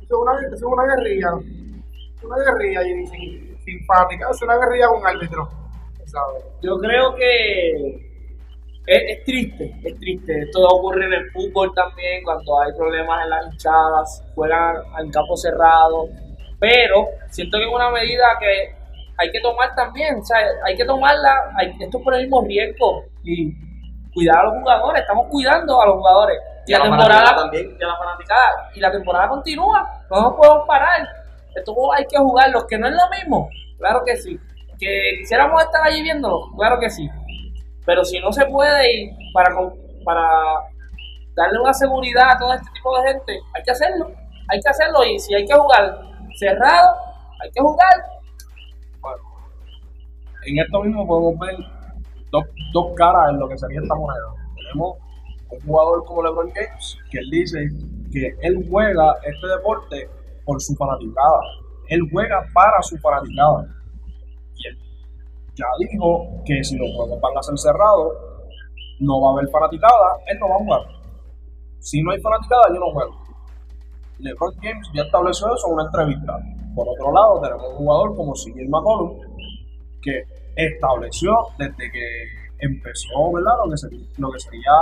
Es 0.00 0.12
una, 0.12 0.32
es 0.54 0.62
una 0.62 0.84
guerrilla, 0.94 1.32
una 2.22 2.36
guerrilla 2.36 2.80
y 2.86 3.49
sin 3.70 3.86
fanática, 3.86 4.28
es 4.30 4.42
una 4.42 4.56
guerrilla 4.56 4.88
con 4.88 5.06
árbitro, 5.06 5.48
¿sabes? 6.06 6.44
Yo 6.62 6.76
creo 6.78 7.14
que 7.14 8.10
es, 8.86 9.02
es 9.18 9.24
triste, 9.24 9.76
es 9.84 9.98
triste. 9.98 10.42
Esto 10.42 10.66
ocurre 10.66 11.06
en 11.06 11.12
el 11.12 11.30
fútbol 11.30 11.72
también, 11.74 12.22
cuando 12.24 12.60
hay 12.60 12.72
problemas 12.76 13.24
en 13.24 13.30
las 13.30 13.52
hinchadas, 13.52 14.24
juegan 14.34 14.76
al 14.94 15.10
campo 15.10 15.36
cerrado. 15.36 16.08
Pero 16.58 17.06
siento 17.30 17.58
que 17.58 17.64
es 17.64 17.72
una 17.72 17.90
medida 17.90 18.24
que 18.38 18.74
hay 19.16 19.30
que 19.30 19.40
tomar 19.40 19.74
también, 19.74 20.16
o 20.18 20.24
sea, 20.24 20.38
hay 20.64 20.76
que 20.76 20.84
tomarla, 20.84 21.52
hay, 21.56 21.74
esto 21.78 21.98
es 21.98 22.04
por 22.04 22.14
el 22.14 22.22
mismo 22.22 22.42
riesgo 22.42 23.04
y 23.22 23.52
cuidar 24.12 24.38
a 24.38 24.44
los 24.44 24.54
jugadores, 24.54 25.02
estamos 25.02 25.26
cuidando 25.28 25.80
a 25.80 25.86
los 25.86 25.96
jugadores. 25.96 26.38
Y 26.66 26.72
Y 26.72 26.74
a 26.74 26.78
la 26.78 26.84
la 26.84 26.90
temporada 26.90 27.36
también. 27.36 27.76
y 27.78 27.84
a 27.84 27.86
la 27.86 27.96
fanaticada, 27.96 28.70
y 28.74 28.80
la 28.80 28.92
temporada 28.92 29.28
continúa, 29.28 29.88
no 30.10 30.20
nos 30.22 30.34
podemos 30.34 30.66
parar. 30.66 31.19
Esto 31.54 31.92
hay 31.92 32.06
que 32.06 32.18
jugarlo, 32.18 32.66
que 32.66 32.78
no 32.78 32.88
es 32.88 32.94
lo 32.94 33.18
mismo, 33.18 33.48
claro 33.78 34.02
que 34.04 34.16
sí. 34.16 34.38
Que 34.78 35.16
quisiéramos 35.18 35.62
estar 35.62 35.82
allí 35.86 36.02
viéndolo, 36.02 36.50
claro 36.56 36.78
que 36.78 36.90
sí. 36.90 37.08
Pero 37.84 38.04
si 38.04 38.18
no 38.20 38.32
se 38.32 38.46
puede 38.46 39.02
y 39.02 39.32
para, 39.32 39.50
para 40.04 40.28
darle 41.34 41.60
una 41.60 41.74
seguridad 41.74 42.32
a 42.32 42.38
todo 42.38 42.54
este 42.54 42.70
tipo 42.72 43.00
de 43.00 43.12
gente, 43.12 43.40
hay 43.54 43.62
que 43.62 43.70
hacerlo. 43.70 44.10
Hay 44.48 44.60
que 44.60 44.68
hacerlo 44.68 45.04
y 45.04 45.18
si 45.18 45.34
hay 45.34 45.44
que 45.44 45.54
jugar 45.54 46.00
cerrado, 46.36 46.96
hay 47.42 47.50
que 47.50 47.60
jugar. 47.60 48.04
Bueno, 49.00 49.22
en 50.46 50.58
esto 50.58 50.82
mismo 50.82 51.06
podemos 51.06 51.38
ver 51.38 51.56
dos, 52.30 52.44
dos 52.72 52.94
caras 52.96 53.30
en 53.30 53.38
lo 53.38 53.48
que 53.48 53.58
sería 53.58 53.80
esta 53.80 53.94
moneda. 53.94 54.26
Tenemos 54.56 54.96
un 55.50 55.60
jugador 55.60 56.04
como 56.04 56.22
LeBron 56.22 56.50
James, 56.52 56.98
que 57.10 57.18
él 57.18 57.30
dice 57.30 57.68
que 58.12 58.34
él 58.42 58.66
juega 58.70 59.16
este 59.24 59.46
deporte 59.46 60.08
por 60.50 60.60
su 60.60 60.74
fanaticada. 60.74 61.40
Él 61.86 62.00
juega 62.10 62.44
para 62.52 62.82
su 62.82 62.98
fanaticada. 62.98 63.68
Y 64.56 64.66
él 64.66 64.78
ya 65.54 65.66
dijo 65.78 66.42
que 66.44 66.64
si 66.64 66.76
los 66.76 66.92
juegos 66.96 67.20
van 67.20 67.38
a 67.38 67.42
ser 67.42 67.56
cerrados, 67.56 68.14
no 68.98 69.20
va 69.20 69.28
a 69.28 69.32
haber 69.34 69.48
fanaticada, 69.48 70.18
él 70.26 70.38
no 70.40 70.48
va 70.48 70.54
a 70.56 70.58
jugar. 70.58 70.80
Si 71.78 72.02
no 72.02 72.10
hay 72.10 72.20
fanaticada, 72.20 72.64
yo 72.68 72.80
no 72.80 72.90
juego. 72.90 73.14
LeBron 74.18 74.54
James 74.60 74.90
ya 74.92 75.02
estableció 75.02 75.54
eso 75.54 75.68
en 75.68 75.74
una 75.74 75.84
entrevista. 75.84 76.36
Por 76.74 76.88
otro 76.88 77.12
lado, 77.12 77.40
tenemos 77.40 77.70
un 77.70 77.76
jugador 77.76 78.16
como 78.16 78.32
CJ 78.32 78.68
McCollum 78.68 79.20
que 80.02 80.24
estableció 80.56 81.32
desde 81.58 81.92
que 81.92 82.26
empezó 82.58 83.32
¿verdad? 83.32 83.52
Lo, 83.64 83.70
que 83.70 83.76
sería, 83.76 84.06
lo 84.18 84.32
que 84.32 84.40
sería 84.40 84.72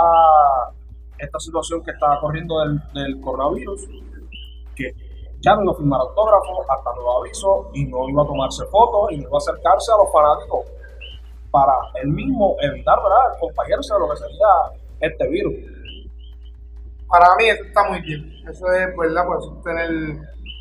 esta 1.19 1.39
situación 1.39 1.83
que 1.83 1.91
estaba 1.91 2.19
corriendo 2.19 2.59
del, 2.59 2.81
del 2.93 3.21
coronavirus, 3.21 3.87
que 4.75 5.08
ya 5.41 5.55
no 5.55 5.63
iba 5.63 5.71
a 5.71 5.75
firmar 5.75 6.01
autógrafos 6.01 6.65
hasta 6.69 6.93
nuevo 6.93 7.21
aviso 7.21 7.69
y 7.73 7.85
no 7.85 8.09
iba 8.09 8.23
a 8.23 8.25
tomarse 8.25 8.65
fotos 8.65 9.11
y 9.11 9.17
no 9.17 9.23
iba 9.23 9.37
a 9.37 9.37
acercarse 9.37 9.91
a 9.91 9.97
los 9.97 10.11
fanáticos 10.11 10.65
para 11.51 11.73
él 12.01 12.09
mismo 12.09 12.55
evitar 12.61 12.97
¿verdad? 13.01 13.39
contagiarse 13.39 13.93
de 13.93 13.99
lo 13.99 14.09
que 14.09 14.17
sería 14.17 14.47
este 14.99 15.27
virus. 15.29 15.55
para 17.07 17.35
mí 17.37 17.49
eso 17.49 17.63
está 17.63 17.89
muy 17.89 18.01
bien. 18.01 18.39
Eso 18.47 18.71
es, 18.73 18.97
¿verdad? 18.97 19.23
Pues 19.25 19.63
tener 19.63 20.17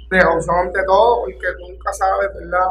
precaución 0.09 0.57
ante 0.57 0.85
todo, 0.85 1.23
porque 1.23 1.47
nunca 1.61 1.93
sabes, 1.93 2.29
¿verdad? 2.35 2.69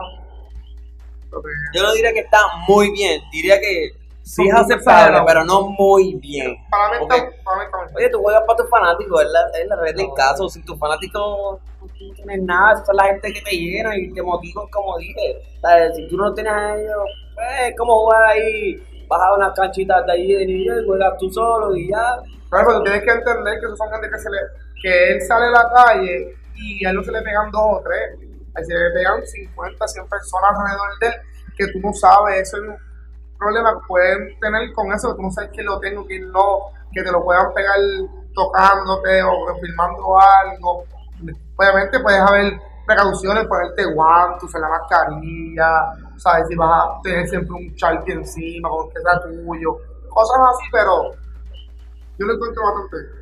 Yo 1.74 1.84
no 1.84 1.94
diría 1.94 2.14
que 2.14 2.22
está 2.22 2.40
muy 2.68 2.92
bien, 2.92 3.22
diría 3.32 3.60
que 3.60 3.92
sí 4.28 4.48
es 4.48 4.54
aceptable, 4.54 5.20
pero 5.26 5.44
no 5.46 5.70
muy 5.70 6.16
bien. 6.16 6.56
Para 6.70 7.00
mí 7.00 7.08
para 7.08 7.24
mí 7.24 7.30
está 7.66 7.78
muy 7.78 7.86
bien. 7.86 7.96
Oye, 7.96 8.10
tú 8.10 8.20
juegas 8.20 8.44
para 8.46 8.58
tus 8.58 8.70
fanáticos, 8.70 9.22
es 9.22 9.32
la, 9.32 9.60
es 9.60 9.68
la 9.68 9.76
red 9.78 9.96
del 9.96 10.14
caso. 10.16 10.50
Si 10.50 10.62
tus 10.64 10.78
fanáticos 10.78 11.60
no 11.82 12.14
tienes 12.14 12.42
nada, 12.44 12.74
es 12.74 12.90
la 12.94 13.06
gente 13.06 13.34
que 13.34 13.42
te 13.42 13.52
llena 13.52 13.98
y 13.98 14.12
te 14.12 14.22
motivan, 14.22 14.68
como 14.70 14.98
dije. 14.98 15.42
¿Sabes? 15.62 15.96
Si 15.96 16.08
tú 16.10 16.18
no 16.18 16.34
tienes 16.34 16.54
a 16.54 16.76
ellos, 16.76 17.04
pues, 17.36 17.74
¿cómo 17.78 18.04
jugar 18.04 18.24
ahí? 18.24 18.76
Vas 19.08 19.22
a 19.22 19.36
unas 19.36 19.54
canchitas 19.54 20.06
de 20.06 20.12
ahí 20.12 20.34
de 20.34 20.46
New 20.46 20.66
York, 20.66 20.86
juegas 20.86 21.18
tú 21.18 21.32
solo 21.32 21.76
y 21.76 21.90
ya. 21.90 22.20
Claro, 22.50 22.68
pero 22.68 22.78
tú 22.80 22.84
tienes 22.84 23.04
que 23.04 23.12
entender 23.12 23.60
que 23.60 23.66
esos 23.66 23.78
son 23.78 23.90
gente 23.92 24.10
que 24.10 24.20
se 24.20 24.30
le, 24.30 24.38
que 24.82 25.12
él 25.14 25.22
sale 25.22 25.46
a 25.46 25.52
la 25.52 25.70
calle 25.74 26.36
y 26.56 26.86
a 26.86 26.90
él 26.90 26.96
no 26.96 27.04
se 27.04 27.12
le 27.12 27.22
pegan 27.22 27.50
dos 27.52 27.80
o 27.80 27.82
tres, 27.84 28.20
a 28.56 28.60
él 28.60 28.66
se 28.66 28.74
le 28.74 28.92
pegan 28.92 29.26
50, 29.26 29.88
100 29.88 30.08
personas 30.08 30.52
alrededor 30.52 31.00
de 31.00 31.08
él 31.08 31.14
que 31.58 31.68
tú 31.74 31.80
no 31.80 31.92
sabes, 31.94 32.42
eso 32.42 32.58
es 32.58 32.87
un 33.38 33.40
problema 33.40 33.74
que 33.74 33.88
pueden 33.88 34.40
tener 34.40 34.74
con 34.74 34.92
eso, 34.92 35.16
que 35.16 35.22
no 35.22 35.32
sabes 35.32 35.52
quién 35.54 35.68
lo 35.68 35.80
tengo, 35.80 36.06
quién 36.06 36.32
no, 36.32 36.72
que 36.92 37.04
te 37.04 37.12
lo 37.12 37.24
puedan 37.24 37.54
pegar 37.54 37.78
tocándote 38.34 39.22
o 39.24 39.56
filmando 39.62 40.20
algo. 40.20 40.84
Obviamente 41.56 42.00
puedes 42.00 42.22
haber 42.22 42.60
precauciones, 42.86 43.46
ponerte 43.46 43.86
guantes, 43.86 44.44
usar 44.44 44.62
la 44.62 44.70
mascarilla, 44.70 45.94
sabes 46.18 46.48
si 46.48 46.56
vas 46.56 46.70
a 46.72 47.02
tener 47.04 47.28
siempre 47.28 47.54
un 47.54 47.76
charqui 47.76 48.12
encima, 48.12 48.70
con 48.70 48.90
que 48.90 49.00
sea 49.02 49.22
tuyo, 49.22 49.78
cosas 50.10 50.38
así, 50.54 50.64
pero 50.72 51.12
yo 52.18 52.26
lo 52.26 52.34
encuentro 52.34 52.64
bastante 52.64 52.98
bien. 52.98 53.18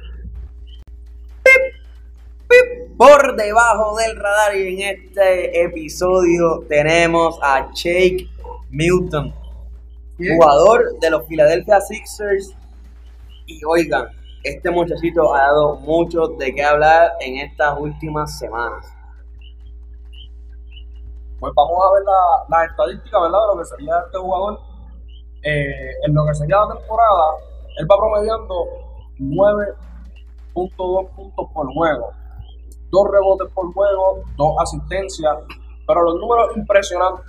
Por 2.98 3.36
debajo 3.36 3.98
del 3.98 4.16
radar 4.16 4.56
y 4.56 4.82
en 4.82 4.98
este 4.98 5.64
episodio 5.64 6.64
tenemos 6.70 7.38
a 7.42 7.70
Jake 7.74 8.30
Milton. 8.70 9.45
Jugador 10.18 10.98
de 11.00 11.10
los 11.10 11.26
Philadelphia 11.28 11.80
Sixers. 11.82 12.56
Y 13.48 13.60
oigan, 13.66 14.08
este 14.44 14.70
muchachito 14.72 15.34
ha 15.36 15.42
dado 15.48 15.76
mucho 15.78 16.28
de 16.40 16.54
qué 16.54 16.64
hablar 16.64 17.12
en 17.20 17.38
estas 17.40 17.78
últimas 17.80 18.38
semanas. 18.38 18.86
Pues 21.40 21.52
vamos 21.56 21.78
a 21.86 21.94
ver 21.94 22.04
la- 22.04 22.46
las 22.60 22.70
estadísticas, 22.72 23.22
¿verdad? 23.22 23.40
De 23.42 23.48
lo 23.56 23.60
que 23.62 23.66
sería 23.66 23.94
este 24.06 24.18
jugador. 24.18 24.60
Eh, 25.44 25.92
en 26.08 26.14
lo 26.16 26.26
que 26.26 26.34
sería 26.34 26.58
la 26.58 26.76
temporada, 26.76 27.24
él 27.78 27.86
va 27.92 27.98
promediando 27.98 28.66
9.2 29.20 31.08
puntos 31.16 31.48
por 31.54 31.72
juego, 31.74 32.10
dos 32.90 33.08
rebotes 33.12 33.52
por 33.54 33.72
juego, 33.74 34.24
dos 34.38 34.56
asistencias, 34.60 35.36
pero 35.86 36.02
los 36.04 36.16
números 36.16 36.56
impresionantes. 36.58 37.26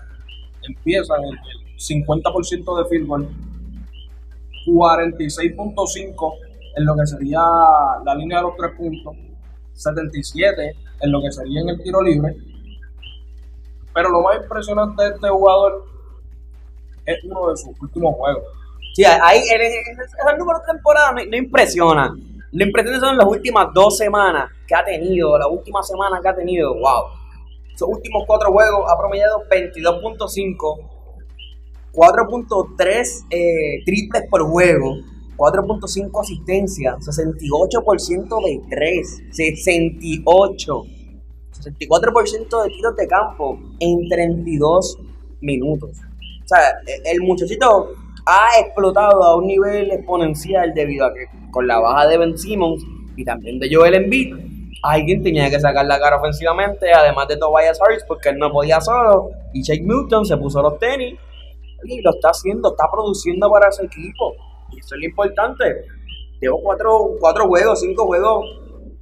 Empiezan 0.62 1.22
en 1.25 1.29
el 1.31 1.38
50% 1.77 2.79
de 2.79 2.89
field 2.89 3.07
goal, 3.07 3.29
46.5 4.67 6.33
en 6.77 6.85
lo 6.85 6.95
que 6.97 7.07
sería 7.07 7.41
la 8.05 8.15
línea 8.15 8.39
de 8.39 8.45
los 8.45 8.57
tres 8.57 8.73
puntos, 8.77 9.15
77 9.73 10.77
en 11.01 11.12
lo 11.12 11.21
que 11.23 11.33
sería 11.33 11.61
en 11.61 11.69
el 11.69 11.83
tiro 11.83 12.03
libre, 12.03 12.37
pero 13.95 14.11
lo 14.11 14.21
más 14.21 14.37
impresionante 14.37 15.03
de 15.03 15.09
este 15.11 15.29
jugador 15.29 15.87
es 17.07 17.25
uno 17.25 17.51
de 17.51 17.57
sus 17.57 17.81
últimos 17.81 18.15
juegos. 18.17 18.43
Sí, 18.95 19.05
ahí 19.05 19.41
el, 19.51 19.61
el, 19.61 20.39
número 20.39 20.59
de 20.59 20.73
temporada 20.73 21.12
no, 21.12 21.37
impresiona. 21.37 22.15
Lo 22.53 22.65
impresionante 22.65 23.07
son 23.07 23.17
las 23.17 23.27
últimas 23.27 23.69
dos 23.75 23.97
semanas 23.97 24.51
que 24.67 24.75
ha 24.75 24.85
tenido, 24.85 25.39
las 25.39 25.49
últimas 25.49 25.87
semanas 25.87 26.21
que 26.23 26.29
ha 26.29 26.35
tenido. 26.35 26.75
¡Wow! 26.75 27.05
Sus 27.75 27.89
últimos 27.89 28.25
cuatro 28.27 28.51
juegos 28.53 28.91
ha 28.91 28.99
promediado 28.99 29.45
22.5, 29.51 30.95
4.3 31.96 33.26
eh, 33.30 33.82
triples 33.87 34.24
por 34.28 34.42
juego, 34.42 34.96
4.5 35.37 36.20
asistencias, 36.20 36.96
68% 36.98 38.44
de 38.44 38.61
3, 38.68 39.22
68, 39.30 40.82
64% 41.52 42.62
de 42.64 42.70
tiros 42.70 42.96
de 42.96 43.09
campo 43.09 43.59
en 43.80 44.09
32 44.11 44.98
minutos. 45.40 45.90
O 46.44 46.48
sea, 46.48 46.61
el 47.04 47.22
muchachito 47.22 47.88
ha 48.26 48.61
explotado 48.61 49.22
a 49.24 49.37
un 49.37 49.46
nivel 49.46 49.90
exponencial 49.90 50.74
debido 50.74 51.06
a 51.06 51.14
que 51.14 51.26
con 51.50 51.66
la 51.66 51.78
baja 51.78 52.09
de 52.09 52.18
Ben 52.18 52.37
Simmons 52.37 52.85
y 53.16 53.24
también 53.24 53.59
de 53.59 53.74
Joel 53.74 53.94
Embiid, 53.94 54.35
alguien 54.82 55.22
tenía 55.22 55.48
que 55.48 55.59
sacar 55.59 55.87
la 55.87 55.98
cara 55.98 56.18
ofensivamente, 56.18 56.92
además 56.92 57.26
de 57.28 57.38
Tobias 57.38 57.80
Harris, 57.80 58.04
porque 58.06 58.28
él 58.28 58.38
no 58.38 58.52
podía 58.52 58.80
solo. 58.82 59.30
Y 59.54 59.62
Jake 59.62 59.82
Milton 59.82 60.26
se 60.26 60.37
puso 60.37 60.61
los 60.61 60.78
tenis 60.78 61.18
y 61.94 62.03
lo 62.03 62.11
está 62.11 62.31
haciendo, 62.31 62.70
está 62.70 62.85
produciendo 62.90 63.51
para 63.51 63.68
ese 63.68 63.85
equipo. 63.85 64.35
Y 64.72 64.79
eso 64.81 64.94
es 64.94 65.01
lo 65.01 65.07
importante. 65.07 65.64
Llevo 66.40 66.61
cuatro, 66.62 67.12
cuatro 67.20 67.46
juegos, 67.46 67.81
cinco 67.81 68.07
juegos 68.07 68.44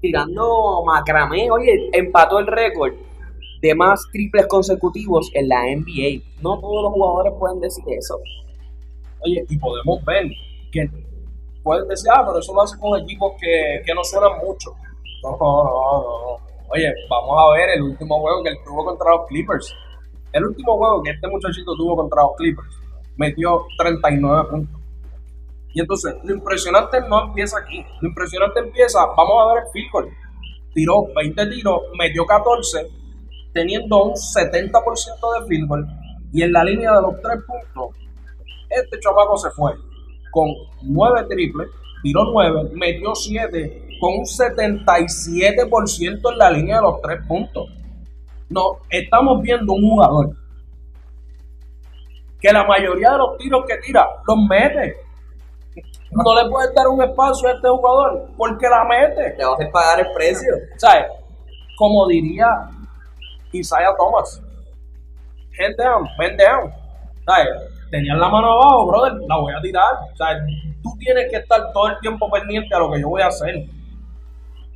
tirando 0.00 0.82
macramé. 0.84 1.50
Oye, 1.50 1.88
empató 1.92 2.38
el 2.38 2.46
récord 2.46 2.92
de 3.60 3.74
más 3.74 4.00
triples 4.12 4.46
consecutivos 4.46 5.30
en 5.34 5.48
la 5.48 5.62
NBA. 5.64 6.22
No 6.42 6.60
todos 6.60 6.82
los 6.84 6.92
jugadores 6.92 7.32
pueden 7.38 7.60
decir 7.60 7.84
eso. 7.88 8.18
Oye, 9.24 9.44
y 9.48 9.58
podemos 9.58 10.04
ver 10.04 10.26
que 10.70 10.88
puedes 11.62 11.88
decir, 11.88 12.10
ah, 12.14 12.22
pero 12.26 12.38
eso 12.38 12.54
lo 12.54 12.62
hace 12.62 12.78
con 12.78 13.00
equipos 13.00 13.32
que, 13.40 13.82
que 13.84 13.94
no 13.94 14.04
suenan 14.04 14.38
mucho. 14.44 14.70
No, 15.22 15.30
no, 15.40 15.64
no. 15.64 16.38
Oye, 16.68 16.92
vamos 17.08 17.36
a 17.38 17.56
ver 17.56 17.70
el 17.76 17.82
último 17.82 18.20
juego 18.20 18.42
que 18.42 18.50
él 18.50 18.56
tuvo 18.64 18.84
contra 18.84 19.10
los 19.10 19.26
Clippers. 19.28 19.74
El 20.34 20.44
último 20.46 20.76
juego 20.76 21.02
que 21.02 21.12
este 21.12 21.26
muchachito 21.28 21.74
tuvo 21.76 21.96
contra 21.96 22.22
los 22.22 22.32
Clippers 22.36 22.76
metió 23.16 23.66
39 23.78 24.48
puntos. 24.50 24.80
Y 25.72 25.80
entonces, 25.80 26.16
lo 26.24 26.34
impresionante 26.34 27.00
no 27.08 27.22
empieza 27.22 27.56
aquí. 27.58 27.86
Lo 28.00 28.08
impresionante 28.08 28.58
empieza, 28.58 28.98
vamos 29.16 29.36
a 29.40 29.46
ver 29.54 29.62
el 29.64 29.70
field 29.70 29.92
goal. 29.92 30.10
Tiró 30.74 31.06
20 31.14 31.46
tiros, 31.50 31.82
metió 31.96 32.26
14, 32.26 32.90
teniendo 33.52 34.06
un 34.06 34.14
70% 34.14 35.40
de 35.40 35.46
field 35.46 35.68
goal. 35.68 35.86
Y 36.32 36.42
en 36.42 36.52
la 36.52 36.64
línea 36.64 36.96
de 36.96 37.02
los 37.02 37.22
3 37.22 37.38
puntos, 37.46 37.96
este 38.70 38.98
chamaco 38.98 39.38
se 39.38 39.50
fue 39.50 39.74
con 40.32 40.48
9 40.82 41.26
triples, 41.28 41.68
tiró 42.02 42.24
9, 42.24 42.70
metió 42.74 43.14
7, 43.14 43.98
con 44.00 44.14
un 44.14 44.24
77% 44.24 46.32
en 46.32 46.38
la 46.38 46.50
línea 46.50 46.78
de 46.78 46.82
los 46.82 47.00
3 47.00 47.24
puntos. 47.28 47.70
No, 48.50 48.78
estamos 48.90 49.42
viendo 49.42 49.72
un 49.72 49.90
jugador 49.90 50.36
que 52.44 52.52
la 52.52 52.64
mayoría 52.64 53.12
de 53.12 53.18
los 53.18 53.38
tiros 53.38 53.64
que 53.66 53.78
tira 53.78 54.06
los 54.26 54.36
mete. 54.46 54.96
No 56.10 56.34
le 56.34 56.50
puedes 56.50 56.74
dar 56.74 56.86
un 56.88 57.02
espacio 57.02 57.48
a 57.48 57.52
este 57.52 57.68
jugador 57.68 58.28
porque 58.36 58.68
la 58.68 58.84
mete. 58.84 59.30
Te 59.30 59.44
va 59.44 59.54
a 59.54 59.70
pagar 59.72 60.00
el 60.00 60.12
precio. 60.12 60.52
¿Sabes? 60.76 61.06
Como 61.78 62.06
diría 62.06 62.46
Isaiah 63.50 63.94
Thomas, 63.96 64.42
head 65.58 65.74
down, 65.78 66.06
bend 66.18 66.38
down. 66.38 66.70
¿Sabes? 67.24 67.48
Tenías 67.90 68.18
la 68.18 68.28
mano 68.28 68.52
abajo, 68.52 68.86
brother, 68.88 69.12
la 69.26 69.38
voy 69.38 69.54
a 69.54 69.62
tirar. 69.62 69.94
Sea, 70.14 70.36
tú 70.82 70.90
tienes 70.98 71.30
que 71.30 71.38
estar 71.38 71.72
todo 71.72 71.88
el 71.88 71.98
tiempo 72.00 72.30
pendiente 72.30 72.74
a 72.74 72.78
lo 72.80 72.92
que 72.92 73.00
yo 73.00 73.08
voy 73.08 73.22
a 73.22 73.28
hacer. 73.28 73.64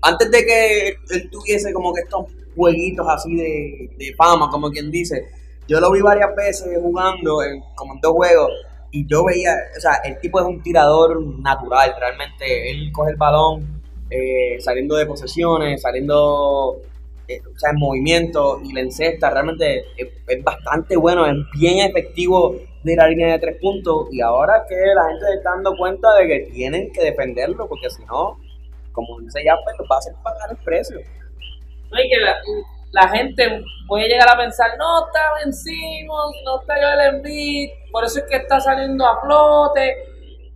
Antes 0.01 0.31
de 0.31 0.47
que 0.47 0.89
él 0.89 1.31
tuviese 1.31 1.71
como 1.75 1.93
que 1.93 2.01
estos 2.01 2.25
jueguitos 2.59 3.07
así 3.09 3.35
de, 3.35 3.91
de 3.97 4.15
fama, 4.15 4.51
como 4.51 4.71
quien 4.71 4.91
dice, 4.91 5.25
yo 5.69 5.81
lo 5.81 5.93
vi 5.93 6.01
varias 6.01 6.35
veces 6.35 6.79
jugando, 6.83 7.39
como 7.77 7.95
en 7.95 8.01
dos 8.01 8.13
juegos, 8.13 8.51
y 8.91 9.07
yo 9.07 9.25
veía, 9.25 9.55
o 9.77 9.81
sea, 9.81 9.97
el 10.05 10.19
tipo 10.19 10.41
es 10.41 10.47
un 10.47 10.63
tirador 10.63 11.23
natural, 11.41 11.95
realmente. 11.99 12.71
Él 12.71 12.91
coge 12.93 13.13
el 13.13 13.17
balón 13.17 13.83
eh, 14.11 14.59
saliendo 14.61 14.97
de 14.97 15.07
posesiones, 15.07 15.83
saliendo 15.83 16.81
eh, 17.29 17.41
o 17.45 17.59
sea, 17.59 17.71
en 17.71 17.79
movimiento 17.79 18.61
y 18.65 18.73
la 18.73 18.81
encesta, 18.81 19.29
realmente 19.29 19.85
es, 19.97 20.43
bastante 20.43 20.97
bueno, 20.97 21.27
es 21.27 21.35
bien 21.59 21.87
efectivo 21.87 22.57
de 22.83 22.97
la 22.97 23.09
línea 23.09 23.33
de 23.33 23.39
tres 23.39 23.59
puntos. 23.61 24.09
Y 24.11 24.23
ahora 24.23 24.65
que 24.67 24.75
la 24.75 25.09
gente 25.09 25.27
se 25.27 25.35
está 25.35 25.51
dando 25.51 25.77
cuenta 25.77 26.15
de 26.15 26.27
que 26.27 26.51
tienen 26.53 26.91
que 26.93 27.03
defenderlo, 27.03 27.69
porque 27.69 27.91
si 27.91 28.03
no, 28.07 28.39
como 28.93 29.21
dice 29.21 29.45
ya, 29.45 29.55
pues 29.63 29.77
va 29.91 29.97
a 29.97 29.99
hacer 29.99 30.15
pagar 30.23 30.51
el 30.51 30.65
precio. 30.65 30.99
No, 31.91 32.01
y 32.01 32.09
que 32.09 32.21
la, 32.21 32.37
la 32.93 33.09
gente 33.09 33.63
puede 33.87 34.09
llegar 34.09 34.29
a 34.29 34.37
pensar, 34.37 34.71
no 34.79 35.07
está 35.07 35.21
Ben 35.35 35.53
Simmons, 35.53 36.37
no 36.45 36.61
está 36.61 36.75
Joel 36.75 37.15
Embiid, 37.15 37.71
por 37.91 38.05
eso 38.05 38.21
es 38.21 38.27
que 38.27 38.37
está 38.37 38.61
saliendo 38.61 39.07
a 39.07 39.21
flote. 39.21 39.97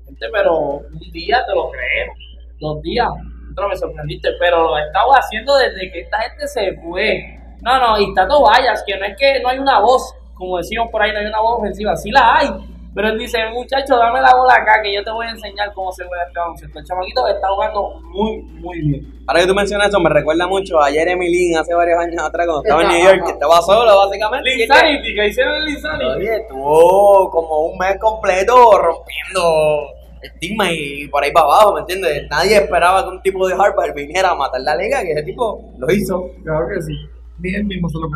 Gente, 0.04 0.26
pero 0.32 0.58
un 0.58 1.12
día 1.12 1.44
te 1.46 1.54
lo 1.54 1.70
creemos, 1.70 2.16
dos 2.60 2.82
días, 2.82 3.08
no 3.56 3.68
me 3.68 3.76
sorprendiste, 3.76 4.30
pero 4.38 4.64
lo 4.64 4.78
he 4.78 4.82
estado 4.82 5.10
haciendo 5.12 5.56
desde 5.56 5.90
que 5.90 6.00
esta 6.00 6.20
gente 6.20 6.46
se 6.48 6.72
fue. 6.82 7.38
No, 7.62 7.78
no, 7.78 7.98
y 8.00 8.08
está 8.08 8.26
Tobayas, 8.26 8.82
que 8.86 8.96
no 8.96 9.04
es 9.06 9.16
que 9.16 9.40
no 9.40 9.48
hay 9.48 9.58
una 9.58 9.80
voz, 9.80 10.14
como 10.34 10.58
decimos 10.58 10.88
por 10.90 11.02
ahí, 11.02 11.12
no 11.12 11.20
hay 11.20 11.26
una 11.26 11.40
voz 11.40 11.60
ofensiva, 11.60 11.96
sí 11.96 12.10
la 12.10 12.38
hay, 12.38 12.48
Pero 12.94 13.08
él 13.08 13.18
dice, 13.18 13.38
muchacho, 13.54 13.96
dame 13.96 14.20
la 14.20 14.34
bola 14.34 14.54
acá 14.54 14.82
que 14.82 14.92
yo 14.94 15.02
te 15.02 15.10
voy 15.10 15.26
a 15.26 15.30
enseñar 15.30 15.72
cómo 15.72 15.90
se 15.92 16.04
juega 16.04 16.24
este 16.24 16.38
baloncesto. 16.38 16.78
El 16.78 16.84
chamaquito 16.84 17.26
está 17.26 17.48
jugando 17.48 18.00
muy, 18.02 18.42
muy 18.42 18.80
bien. 18.82 19.14
Ahora 19.26 19.40
que 19.40 19.46
tú 19.46 19.54
mencionas 19.54 19.88
eso, 19.88 19.98
me 19.98 20.10
recuerda 20.10 20.46
mucho 20.46 20.78
a 20.78 20.90
Jeremy 20.90 21.26
Lin 21.28 21.56
hace 21.56 21.74
varios 21.74 21.98
años 21.98 22.22
atrás 22.22 22.46
cuando 22.46 22.62
estaba 22.62 22.82
en 22.82 22.88
New 22.88 23.04
York, 23.04 23.24
que 23.24 23.32
estaba 23.32 23.62
solo 23.62 23.96
básicamente. 23.96 24.50
Linsanity, 24.56 25.14
que 25.14 25.28
hicieron 25.28 25.54
el 25.54 25.64
Linsanity. 25.64 26.04
Oye, 26.04 26.36
estuvo 26.36 27.30
como 27.30 27.60
un 27.66 27.78
mes 27.78 27.98
completo 27.98 28.78
rompiendo 28.78 29.88
estigma 30.20 30.70
y 30.70 31.08
por 31.08 31.24
ahí 31.24 31.32
para 31.32 31.46
abajo, 31.46 31.74
¿me 31.74 31.80
entiendes? 31.80 32.28
Nadie 32.30 32.56
esperaba 32.56 33.04
que 33.04 33.08
un 33.08 33.22
tipo 33.22 33.48
de 33.48 33.54
Harvard 33.54 33.94
viniera 33.94 34.30
a 34.30 34.34
matar 34.34 34.60
la 34.60 34.76
liga, 34.76 35.02
que 35.02 35.12
ese 35.12 35.22
tipo 35.22 35.72
lo 35.78 35.90
hizo. 35.90 36.30
Claro 36.44 36.66
que 36.68 36.82
sí. 36.82 36.92
Ni 37.38 37.54
él 37.54 37.64
mismo 37.64 37.88
se 37.88 37.98
lo. 37.98 38.08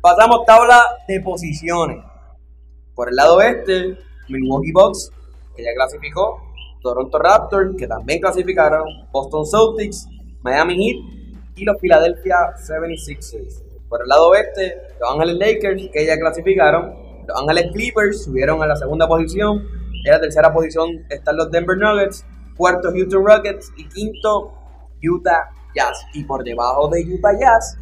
Pasamos 0.00 0.44
tabla 0.46 0.82
de 1.06 1.20
posiciones. 1.20 1.98
Por 2.98 3.10
el 3.10 3.14
lado 3.14 3.36
oeste, 3.36 3.96
Milwaukee 4.28 4.72
Bucks, 4.72 5.12
que 5.54 5.62
ya 5.62 5.72
clasificó, 5.72 6.42
Toronto 6.82 7.16
Raptors, 7.16 7.76
que 7.76 7.86
también 7.86 8.20
clasificaron, 8.20 8.88
Boston 9.12 9.46
Celtics, 9.46 10.08
Miami 10.42 10.74
Heat 10.74 11.52
y 11.54 11.64
los 11.64 11.80
Philadelphia 11.80 12.34
76ers. 12.56 13.62
Por 13.88 14.02
el 14.02 14.08
lado 14.08 14.30
oeste, 14.30 14.82
Los 14.98 15.12
Ángeles 15.12 15.36
Lakers, 15.36 15.90
que 15.92 16.06
ya 16.06 16.18
clasificaron, 16.18 16.92
Los 17.24 17.40
Ángeles 17.40 17.70
Clippers 17.72 18.24
subieron 18.24 18.60
a 18.64 18.66
la 18.66 18.74
segunda 18.74 19.06
posición, 19.06 19.64
en 20.04 20.12
la 20.12 20.20
tercera 20.20 20.52
posición 20.52 21.06
están 21.08 21.36
los 21.36 21.52
Denver 21.52 21.78
Nuggets, 21.78 22.26
cuarto 22.56 22.90
Houston 22.90 23.24
Rockets 23.24 23.72
y 23.76 23.88
quinto 23.90 24.54
Utah 25.08 25.50
Jazz. 25.72 26.04
Y 26.14 26.24
por 26.24 26.42
debajo 26.42 26.88
de 26.88 27.04
Utah 27.14 27.38
Jazz 27.38 27.78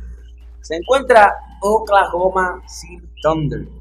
se 0.60 0.76
encuentra 0.76 1.34
Oklahoma 1.62 2.62
City 2.68 3.08
Thunder. 3.22 3.75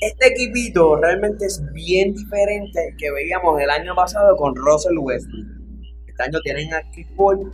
Este 0.00 0.28
equipito 0.28 0.96
realmente 0.96 1.46
es 1.46 1.62
bien 1.72 2.12
diferente 2.12 2.78
al 2.78 2.96
que 2.96 3.10
veíamos 3.10 3.60
el 3.60 3.70
año 3.70 3.94
pasado 3.94 4.36
con 4.36 4.54
Russell 4.54 4.98
Westbrook. 4.98 5.46
Este 6.06 6.22
año 6.22 6.38
tienen 6.42 6.72
a 6.74 6.82
Chris 6.92 7.06
Paul. 7.16 7.52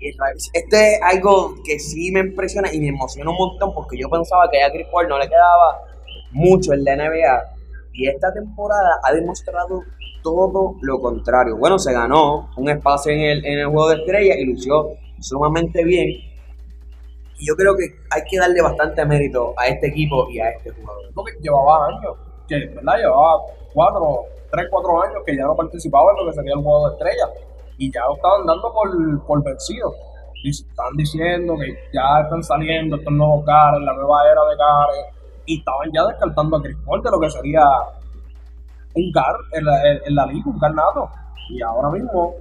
Este 0.00 0.94
es 0.94 1.02
algo 1.02 1.54
que 1.64 1.78
sí 1.78 2.10
me 2.10 2.20
impresiona 2.20 2.72
y 2.72 2.80
me 2.80 2.88
emociona 2.88 3.30
un 3.30 3.36
montón 3.36 3.74
porque 3.74 3.98
yo 3.98 4.08
pensaba 4.08 4.48
que 4.50 4.62
a 4.62 4.70
Chris 4.70 4.86
Paul 4.90 5.08
no 5.08 5.18
le 5.18 5.28
quedaba 5.28 5.82
mucho 6.32 6.72
en 6.72 6.84
la 6.84 6.96
NBA 6.96 7.56
y 7.92 8.08
esta 8.08 8.32
temporada 8.32 9.00
ha 9.02 9.12
demostrado 9.12 9.82
todo 10.22 10.76
lo 10.82 11.00
contrario. 11.00 11.56
Bueno, 11.56 11.78
se 11.78 11.92
ganó 11.92 12.50
un 12.56 12.68
espacio 12.68 13.12
en 13.12 13.20
el, 13.20 13.46
en 13.46 13.58
el 13.58 13.66
juego 13.66 13.88
de 13.90 13.96
estrella 13.96 14.34
y 14.38 14.44
lució 14.44 14.88
sumamente 15.20 15.84
bien. 15.84 16.25
Y 17.38 17.46
yo 17.46 17.54
creo 17.54 17.74
que 17.76 17.84
hay 18.10 18.22
que 18.30 18.38
darle 18.38 18.62
bastante 18.62 19.04
mérito 19.04 19.52
a 19.56 19.66
este 19.66 19.88
equipo 19.88 20.28
y 20.30 20.38
a 20.40 20.50
este 20.50 20.70
jugador. 20.72 21.04
Porque 21.14 21.32
llevaba 21.40 21.86
años, 21.86 22.16
que 22.48 22.66
¿verdad? 22.74 22.96
llevaba 22.98 23.40
cuatro, 23.74 24.24
tres, 24.50 24.66
cuatro 24.70 25.02
años 25.02 25.22
que 25.26 25.36
ya 25.36 25.44
no 25.44 25.54
participaba 25.54 26.12
en 26.12 26.24
lo 26.24 26.30
que 26.30 26.36
sería 26.36 26.54
el 26.54 26.62
juego 26.62 26.88
de 26.88 26.94
estrella. 26.94 27.26
Y 27.78 27.92
ya 27.92 28.00
lo 28.06 28.16
estaban 28.16 28.46
dando 28.46 28.72
por, 28.72 29.26
por 29.26 29.44
vencido. 29.44 29.92
Y 30.42 30.50
están 30.50 30.94
diciendo 30.96 31.54
que 31.58 31.74
ya 31.92 32.20
están 32.22 32.42
saliendo 32.42 32.96
estos 32.96 33.12
nuevos 33.12 33.44
caras, 33.44 33.80
la 33.82 33.92
nueva 33.94 34.22
era 34.30 34.42
de 34.48 34.56
caras. 34.56 34.96
Y 35.44 35.58
estaban 35.58 35.90
ya 35.92 36.04
descartando 36.06 36.56
a 36.56 36.62
Chris 36.62 36.76
Paul 36.86 37.02
de 37.02 37.10
lo 37.10 37.20
que 37.20 37.30
sería 37.30 37.62
un 38.94 39.12
gar 39.12 39.36
en 39.52 39.64
la, 39.64 39.92
en- 39.92 40.14
la 40.14 40.26
liga, 40.26 40.44
un 40.46 40.58
nato 40.58 41.10
Y 41.50 41.60
ahora 41.62 41.90
mismo 41.90 42.34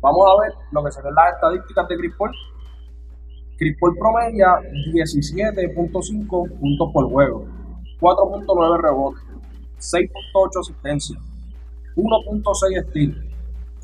vamos 0.00 0.26
a 0.30 0.42
ver 0.42 0.52
lo 0.70 0.84
que 0.84 0.92
serían 0.92 1.14
las 1.14 1.34
estadísticas 1.34 1.88
de 1.88 1.96
Chris 1.96 2.14
Paul. 2.16 2.30
Chris 3.58 3.76
Paul 3.80 3.96
promedia 3.96 4.58
17.5 4.92 6.58
puntos 6.58 6.90
por 6.92 7.10
juego, 7.10 7.46
4.9 8.00 8.80
rebotes, 8.80 9.22
6.8 9.78 10.60
asistencias, 10.60 11.18
1.6 11.96 12.88
steals, 12.88 13.16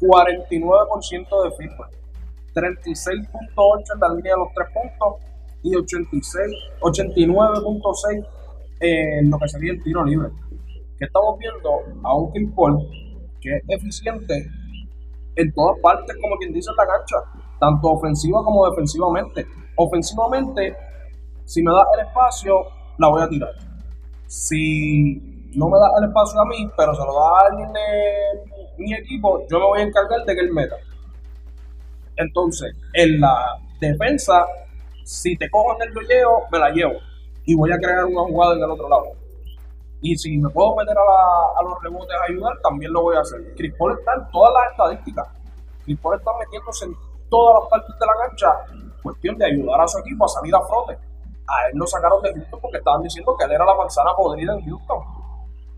49% 0.01 1.45
de 1.45 1.51
feedback, 1.57 1.91
36.8 2.55 3.95
en 3.95 4.01
la 4.01 4.09
línea 4.15 4.35
de 4.35 4.39
los 4.39 4.49
3 4.55 4.69
puntos 4.75 5.29
y 5.63 5.77
86, 5.77 6.57
89.6 6.81 8.27
en 8.81 9.31
lo 9.31 9.39
que 9.39 9.49
sería 9.49 9.73
el 9.73 9.83
tiro 9.83 10.05
libre. 10.05 10.29
Que 10.99 11.05
estamos 11.05 11.39
viendo 11.39 11.71
a 12.03 12.17
un 12.17 12.33
Chris 12.33 12.79
que 13.41 13.57
es 13.57 13.63
eficiente 13.69 14.51
en 15.37 15.53
todas 15.53 15.79
partes, 15.81 16.17
como 16.21 16.37
quien 16.37 16.53
dice 16.53 16.71
en 16.71 16.77
la 16.77 16.87
cancha, 16.87 17.48
tanto 17.61 17.89
ofensiva 17.89 18.43
como 18.45 18.69
defensivamente. 18.71 19.47
Ofensivamente, 19.77 20.77
si 21.45 21.63
me 21.63 21.73
da 21.73 21.83
el 21.95 22.07
espacio, 22.07 22.55
la 22.99 23.09
voy 23.09 23.23
a 23.23 23.29
tirar. 23.29 23.51
Si 24.27 25.51
no 25.55 25.69
me 25.69 25.79
da 25.79 25.91
el 25.99 26.09
espacio 26.09 26.41
a 26.41 26.45
mí, 26.45 26.69
pero 26.77 26.95
se 26.95 27.01
lo 27.05 27.15
da 27.15 27.21
a 27.29 27.47
alguien 27.51 27.73
de 27.73 27.81
mi 28.79 28.95
equipo, 28.95 29.41
yo 29.51 29.59
me 29.59 29.65
voy 29.67 29.81
a 29.81 29.85
encargar 29.85 30.25
de 30.25 30.35
que 30.35 30.41
él 30.41 30.53
meta. 30.53 30.77
Entonces, 32.17 32.75
en 32.95 33.21
la 33.21 33.59
defensa, 33.81 34.47
si 35.05 35.37
te 35.37 35.49
cojo 35.51 35.77
en 35.77 35.89
el 35.89 35.95
dolleo, 35.95 36.43
me 36.51 36.59
la 36.59 36.71
llevo. 36.71 36.95
Y 37.45 37.55
voy 37.55 37.73
a 37.73 37.79
crear 37.79 38.05
una 38.05 38.23
jugada 38.23 38.55
en 38.57 38.63
el 38.63 38.71
otro 38.71 38.89
lado. 38.89 39.05
Y 40.01 40.17
si 40.17 40.37
me 40.39 40.49
puedo 40.51 40.77
meter 40.77 40.97
a, 40.97 41.01
la- 41.01 41.61
a 41.61 41.63
los 41.63 41.83
rebotes 41.83 42.15
a 42.17 42.31
ayudar, 42.31 42.53
también 42.63 42.93
lo 42.93 43.03
voy 43.03 43.17
a 43.17 43.21
hacer. 43.21 43.41
Chris 43.57 43.73
está 43.73 44.15
en 44.15 44.31
todas 44.31 44.53
las 44.55 44.71
estadísticas. 44.73 45.27
Chris 45.85 45.99
está 45.99 46.31
metiéndose 46.39 46.85
en 46.85 46.97
todas 47.29 47.61
las 47.61 47.71
partes 47.71 47.99
de 47.99 48.07
la 48.07 48.27
cancha. 48.27 48.55
Cuestión 49.03 49.39
de 49.39 49.47
ayudar 49.47 49.81
a 49.81 49.89
su 49.89 49.99
equipo 49.99 50.25
a 50.25 50.29
salir 50.29 50.55
a 50.55 50.61
flote. 50.63 50.99
A 51.47 51.69
él 51.69 51.79
lo 51.79 51.87
sacaron 51.87 52.23
de 52.23 52.35
Houston 52.35 52.61
porque 52.61 52.79
estaban 52.79 53.03
diciendo 53.03 53.35
que 53.39 53.45
él 53.45 53.53
era 53.53 53.65
la 53.65 53.75
manzana 53.75 54.11
podrida 54.15 54.55
en 54.55 54.65
Houston. 54.67 54.99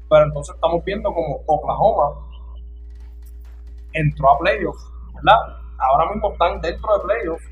Pero 0.08 0.24
entonces 0.24 0.54
estamos 0.54 0.84
viendo 0.84 1.12
como 1.12 1.40
Oklahoma 1.46 2.26
entró 3.92 4.30
a 4.30 4.38
playoffs, 4.38 4.84
¿verdad? 5.14 5.56
Ahora 5.78 6.12
mismo 6.12 6.32
están 6.32 6.60
dentro 6.60 6.96
de 6.96 7.04
playoffs 7.04 7.44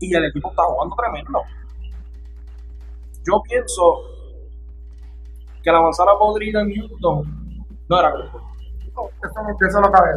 y 0.00 0.14
el 0.14 0.24
equipo 0.26 0.50
está 0.50 0.62
jugando 0.64 0.96
tremendo. 0.96 1.42
Yo 3.24 3.42
pienso 3.42 4.02
que 5.62 5.72
la 5.72 5.80
manzana 5.80 6.12
podrida 6.18 6.60
en 6.60 6.74
Houston 6.74 7.64
no 7.88 7.98
era 7.98 8.12
Paul. 8.12 8.42
No, 8.94 9.08
eso 9.08 9.66
eso 9.68 9.80
no 9.80 9.90
cabe. 9.90 10.14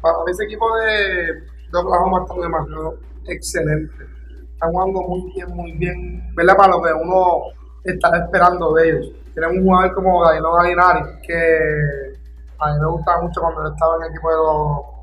Para 0.00 0.18
mí 0.24 0.30
ese 0.30 0.44
equipo 0.44 0.66
de, 0.76 1.49
Oklahoma 1.78 2.22
está 2.22 2.40
demasiado 2.40 2.94
excelente. 3.26 4.04
Están 4.52 4.72
jugando 4.72 5.00
muy 5.02 5.32
bien, 5.32 5.48
muy 5.54 5.72
bien. 5.72 6.34
¿Verdad? 6.34 6.56
Para 6.56 6.76
lo 6.76 6.82
que 6.82 6.92
uno 6.92 7.42
está 7.84 8.16
esperando 8.16 8.74
de 8.74 8.88
ellos. 8.88 9.12
Tienen 9.34 9.58
un 9.58 9.64
jugador 9.64 9.94
como 9.94 10.24
Danilo 10.24 10.52
Galinari, 10.54 11.20
que 11.26 12.10
a 12.58 12.72
mí 12.72 12.80
me 12.80 12.86
gustaba 12.86 13.22
mucho 13.22 13.40
cuando 13.40 13.66
él 13.66 13.72
estaba 13.72 13.96
en 13.96 14.02
el 14.02 14.10
equipo 14.10 14.30
de 14.30 14.36
los 14.36 15.00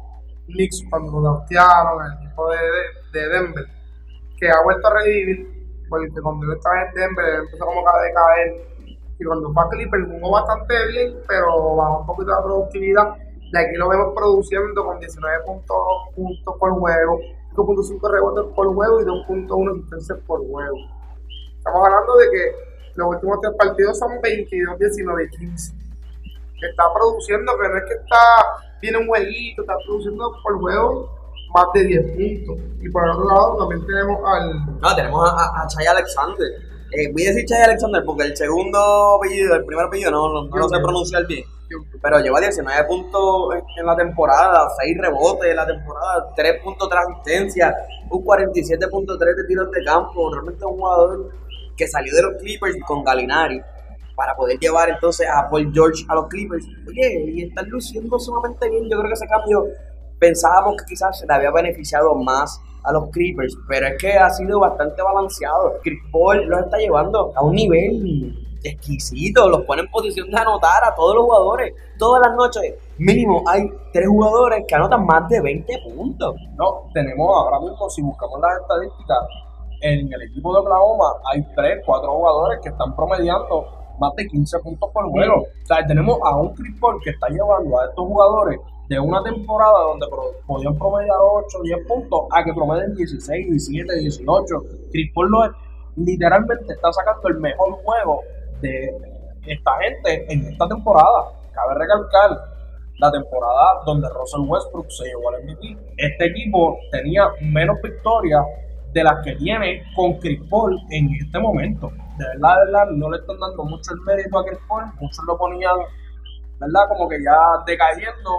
Knicks, 0.47 0.83
cuando 0.89 1.19
lo 1.19 1.45
en 1.49 2.11
el 2.11 2.23
equipo 2.23 2.49
de, 2.49 2.57
de, 2.57 3.19
de 3.19 3.29
Denver, 3.29 3.65
que 4.37 4.49
ha 4.49 4.63
vuelto 4.63 4.87
a 4.87 4.93
revivir, 4.93 5.85
porque 5.89 6.21
cuando 6.21 6.45
él 6.45 6.57
estaba 6.57 6.83
en 6.83 6.93
Denver 6.93 7.25
él 7.25 7.39
empezó 7.45 7.65
como 7.65 7.89
a 7.89 8.01
decaer 8.01 8.67
y 9.19 9.23
cuando 9.23 9.51
fue 9.51 9.63
a 9.63 9.69
Clippers 9.69 10.07
jugó 10.11 10.31
bastante 10.31 10.87
bien, 10.89 11.15
pero 11.27 11.75
bajó 11.75 12.01
un 12.01 12.05
poquito 12.05 12.31
la 12.31 12.43
productividad. 12.43 13.15
De 13.51 13.59
aquí 13.59 13.75
lo 13.77 13.89
vemos 13.89 14.13
produciendo 14.15 14.83
con 14.83 14.99
19 14.99 15.43
puntos, 15.45 15.77
por 16.59 16.71
juego, 16.71 17.19
2.5 17.53 18.11
rebotes 18.11 18.53
por 18.53 18.73
juego 18.73 19.01
y 19.01 19.05
2.1 19.05 19.71
asistencias 19.71 20.19
por 20.27 20.45
juego. 20.47 20.77
Estamos 21.57 21.85
hablando 21.85 22.15
de 22.17 22.29
que 22.29 22.55
los 22.95 23.07
últimos 23.09 23.39
tres 23.41 23.53
partidos 23.57 23.99
son 23.99 24.19
22, 24.21 24.79
19 24.79 25.23
y 25.23 25.37
15. 25.37 25.73
Que 26.59 26.67
está 26.67 26.83
produciendo, 26.93 27.53
que 27.57 27.69
no 27.69 27.77
es 27.77 27.83
que 27.85 27.93
está, 27.93 28.17
viene 28.81 28.97
un 28.97 29.07
jueguito, 29.07 29.61
está 29.61 29.75
produciendo 29.85 30.33
por 30.43 30.59
juego 30.59 31.17
más 31.53 31.65
de 31.73 31.83
10 31.83 32.45
puntos. 32.45 32.65
Y 32.81 32.89
por 32.89 33.03
el 33.05 33.11
otro 33.11 33.25
lado 33.25 33.57
también 33.57 33.85
tenemos 33.85 34.19
al 34.25 34.79
No, 34.79 34.95
tenemos 34.95 35.29
a, 35.29 35.61
a, 35.61 35.67
Chai 35.67 35.85
Alexander. 35.85 36.66
Eh, 36.91 37.11
voy 37.11 37.25
a 37.25 37.33
decir 37.33 37.45
Alexander 37.53 38.03
porque 38.05 38.23
el 38.23 38.37
segundo 38.37 39.17
apellido, 39.17 39.55
el 39.55 39.65
primer 39.65 39.85
apellido 39.85 40.11
no, 40.11 40.33
no, 40.33 40.47
no 40.47 40.57
lo 40.57 40.69
sé 40.69 40.79
pronunciar 40.79 41.27
bien. 41.27 41.43
Pero 42.01 42.19
lleva 42.19 42.39
19 42.39 42.87
puntos 42.87 43.55
en, 43.77 43.85
la 43.85 43.95
temporada, 43.95 44.69
6 44.79 44.97
rebotes 44.99 45.49
en 45.49 45.55
la 45.57 45.65
temporada, 45.65 46.33
3.3 46.35 47.11
asistencias, 47.11 47.75
un 48.09 48.23
47.3 48.23 49.35
de 49.35 49.43
tiros 49.45 49.71
de 49.71 49.83
campo. 49.83 50.31
Realmente 50.31 50.59
es 50.59 50.65
un 50.65 50.77
jugador 50.77 51.31
que 51.75 51.87
salió 51.87 52.15
de 52.15 52.21
los 52.21 52.41
Clippers 52.41 52.77
con 52.85 53.03
Galinari 53.03 53.61
para 54.15 54.35
poder 54.35 54.57
llevar 54.57 54.89
entonces 54.89 55.27
a 55.29 55.49
Paul 55.49 55.71
George 55.73 56.05
a 56.07 56.15
los 56.15 56.27
Clippers. 56.27 56.65
Oye, 56.87 57.31
y 57.33 57.43
están 57.43 57.69
luciendo 57.69 58.17
sumamente 58.17 58.69
bien. 58.69 58.83
Yo 58.89 58.97
creo 58.97 59.09
que 59.09 59.13
ese 59.13 59.27
cambio 59.27 59.65
pensábamos 60.19 60.75
que 60.77 60.85
quizás 60.85 61.19
se 61.19 61.25
le 61.25 61.33
había 61.33 61.51
beneficiado 61.51 62.13
más 62.15 62.61
a 62.83 62.91
los 62.91 63.09
Clippers, 63.09 63.57
pero 63.67 63.87
es 63.87 63.97
que 63.97 64.13
ha 64.13 64.29
sido 64.29 64.59
bastante 64.59 65.01
balanceado. 65.01 65.73
Chris 65.83 65.99
Paul 66.11 66.45
los 66.47 66.61
está 66.61 66.77
llevando 66.77 67.31
a 67.35 67.43
un 67.43 67.55
nivel 67.55 68.33
exquisito, 68.63 69.49
los 69.49 69.61
pone 69.63 69.81
en 69.81 69.89
posición 69.89 70.29
de 70.29 70.37
anotar 70.37 70.83
a 70.83 70.95
todos 70.95 71.15
los 71.15 71.25
jugadores. 71.25 71.73
Todas 71.97 72.21
las 72.25 72.35
noches, 72.35 72.75
mínimo, 72.97 73.43
hay 73.47 73.69
tres 73.91 74.07
jugadores 74.07 74.65
que 74.67 74.75
anotan 74.75 75.05
más 75.05 75.27
de 75.29 75.41
20 75.41 75.73
puntos. 75.95 76.35
No, 76.55 76.89
tenemos 76.93 77.27
ahora 77.35 77.59
mismo, 77.59 77.89
si 77.89 78.01
buscamos 78.01 78.39
las 78.41 78.61
estadísticas, 78.61 79.17
en 79.81 80.11
el 80.11 80.21
equipo 80.23 80.53
de 80.53 80.59
Oklahoma 80.61 81.05
hay 81.31 81.45
3, 81.55 81.83
4 81.85 82.11
jugadores 82.11 82.59
que 82.63 82.69
están 82.69 82.95
promediando 82.95 83.67
más 83.99 84.13
de 84.15 84.27
15 84.27 84.59
puntos 84.59 84.89
por 84.91 85.09
juego. 85.09 85.41
O 85.41 85.65
sea, 85.65 85.85
tenemos 85.85 86.17
a 86.23 86.35
un 86.35 86.53
Chris 86.55 86.75
Paul 86.79 86.99
que 87.03 87.11
está 87.11 87.27
llevando 87.29 87.79
a 87.79 87.85
estos 87.85 88.05
jugadores 88.05 88.59
de 88.87 88.99
una 88.99 89.21
temporada 89.23 89.79
donde 89.89 90.07
podían 90.45 90.77
promediar 90.77 91.17
8, 91.19 91.59
10 91.63 91.87
puntos 91.87 92.21
a 92.31 92.43
que 92.43 92.53
promedien 92.53 92.95
16, 92.95 93.49
17, 93.49 93.99
18. 93.99 94.55
Chris 94.91 95.11
Paul 95.13 95.29
lo 95.29 95.39
literalmente 95.97 96.73
está 96.73 96.93
sacando 96.93 97.27
el 97.27 97.39
mejor 97.39 97.73
juego 97.83 98.21
de 98.61 98.95
esta 99.45 99.71
gente 99.79 100.31
en 100.31 100.45
esta 100.45 100.67
temporada. 100.67 101.31
Cabe 101.53 101.73
recalcar 101.75 102.57
la 102.99 103.11
temporada 103.11 103.81
donde 103.85 104.07
Russell 104.09 104.47
Westbrook 104.47 104.89
se 104.89 105.05
llevó 105.05 105.29
al 105.29 105.43
MVP. 105.43 105.77
Este 105.97 106.25
equipo 106.25 106.77
tenía 106.91 107.27
menos 107.41 107.77
victorias 107.81 108.45
de 108.93 109.03
las 109.03 109.23
que 109.23 109.35
tiene 109.35 109.83
con 109.95 110.13
Chris 110.19 110.39
Paul 110.49 110.79
en 110.91 111.09
este 111.13 111.39
momento. 111.39 111.91
De 112.17 112.25
verdad, 112.25 112.55
de 112.57 112.65
verdad, 112.65 112.85
no 112.91 113.11
le 113.11 113.17
están 113.17 113.39
dando 113.39 113.63
mucho 113.65 113.93
el 113.93 114.01
mérito 114.01 114.39
a 114.39 114.45
Chris 114.45 114.59
Paul. 114.67 114.85
Muchos 114.99 115.23
lo 115.25 115.37
ponían, 115.37 115.77
¿verdad? 116.59 116.87
Como 116.89 117.07
que 117.07 117.17
ya 117.23 117.37
decayendo. 117.65 118.31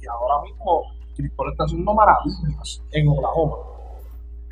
Y 0.00 0.06
ahora 0.06 0.42
mismo 0.42 0.84
Paul 1.36 1.50
está 1.50 1.64
haciendo 1.64 1.94
maravillas 1.94 2.82
en 2.92 3.08
Oklahoma. 3.08 3.56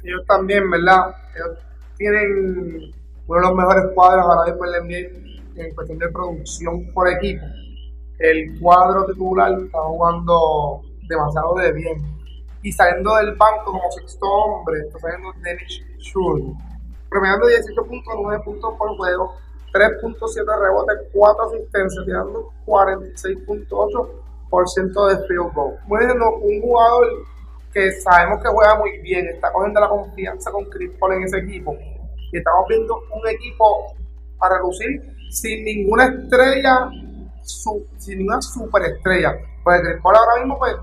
ellos 0.04 0.24
también, 0.26 0.70
¿verdad? 0.70 1.14
Ellos 1.34 1.58
tienen 1.96 2.94
uno 3.26 3.40
de 3.40 3.46
los 3.46 3.56
mejores 3.56 3.84
cuadros 3.94 4.24
ahora 4.26 4.50
en 4.50 4.72
la 4.72 4.80
NBA 4.80 5.62
en 5.64 5.74
cuestión 5.74 5.98
de 5.98 6.08
producción 6.10 6.92
por 6.92 7.08
equipo. 7.08 7.44
El 8.18 8.58
cuadro 8.60 9.06
titular 9.06 9.52
está 9.60 9.78
jugando 9.80 10.82
demasiado 11.08 11.54
de 11.54 11.72
bien. 11.72 12.18
Y 12.62 12.72
saliendo 12.72 13.14
del 13.16 13.34
banco 13.36 13.72
como 13.72 13.90
sexto 13.92 14.26
hombre, 14.26 14.80
está 14.80 14.98
saliendo 14.98 15.32
Dennis 15.42 15.82
Schroeder. 16.00 16.54
Promediando 17.08 17.46
18.9 17.46 18.44
puntos 18.44 18.74
por 18.76 18.96
juego, 18.96 19.34
3.7 19.72 20.60
rebotes, 20.60 21.08
4 21.12 21.44
asistencias, 21.44 22.04
tirando 22.04 22.50
46.8% 22.66 24.27
de 24.50 25.26
field 25.26 25.52
goal. 25.54 25.74
Muy 25.86 26.04
bien, 26.04 26.18
¿no? 26.18 26.30
un 26.36 26.60
jugador 26.62 27.06
que 27.72 27.92
sabemos 27.92 28.42
que 28.42 28.48
juega 28.48 28.76
muy 28.76 28.98
bien, 28.98 29.26
está 29.28 29.52
cogiendo 29.52 29.80
la 29.80 29.88
confianza 29.88 30.50
con 30.50 30.64
Chris 30.66 30.90
Paul 30.98 31.14
en 31.14 31.22
ese 31.24 31.38
equipo. 31.38 31.76
Y 32.32 32.38
estamos 32.38 32.66
viendo 32.68 32.94
un 33.12 33.28
equipo 33.28 33.94
a 34.40 34.48
relucir 34.48 35.02
sin 35.30 35.64
ninguna 35.64 36.06
estrella, 36.06 36.88
su- 37.42 37.86
sin 37.98 38.18
ninguna 38.18 38.40
superestrella. 38.40 39.34
Pues 39.64 39.80
Chris 39.82 39.96
Paul 40.02 40.16
ahora 40.16 40.36
mismo, 40.40 40.58
pues. 40.58 40.74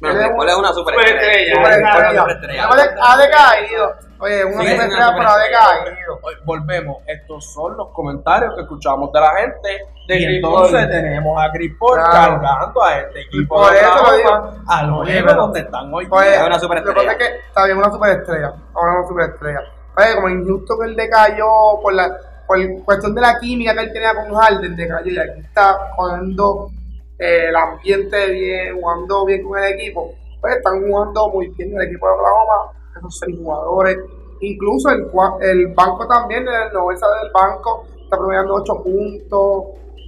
Bueno, 0.00 0.18
es 0.20 0.26
Chris 0.26 0.36
Paul 0.36 0.48
es 0.48 0.56
una 0.56 0.72
superestrella. 0.72 1.54
superestrella. 1.56 2.68
Ha 3.02 3.16
decaído. 3.18 4.07
Oye, 4.20 4.44
una 4.44 4.62
Sí, 4.62 4.68
superestrella, 4.70 5.14
pero 5.16 5.28
ha 5.28 5.32
superestrella. 5.32 5.84
decaído. 5.84 6.20
Volvemos. 6.44 6.96
Estos 7.06 7.52
son 7.52 7.76
los 7.76 7.88
comentarios 7.90 8.54
que 8.54 8.62
escuchamos 8.62 9.12
de 9.12 9.20
la 9.20 9.30
gente. 9.36 9.68
De 10.08 10.16
Y 10.16 10.18
que 10.26 10.36
entonces 10.36 10.72
Paul. 10.80 10.90
tenemos 10.90 11.42
a 11.44 11.52
Chris 11.52 11.72
Paul 11.78 11.94
Claro. 11.98 12.40
cargando 12.40 12.82
a 12.82 12.98
este 12.98 13.20
equipo 13.22 13.54
por 13.56 13.72
de 13.72 13.78
eso 13.80 13.90
lo 14.02 14.16
digo. 14.16 14.52
a 14.66 14.82
lo 14.84 14.98
Oye, 14.98 15.12
lejos 15.12 15.30
pero- 15.30 15.42
donde 15.42 15.60
están 15.60 15.94
hoy. 15.94 16.06
Pues, 16.06 16.24
día. 16.26 16.34
Es 16.34 16.40
una 16.40 16.48
Lo 16.48 16.54
que 16.54 16.60
superestrella. 16.60 16.96
pasa 16.96 17.12
es 17.12 17.18
que 17.18 17.36
está 17.46 17.64
bien 17.66 17.76
una 17.78 17.90
superestrella. 17.92 18.52
Ahora 18.74 18.92
una 18.98 19.08
superestrella. 19.08 19.60
Oye, 19.96 20.14
como 20.14 20.28
en 20.28 20.46
Houston 20.46 20.78
él 20.88 20.96
decayó 20.96 21.46
por 21.82 21.92
la 21.94 22.16
por 22.46 22.56
cuestión 22.86 23.14
de 23.14 23.20
la 23.20 23.38
química 23.38 23.74
que 23.74 23.80
él 23.80 23.92
tenía 23.92 24.14
con 24.14 24.34
Harden, 24.34 24.74
decayó 24.74 25.10
y 25.10 25.18
aquí 25.18 25.40
está 25.40 25.74
jugando 25.94 26.70
eh, 27.18 27.48
el 27.50 27.56
ambiente 27.56 28.30
bien, 28.30 28.80
jugando 28.80 29.26
bien 29.26 29.46
con 29.46 29.58
el 29.58 29.72
equipo. 29.74 30.14
Pues 30.40 30.56
están 30.56 30.80
jugando 30.88 31.28
muy 31.28 31.48
bien 31.48 31.74
el 31.76 31.82
equipo 31.88 32.06
de 32.06 32.14
Oklahoma, 32.14 32.72
esos 32.98 33.20
jugadores. 33.38 33.98
Incluso 34.40 34.90
el, 34.90 35.06
el 35.40 35.74
banco 35.74 36.06
también, 36.06 36.46
el 36.46 36.72
noventa 36.72 37.06
del 37.22 37.32
banco, 37.32 37.86
está 38.02 38.16
promediando 38.16 38.54
8 38.54 38.82
puntos. 38.82 39.64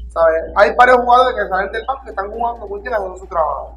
¿sabes? 0.09 0.43
Hay 0.57 0.74
varios 0.76 0.99
jugadores 0.99 1.36
que 1.36 1.49
salen 1.49 1.72
del 1.72 1.84
banco 1.86 2.03
que 2.05 2.11
están 2.11 2.30
jugando 2.30 2.66
muy 2.66 2.80
bien 2.80 2.95
haciendo 2.95 3.18
su 3.18 3.26
trabajo. 3.26 3.74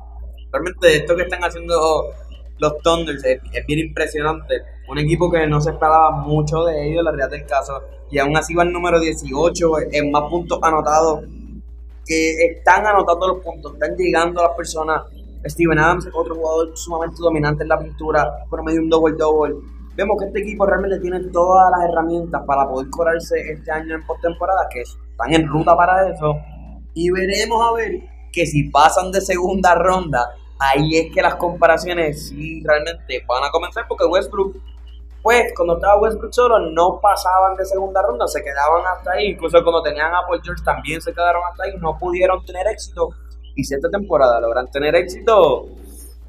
Realmente 0.51 0.95
esto 0.97 1.15
que 1.15 1.23
están 1.23 1.43
haciendo 1.43 2.05
los 2.59 2.77
Thunders 2.79 3.23
es, 3.23 3.41
es 3.51 3.65
bien 3.65 3.79
impresionante. 3.79 4.63
Un 4.87 4.99
equipo 4.99 5.31
que 5.31 5.45
no 5.47 5.61
se 5.61 5.71
esperaba 5.71 6.11
mucho 6.11 6.63
de 6.65 6.87
ellos, 6.87 7.03
la 7.03 7.11
realidad 7.11 7.31
del 7.31 7.45
caso. 7.45 7.81
Y 8.11 8.19
aún 8.19 8.35
así 8.37 8.53
va 8.53 8.63
el 8.63 8.71
número 8.71 8.99
18 8.99 9.91
en 9.91 10.11
más 10.11 10.29
puntos 10.29 10.59
anotados. 10.61 11.21
Que 12.05 12.47
están 12.47 12.85
anotando 12.85 13.29
los 13.29 13.43
puntos, 13.43 13.73
están 13.73 13.95
llegando 13.95 14.41
a 14.41 14.47
las 14.49 14.57
personas. 14.57 15.03
Steven 15.45 15.79
Adams, 15.79 16.07
otro 16.13 16.35
jugador 16.35 16.77
sumamente 16.77 17.17
dominante 17.19 17.63
en 17.63 17.69
la 17.69 17.79
pintura, 17.79 18.45
por 18.49 18.63
medio 18.63 18.79
de 18.79 18.83
un 18.85 18.89
double-double. 18.89 19.55
Vemos 19.95 20.17
que 20.19 20.25
este 20.25 20.39
equipo 20.39 20.65
realmente 20.65 20.99
tiene 20.99 21.19
todas 21.31 21.69
las 21.71 21.89
herramientas 21.89 22.41
para 22.47 22.67
poder 22.67 22.89
correrse 22.89 23.39
este 23.51 23.71
año 23.71 23.95
en 23.95 24.05
postemporada, 24.05 24.67
que 24.71 24.81
están 24.81 25.33
en 25.33 25.47
ruta 25.47 25.75
para 25.75 26.09
eso. 26.09 26.35
Y 26.93 27.11
veremos 27.11 27.61
a 27.67 27.73
ver 27.73 28.01
que 28.31 28.45
si 28.45 28.69
pasan 28.69 29.11
de 29.11 29.21
segunda 29.21 29.75
ronda, 29.75 30.31
ahí 30.59 30.97
es 30.97 31.13
que 31.13 31.21
las 31.21 31.35
comparaciones 31.35 32.29
sí 32.29 32.63
realmente 32.65 33.23
van 33.27 33.43
a 33.43 33.51
comenzar, 33.51 33.85
porque 33.87 34.05
Westbrook, 34.05 34.55
pues 35.21 35.53
cuando 35.55 35.75
estaba 35.75 36.01
Westbrook 36.01 36.33
solo, 36.33 36.59
no 36.71 36.99
pasaban 36.99 37.55
de 37.55 37.65
segunda 37.65 38.01
ronda, 38.01 38.27
se 38.27 38.43
quedaban 38.43 38.83
hasta 38.87 39.11
ahí. 39.11 39.31
Incluso 39.31 39.63
cuando 39.63 39.83
tenían 39.83 40.13
a 40.13 40.25
Paul 40.27 40.41
George 40.43 40.63
también 40.63 41.01
se 41.01 41.13
quedaron 41.13 41.43
hasta 41.49 41.63
ahí, 41.63 41.73
no 41.79 41.97
pudieron 41.97 42.43
tener 42.45 42.67
éxito. 42.67 43.09
Y 43.55 43.63
si 43.63 43.75
esta 43.75 43.89
temporada 43.89 44.39
logran 44.39 44.69
tener 44.71 44.95
éxito, 44.95 45.67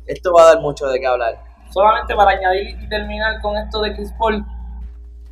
esto 0.06 0.32
va 0.32 0.42
a 0.42 0.54
dar 0.54 0.60
mucho 0.60 0.86
de 0.86 1.00
qué 1.00 1.06
hablar. 1.06 1.38
solamente 1.70 2.14
para 2.14 2.32
añadir 2.32 2.76
y 2.80 2.88
terminar 2.88 3.40
con 3.40 3.56
esto 3.56 3.80
de 3.82 3.94
Chris 3.94 4.12
Paul, 4.18 4.44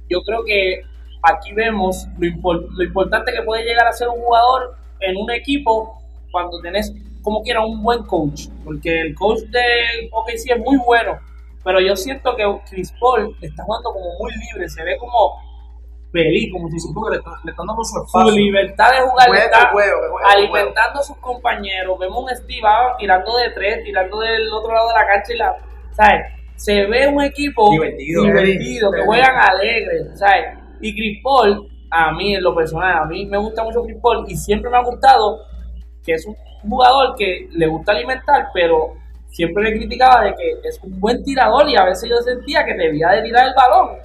yo 0.09 0.23
creo 0.23 0.45
que 0.45 0.83
aquí 1.23 1.53
vemos 1.53 2.07
lo, 2.19 2.53
lo 2.53 2.85
importante 2.85 3.33
que 3.33 3.43
puede 3.43 3.65
llegar 3.65 3.87
a 3.87 3.93
ser 3.93 4.09
un 4.09 4.21
jugador 4.21 4.77
en 5.01 5.17
un 5.17 5.31
equipo 5.31 6.03
cuando 6.31 6.61
tenés, 6.61 6.93
como 7.23 7.43
quiera, 7.43 7.65
un 7.65 7.83
buen 7.83 8.03
coach. 8.05 8.49
Porque 8.65 9.03
el 9.03 9.15
coach 9.15 9.41
de 9.51 10.09
OKC 10.11 10.51
es 10.51 10.59
muy 10.59 10.79
bueno, 10.79 11.19
pero 11.63 11.81
yo 11.81 11.95
siento 11.95 12.35
que 12.35 12.45
Chris 12.69 12.93
Paul 12.99 13.37
está 13.41 13.63
jugando 13.65 13.93
como 13.93 14.19
muy 14.19 14.33
libre, 14.33 14.69
se 14.69 14.83
ve 14.83 14.97
como 14.99 15.52
feliz, 16.13 16.53
como 16.53 16.69
si 16.69 16.79
Sí, 16.79 16.89
porque 16.95 17.13
le, 17.13 17.19
están- 17.19 17.35
le 17.45 17.51
están 17.51 17.67
dando 17.67 17.83
su 17.85 17.95
su 17.95 18.05
espacio. 18.05 18.33
libertad 18.37 18.91
de 18.93 19.01
jugar 19.09 19.29
está 19.35 19.61
su 19.61 19.67
juego, 19.69 20.01
que 20.03 20.07
su 20.09 20.37
alimentando 20.39 21.01
a 21.01 21.03
sus 21.03 21.17
compañeros. 21.19 21.99
Vemos 21.99 22.19
un 22.23 22.37
Steve 22.37 22.61
Adams 22.69 22.97
tirando 22.99 23.37
de 23.39 23.51
tres, 23.51 23.85
tirando 23.85 24.21
del 24.21 24.53
otro 24.53 24.73
lado 24.75 24.89
de 24.89 24.95
la 24.95 25.07
cancha 25.07 25.33
y 25.33 25.37
la, 25.39 25.57
¿sabes? 25.93 26.21
Se 26.57 26.87
ve 26.87 27.09
un 27.09 27.23
equipo 27.23 27.71
Divertido. 27.71 28.25
divertido, 28.25 28.93
que 28.93 29.01
juegan 29.05 29.35
alegres, 29.37 30.19
¿sabes? 30.19 30.59
Y 30.81 30.95
Chris 30.95 31.19
Paul, 31.25 31.67
a 31.91 32.13
mí 32.13 32.35
en 32.37 32.43
lo 32.43 32.55
personal, 32.55 32.99
a 33.03 33.05
mí 33.07 33.27
me 33.27 33.39
gusta 33.39 33.65
mucho 33.65 33.83
Chris 33.83 33.97
Paul 34.03 34.25
y 34.29 34.37
siempre 34.37 34.71
me 34.71 34.77
ha 34.77 34.83
gustado 34.85 35.41
que 36.05 36.13
es 36.15 36.27
un 36.27 36.37
jugador 36.69 37.15
que 37.17 37.49
le 37.53 37.67
gusta 37.69 37.93
alimentar, 37.93 38.49
pero 38.53 38.95
siempre 39.29 39.63
le 39.65 39.73
criticaba 39.79 40.25
de 40.25 40.35
que 40.35 40.69
es 40.69 40.79
un 40.83 41.01
buen 41.01 41.23
tirador 41.25 41.69
y 41.69 41.77
a 41.77 41.85
veces 41.85 42.09
yo 42.11 42.17
sentía 42.19 42.65
que 42.65 42.75
debía 42.75 43.09
de 43.11 43.23
tirar 43.23 43.47
el 43.49 43.55
balón 43.55 43.97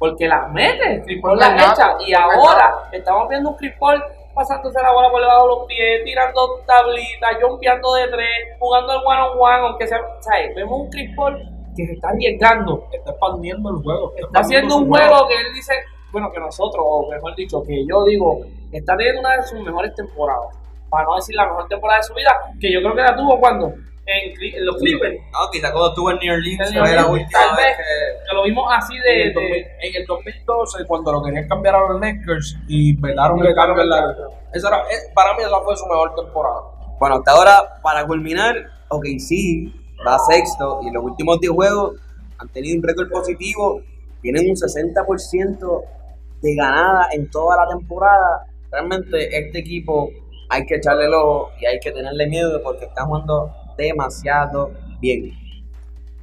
porque 0.00 0.26
la 0.26 0.48
mete, 0.48 1.02
Chris 1.04 1.20
Paul 1.20 1.38
la 1.38 1.50
Verdad, 1.50 1.72
echa 1.74 1.96
y 2.06 2.14
ahora 2.14 2.88
estamos 2.90 3.28
viendo 3.28 3.50
un 3.50 3.56
Chris 3.56 3.74
Paul 3.78 4.02
pasándose 4.34 4.80
la 4.80 4.92
bola 4.92 5.10
por 5.10 5.20
debajo 5.20 5.42
de 5.42 5.48
los 5.48 5.66
pies, 5.66 6.04
tirando 6.04 6.40
tablitas, 6.66 7.36
jumpeando 7.42 7.94
de 7.94 8.08
tres, 8.08 8.56
jugando 8.58 8.94
el 8.94 9.00
one 9.04 9.20
on 9.20 9.38
one, 9.38 9.68
aunque 9.68 9.86
sea, 9.86 10.00
¿sabes? 10.20 10.54
Vemos 10.56 10.80
un 10.80 10.88
Chris 10.88 11.14
Paul 11.14 11.36
que 11.76 11.86
se 11.86 11.92
está 11.92 12.08
arriesgando, 12.08 12.88
Está 12.90 13.10
expandiendo 13.10 13.76
el 13.76 13.82
juego. 13.82 14.14
está 14.16 14.40
haciendo 14.40 14.76
un 14.78 14.88
juego 14.88 15.28
que 15.28 15.34
él 15.34 15.52
dice, 15.52 15.74
bueno, 16.12 16.32
que 16.32 16.40
nosotros, 16.40 16.82
o 16.82 17.10
mejor 17.10 17.34
dicho, 17.36 17.62
que 17.62 17.84
yo 17.86 18.02
digo, 18.04 18.40
está 18.72 18.96
teniendo 18.96 19.20
una 19.20 19.36
de 19.36 19.42
sus 19.42 19.60
mejores 19.60 19.94
temporadas, 19.94 20.56
para 20.88 21.04
no 21.04 21.16
decir 21.16 21.36
la 21.36 21.44
mejor 21.44 21.68
temporada 21.68 21.98
de 21.98 22.04
su 22.04 22.14
vida, 22.14 22.34
que 22.58 22.72
yo 22.72 22.80
creo 22.80 22.94
que 22.94 23.02
la 23.02 23.14
tuvo 23.14 23.38
cuando 23.38 23.74
en, 24.10 24.66
los 24.66 24.76
Clippers, 24.76 25.20
No, 25.32 25.50
quizá 25.50 25.72
cuando 25.72 25.90
estuvo 25.90 26.10
en 26.10 26.18
New 26.18 26.34
Orleans 26.34 26.68
En 26.68 26.74
New 26.74 26.84
fue 26.84 26.94
la 26.94 27.06
última 27.06 27.28
tal 27.30 27.56
vez 27.56 27.66
vez. 27.66 27.76
que... 27.76 28.28
que 28.28 28.34
lo 28.34 28.42
vimos 28.42 28.72
así 28.72 28.96
En 28.96 29.02
de, 29.02 29.22
el, 29.22 29.34
2000 29.34 29.50
de 29.50 29.58
en 29.80 29.96
el 29.96 30.06
2012, 30.06 30.84
cuando 30.86 31.12
lo 31.12 31.22
querían 31.22 31.48
cambiar 31.48 31.76
a 31.76 31.88
los 31.88 32.00
Lakers 32.00 32.58
y 32.68 32.94
velaron 33.00 33.40
que 33.40 33.54
cambio 33.54 33.84
la. 33.84 34.14
Esa 34.52 34.68
era, 34.68 34.78
eh, 34.78 35.12
para 35.14 35.34
mí, 35.34 35.42
esa 35.42 35.60
fue 35.60 35.76
su 35.76 35.86
mejor 35.86 36.14
temporada. 36.14 36.60
Bueno, 36.98 37.16
hasta 37.16 37.32
ahora, 37.32 37.80
para 37.82 38.06
culminar, 38.06 38.56
ok, 38.88 39.04
sí, 39.18 39.72
va 40.06 40.18
sexto 40.18 40.80
y 40.82 40.90
los 40.90 41.04
últimos 41.04 41.40
10 41.40 41.52
juegos 41.52 42.00
han 42.38 42.48
tenido 42.48 42.76
un 42.76 42.82
récord 42.82 43.10
positivo, 43.10 43.80
tienen 44.22 44.50
un 44.50 44.56
60% 44.56 45.82
de 46.42 46.54
ganada 46.54 47.08
en 47.12 47.30
toda 47.30 47.56
la 47.56 47.68
temporada. 47.68 48.46
Realmente 48.70 49.38
este 49.38 49.58
equipo 49.58 50.10
hay 50.48 50.66
que 50.66 50.76
echarle 50.76 51.06
el 51.06 51.14
ojo 51.14 51.50
y 51.60 51.66
hay 51.66 51.78
que 51.80 51.92
tenerle 51.92 52.26
miedo 52.26 52.60
porque 52.62 52.86
están 52.86 53.06
jugando 53.06 53.50
demasiado 53.76 54.70
bien. 55.00 55.32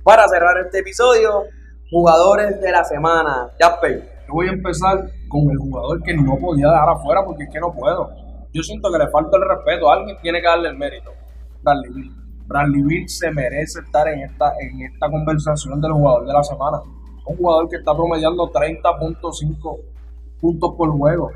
Para 0.03 0.27
cerrar 0.27 0.57
este 0.65 0.79
episodio, 0.79 1.43
jugadores 1.89 2.61
de 2.61 2.71
la 2.71 2.83
semana. 2.83 3.49
Jasper, 3.59 4.09
Yo 4.27 4.33
voy 4.33 4.47
a 4.47 4.51
empezar 4.51 5.09
con 5.27 5.49
el 5.49 5.57
jugador 5.57 6.01
que 6.03 6.15
no 6.15 6.37
podía 6.37 6.67
dejar 6.67 6.89
afuera 6.89 7.21
porque 7.25 7.43
es 7.43 7.49
que 7.51 7.59
no 7.59 7.73
puedo. 7.73 8.09
Yo 8.53 8.63
siento 8.63 8.91
que 8.91 8.99
le 8.99 9.09
falta 9.09 9.37
el 9.37 9.43
respeto. 9.47 9.89
Alguien 9.89 10.17
tiene 10.21 10.41
que 10.41 10.47
darle 10.47 10.69
el 10.69 10.77
mérito. 10.77 11.11
Bradley 11.61 11.91
Beal. 11.91 12.11
Bradley 12.47 12.81
Beal 12.83 13.09
se 13.09 13.31
merece 13.31 13.79
estar 13.81 14.07
en 14.07 14.21
esta, 14.21 14.53
en 14.59 14.81
esta 14.81 15.09
conversación 15.09 15.81
del 15.81 15.91
jugador 15.91 16.25
de 16.25 16.33
la 16.33 16.43
semana. 16.43 16.81
Un 17.25 17.35
jugador 17.35 17.69
que 17.69 17.75
está 17.75 17.93
promediando 17.93 18.49
30.5 18.49 19.79
puntos 20.39 20.73
por 20.77 20.89
juego. 20.91 21.31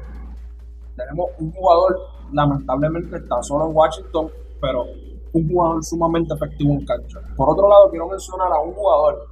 tenemos 0.95 1.29
un 1.39 1.51
jugador, 1.51 1.97
lamentablemente 2.31 3.17
está 3.17 3.41
solo 3.41 3.67
en 3.69 3.75
Washington, 3.75 4.29
pero 4.61 4.85
un 5.33 5.49
jugador 5.49 5.83
sumamente 5.83 6.33
efectivo 6.33 6.73
en 6.73 6.85
cancha. 6.85 7.19
Por 7.35 7.49
otro 7.49 7.69
lado, 7.69 7.89
quiero 7.89 8.07
mencionar 8.07 8.51
a 8.51 8.59
un 8.59 8.73
jugador 8.73 9.27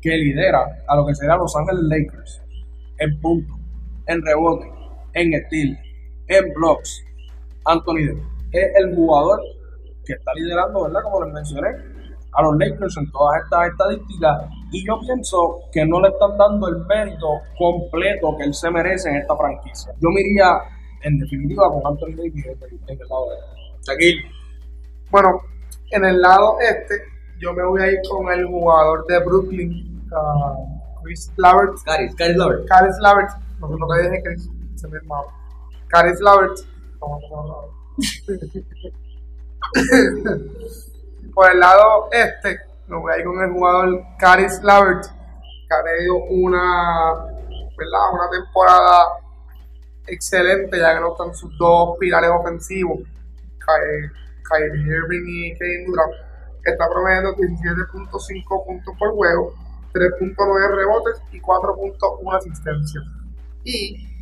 que 0.00 0.10
lidera 0.10 0.64
a 0.86 0.96
lo 0.96 1.06
que 1.06 1.14
sería 1.14 1.36
Los 1.36 1.54
Ángeles 1.56 1.82
Lakers 1.84 2.42
en 2.98 3.20
puntos, 3.20 3.56
en 4.06 4.22
rebote, 4.22 4.70
en 5.14 5.32
steal, 5.46 5.78
en 6.28 6.52
blocks. 6.54 7.04
Anthony 7.64 8.06
Davis 8.06 8.22
es 8.52 8.70
el 8.76 8.94
jugador 8.94 9.40
que 10.04 10.12
está 10.12 10.32
liderando, 10.34 10.84
¿verdad? 10.84 11.00
Como 11.02 11.24
les 11.24 11.32
mencioné, 11.32 11.68
a 12.32 12.42
los 12.42 12.56
Lakers 12.58 12.96
en 12.98 13.10
todas 13.10 13.42
estas 13.42 13.68
estadísticas. 13.68 14.50
Y 14.72 14.86
yo 14.86 14.98
pienso 15.00 15.60
que 15.72 15.86
no 15.86 16.00
le 16.00 16.08
están 16.08 16.36
dando 16.36 16.68
el 16.68 16.84
mérito 16.86 17.26
completo 17.56 18.36
que 18.36 18.44
él 18.44 18.54
se 18.54 18.70
merece 18.70 19.08
en 19.08 19.16
esta 19.16 19.36
franquicia. 19.36 19.92
Yo 20.00 20.10
me 20.10 20.20
iría, 20.20 20.50
en 21.02 21.18
definitiva, 21.18 21.68
con 21.70 21.80
Anthony 21.86 22.16
Davis 22.16 22.44
en 22.46 23.00
el 23.00 23.08
lado 23.08 23.26
de 23.30 23.36
Shaquille. 23.82 24.43
Bueno, 25.14 25.42
en 25.92 26.04
el 26.04 26.20
lado 26.20 26.56
este, 26.58 27.04
yo 27.38 27.52
me 27.52 27.62
voy 27.64 27.80
a 27.80 27.86
ir 27.86 28.00
con 28.10 28.32
el 28.32 28.46
jugador 28.46 29.06
de 29.06 29.20
Brooklyn, 29.20 30.04
ah, 30.12 30.56
Chris 31.04 31.30
Lavert. 31.36 31.74
Caris, 31.84 32.16
Caris. 32.16 32.36
Caris 32.66 32.96
Lavert. 32.98 33.30
No 33.60 33.68
sé 33.68 33.74
lo 33.78 33.86
que 33.86 34.02
dije, 34.02 34.22
Chris. 34.24 34.50
Se 34.74 34.88
me 34.88 34.96
hermano. 34.96 35.26
Caris 35.86 36.18
Lavert. 36.18 36.58
Vamos 36.98 37.22
a 37.22 37.28
tomarlo. 37.28 37.70
Por 41.32 41.52
el 41.52 41.60
lado 41.60 42.08
este, 42.10 42.58
me 42.88 42.96
voy 42.96 43.12
a 43.12 43.18
ir 43.18 43.24
con 43.24 43.40
el 43.40 43.52
jugador 43.52 44.02
Caris 44.18 44.60
Lavert, 44.64 45.04
que 45.04 45.74
ha 45.74 45.84
tenido 45.84 46.16
una, 46.28 47.14
¿verdad? 47.78 48.14
una 48.14 48.30
temporada 48.30 49.20
excelente, 50.08 50.76
ya 50.76 50.92
que 50.92 51.00
no 51.00 51.12
están 51.12 51.32
sus 51.36 51.56
dos 51.56 51.98
pilares 52.00 52.30
ofensivos, 52.30 52.98
Kyrie 54.48 54.86
Irving 54.86 55.24
y 55.26 55.54
Kevin 55.58 55.86
Durant. 55.86 56.12
Está 56.64 56.88
promediando 56.88 57.34
17.5 57.36 58.66
puntos 58.66 58.94
por 58.98 59.10
juego, 59.14 59.54
3.9 59.92 60.76
rebotes 60.76 61.22
y 61.32 61.40
4.1 61.40 62.36
asistencias. 62.36 63.04
Y 63.64 64.14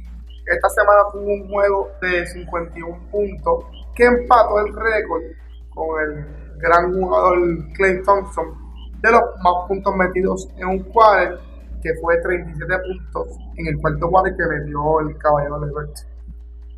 esta 0.46 0.68
semana 0.70 1.02
tuvo 1.12 1.26
un 1.26 1.48
juego 1.48 1.90
de 2.00 2.26
51 2.26 3.10
puntos 3.10 3.64
que 3.94 4.04
empató 4.04 4.58
el 4.58 4.74
récord 4.74 5.22
con 5.70 6.00
el 6.00 6.58
gran 6.58 6.92
jugador 6.92 7.38
Clay 7.74 8.02
Thompson 8.02 8.46
de 9.00 9.10
los 9.10 9.20
más 9.42 9.68
puntos 9.68 9.94
metidos 9.96 10.48
en 10.56 10.66
un 10.66 10.78
quarter 10.84 11.38
que 11.82 11.94
fue 12.00 12.20
37 12.20 12.74
puntos 12.78 13.38
en 13.56 13.66
el 13.66 13.80
cuarto 13.80 14.08
quarter 14.08 14.36
que 14.36 14.46
metió 14.46 15.00
el 15.00 15.18
caballero 15.18 15.64
Levert. 15.64 15.96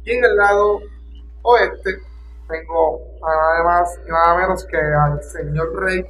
Y 0.05 0.13
en 0.13 0.25
el 0.25 0.37
lado 0.37 0.81
oeste 1.43 1.99
tengo 2.49 3.01
a 3.23 3.29
nada 3.37 3.65
más 3.65 4.01
y 4.07 4.11
nada 4.11 4.37
menos 4.37 4.67
que 4.67 4.77
al 4.77 5.23
señor 5.23 5.75
Rey 5.83 6.05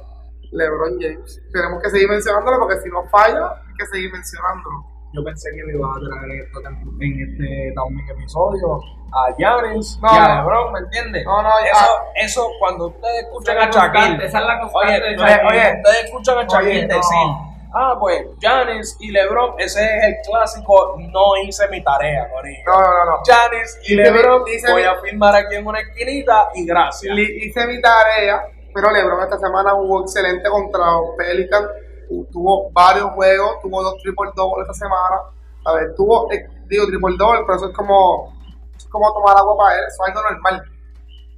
LeBron 0.51 0.97
James. 0.99 1.41
Tenemos 1.51 1.81
que 1.81 1.89
seguir 1.89 2.09
mencionándolo 2.09 2.59
porque 2.59 2.77
si 2.81 2.89
no 2.89 3.03
falla, 3.09 3.51
hay 3.51 3.73
que 3.77 3.85
seguir 3.87 4.11
mencionándolo. 4.11 4.85
Yo 5.13 5.23
pensé 5.23 5.49
que 5.55 5.63
me 5.63 5.73
ibas 5.73 5.95
a 5.95 5.99
traer 5.99 6.41
esto 6.41 6.59
en 6.59 7.19
este 7.21 7.73
también 7.73 8.09
episodio 8.09 8.79
a 9.13 9.33
Giannis 9.37 9.97
No, 10.01 10.09
y 10.11 10.17
a. 10.17 10.35
LeBron, 10.41 10.73
¿me 10.73 10.79
entiendes? 10.79 11.25
No, 11.25 11.41
no, 11.41 11.49
eso, 11.59 11.79
ah. 11.79 12.03
eso 12.15 12.49
cuando 12.59 12.87
ustedes 12.87 13.23
escuchan 13.23 13.57
a 13.57 13.69
Shaquille, 13.69 14.25
esa 14.25 14.39
es 14.39 14.45
la 14.45 14.59
constante 14.59 14.87
oye, 14.87 14.99
de 14.99 15.07
oye, 15.07 15.17
Shaquille. 15.17 15.47
oye, 15.47 15.75
ustedes 15.77 16.05
escuchan 16.05 16.37
a 16.37 16.43
Shaquille 16.43 16.85
Oye, 16.85 16.87
no. 16.87 17.44
Ah, 17.75 17.95
pues 17.99 18.25
Giannis 18.39 18.97
y 18.99 19.11
LeBron, 19.11 19.55
ese 19.59 19.83
es 19.83 20.03
el 20.05 20.15
clásico, 20.27 20.95
no 20.97 21.37
hice 21.43 21.67
mi 21.69 21.83
tarea, 21.83 22.29
Corillo. 22.31 22.63
No, 22.65 22.81
no, 22.81 23.05
no. 23.05 23.21
Giannis 23.25 23.77
y 23.87 23.95
mi- 23.95 24.03
LeBron, 24.03 24.43
dice 24.45 24.71
voy 24.71 24.81
mi- 24.81 24.87
a 24.87 24.95
firmar 25.01 25.35
aquí 25.35 25.55
en 25.55 25.67
una 25.67 25.79
esquinita 25.81 26.49
y 26.55 26.65
gracias. 26.65 27.15
Hice 27.17 27.67
mi 27.67 27.81
tarea, 27.81 28.45
pero 28.73 28.89
LeBron 28.91 29.21
esta 29.23 29.37
semana 29.37 29.71
jugó 29.71 30.01
excelente 30.01 30.49
contra 30.49 30.79
los 30.85 31.15
Pelicans. 31.17 31.67
Tu- 32.07 32.25
Tuvo 32.31 32.69
varios 32.71 33.11
juegos, 33.11 33.59
tuvo 33.61 33.81
dos 33.83 33.95
triple 34.01 34.29
double 34.35 34.61
esta 34.61 34.73
semana. 34.73 35.17
A 35.65 35.73
ver, 35.73 35.95
tuvo, 35.95 36.31
eh, 36.31 36.47
digo 36.67 36.85
triple 36.85 37.15
double, 37.17 37.41
pero 37.45 37.55
eso 37.57 37.69
es 37.69 37.75
como, 37.75 38.31
es 38.77 38.85
como 38.85 39.11
tomar 39.13 39.35
agua 39.37 39.57
para 39.57 39.75
él, 39.79 39.85
eso 39.87 40.03
es 40.05 40.09
algo 40.15 40.29
normal. 40.29 40.61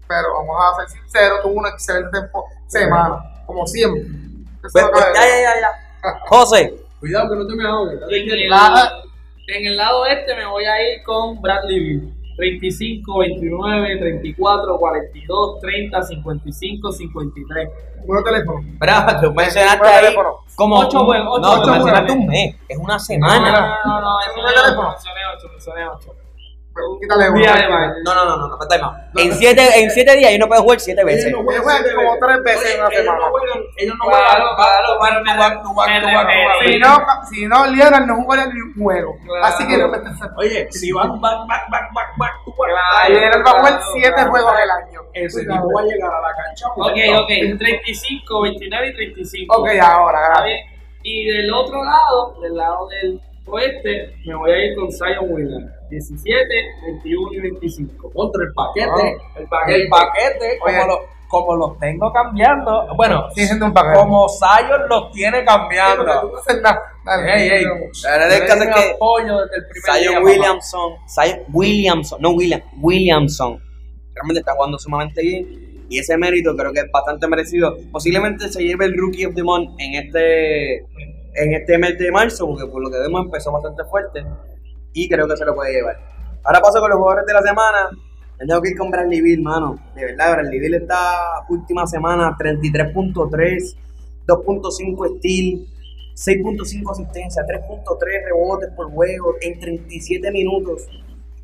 Pero 0.09 0.27
vamos 0.33 0.57
a 0.61 0.75
ser 0.85 0.89
sinceros, 0.99 1.41
tuvo 1.41 1.53
una 1.59 1.69
excelente 1.69 2.17
semana, 2.67 3.21
como 3.45 3.65
siempre. 3.65 4.01
Eso 4.01 4.69
Pues, 4.73 4.85
pues, 4.91 5.05
ya, 5.13 5.21
ya, 5.21 5.41
ya, 5.41 5.61
ya. 5.61 5.86
José, 6.28 6.74
Cuidado 6.99 7.30
que 7.30 7.36
no 7.36 7.47
te 7.47 7.55
me 7.55 7.68
ahogues. 7.68 7.99
En 8.10 8.30
el, 8.32 8.49
Nada. 8.49 8.91
en 9.47 9.66
el 9.68 9.78
lado 9.78 10.05
este 10.08 10.36
me 10.36 10.45
voy 10.47 10.66
a 10.66 10.82
ir 10.93 11.03
con 11.03 11.39
Bradley 11.41 11.80
Beal. 11.99 12.14
35, 12.38 13.18
29, 13.20 13.97
34, 13.97 14.78
42, 14.78 15.60
30, 15.60 16.03
55, 16.03 16.91
53. 16.91 17.70
Número 18.05 18.24
de 18.24 18.32
teléfono. 18.32 18.60
Brava, 18.78 19.20
tú 19.20 19.34
mencionaste 19.34 19.88
ahí 19.88 20.01
teléfono. 20.03 20.30
como. 20.55 20.80
Ocho 20.80 20.99
juegos, 21.05 21.39
ocho 21.39 21.55
no, 21.58 21.62
tú 21.64 21.72
mencionaste 21.72 22.12
un 22.14 22.28
mes, 22.28 22.55
es 22.70 22.78
una 22.78 22.93
No, 22.93 22.99
semana. 22.99 23.78
no, 23.86 23.91
no, 23.91 24.01
no. 24.01 24.18
8, 24.18 24.26
8, 24.38 24.38
8. 24.38 24.76
No, 24.76 24.84
no, 24.84 25.84
no, 25.84 25.93
no, 25.93 26.26
si 37.30 37.45
no, 37.45 37.65
Lionel 37.67 38.07
no 38.07 38.15
jugaría 38.15 38.47
ni 38.47 38.61
un 38.61 38.73
juego. 38.75 39.17
Así 39.43 39.67
que 39.67 39.78
no 39.78 39.88
me 39.89 39.97
Oye, 40.38 40.67
si 40.71 40.91
van 40.91 41.19
back, 41.21 41.47
back, 41.47 41.69
back, 41.69 41.93
back, 41.93 42.17
back. 42.17 42.34
Lionel 43.09 43.45
va 43.45 43.51
a 43.51 43.59
jugar 43.59 43.82
siete 43.93 44.23
juegos 44.23 44.53
al 44.53 44.69
año. 44.69 45.01
ese 45.13 45.41
tipo 45.41 45.73
va 45.73 45.82
a 45.82 45.86
llegar 45.86 46.13
a 46.13 46.21
la 46.21 46.36
cancha. 46.36 46.67
Ok, 46.75 46.97
ok, 47.23 47.57
35, 47.57 48.41
29 48.41 48.88
y 48.88 48.95
35. 48.95 49.57
Ok, 49.57 49.69
ahora, 49.82 50.19
gracias. 50.30 50.59
Y 51.03 51.25
del 51.25 51.53
otro 51.53 51.84
lado, 51.84 52.36
del 52.41 52.55
lado 52.55 52.88
del 52.89 53.21
oeste, 53.45 54.13
me 54.25 54.36
voy 54.36 54.51
a 54.51 54.65
ir 54.65 54.75
con 54.75 54.91
Zion 54.91 55.32
Williams. 55.32 55.76
17, 55.89 56.39
21 56.85 57.33
y 57.33 57.39
25. 57.39 58.11
Contra 58.11 58.43
el 58.43 58.53
paquete. 58.53 58.89
Ah, 58.89 59.39
el 59.39 59.47
paquete, 59.47 59.81
el 59.83 59.89
paquete 59.89 60.59
Oye. 60.65 60.77
como, 60.77 60.88
lo- 60.88 61.17
como 61.29 61.55
los 61.57 61.79
tengo 61.79 62.11
cambiando. 62.13 62.88
Bueno, 62.95 63.27
siendo 63.33 63.65
un 63.65 63.73
paquete. 63.73 63.97
como 63.99 64.27
Zion 64.29 64.88
los 64.89 65.11
tiene 65.11 65.43
cambiando. 65.45 66.03
Dale. 67.05 67.33
Ey, 67.35 67.49
ey. 67.49 67.63
La 68.03 68.11
verdad 68.11 68.31
es 68.33 68.41
que 68.41 68.91
apoyo 68.95 69.41
desde 69.41 69.57
el 69.57 69.65
primer 69.67 70.03
Zion. 70.03 70.23
Williamson, 70.23 70.93
Zion 71.07 71.39
Williamson, 71.53 72.21
no 72.21 72.31
William, 72.31 72.61
Williamson, 72.81 73.59
realmente 74.13 74.39
está 74.39 74.53
jugando 74.53 74.77
sumamente 74.79 75.21
bien 75.21 75.85
y 75.89 75.99
ese 75.99 76.17
mérito 76.17 76.53
creo 76.55 76.73
que 76.73 76.79
es 76.81 76.91
bastante 76.91 77.27
merecido. 77.27 77.77
Posiblemente 77.91 78.49
se 78.49 78.61
lleve 78.63 78.85
el 78.85 78.97
Rookie 78.97 79.25
of 79.25 79.35
the 79.35 79.43
Month 79.43 79.75
en 79.79 79.93
este 79.95 80.79
en 81.39 81.53
este 81.53 81.77
mes 81.77 81.97
de 81.99 82.11
marzo, 82.11 82.47
porque 82.47 82.65
por 82.65 82.81
lo 82.81 82.89
que 82.89 82.97
vemos 82.99 83.25
empezó 83.25 83.51
bastante 83.51 83.83
fuerte 83.85 84.25
y 84.93 85.07
creo 85.07 85.27
que 85.27 85.38
se 85.38 85.45
lo 85.45 85.55
puede 85.55 85.73
llevar. 85.73 85.97
Ahora 86.43 86.61
paso 86.61 86.79
con 86.79 86.89
los 86.89 86.97
jugadores 86.97 87.25
de 87.25 87.33
la 87.33 87.41
semana. 87.41 87.89
Me 88.39 88.45
tengo 88.45 88.61
que 88.61 88.69
ir 88.69 88.77
con 88.77 88.91
Bradley 88.91 89.21
Bill, 89.21 89.41
mano. 89.41 89.77
De 89.95 90.05
verdad, 90.05 90.33
Bradley 90.33 90.59
Bill 90.59 90.75
esta 90.75 91.45
última 91.49 91.88
semana 91.88 92.38
33.3, 92.38 93.75
2.5 94.27 95.17
steal, 95.17 95.67
6.5 96.15 96.91
asistencia, 96.91 97.43
3.3 97.43 98.25
rebotes 98.25 98.69
por 98.75 98.91
juego 98.91 99.35
en 99.41 99.59
37 99.59 100.31
minutos. 100.31 100.88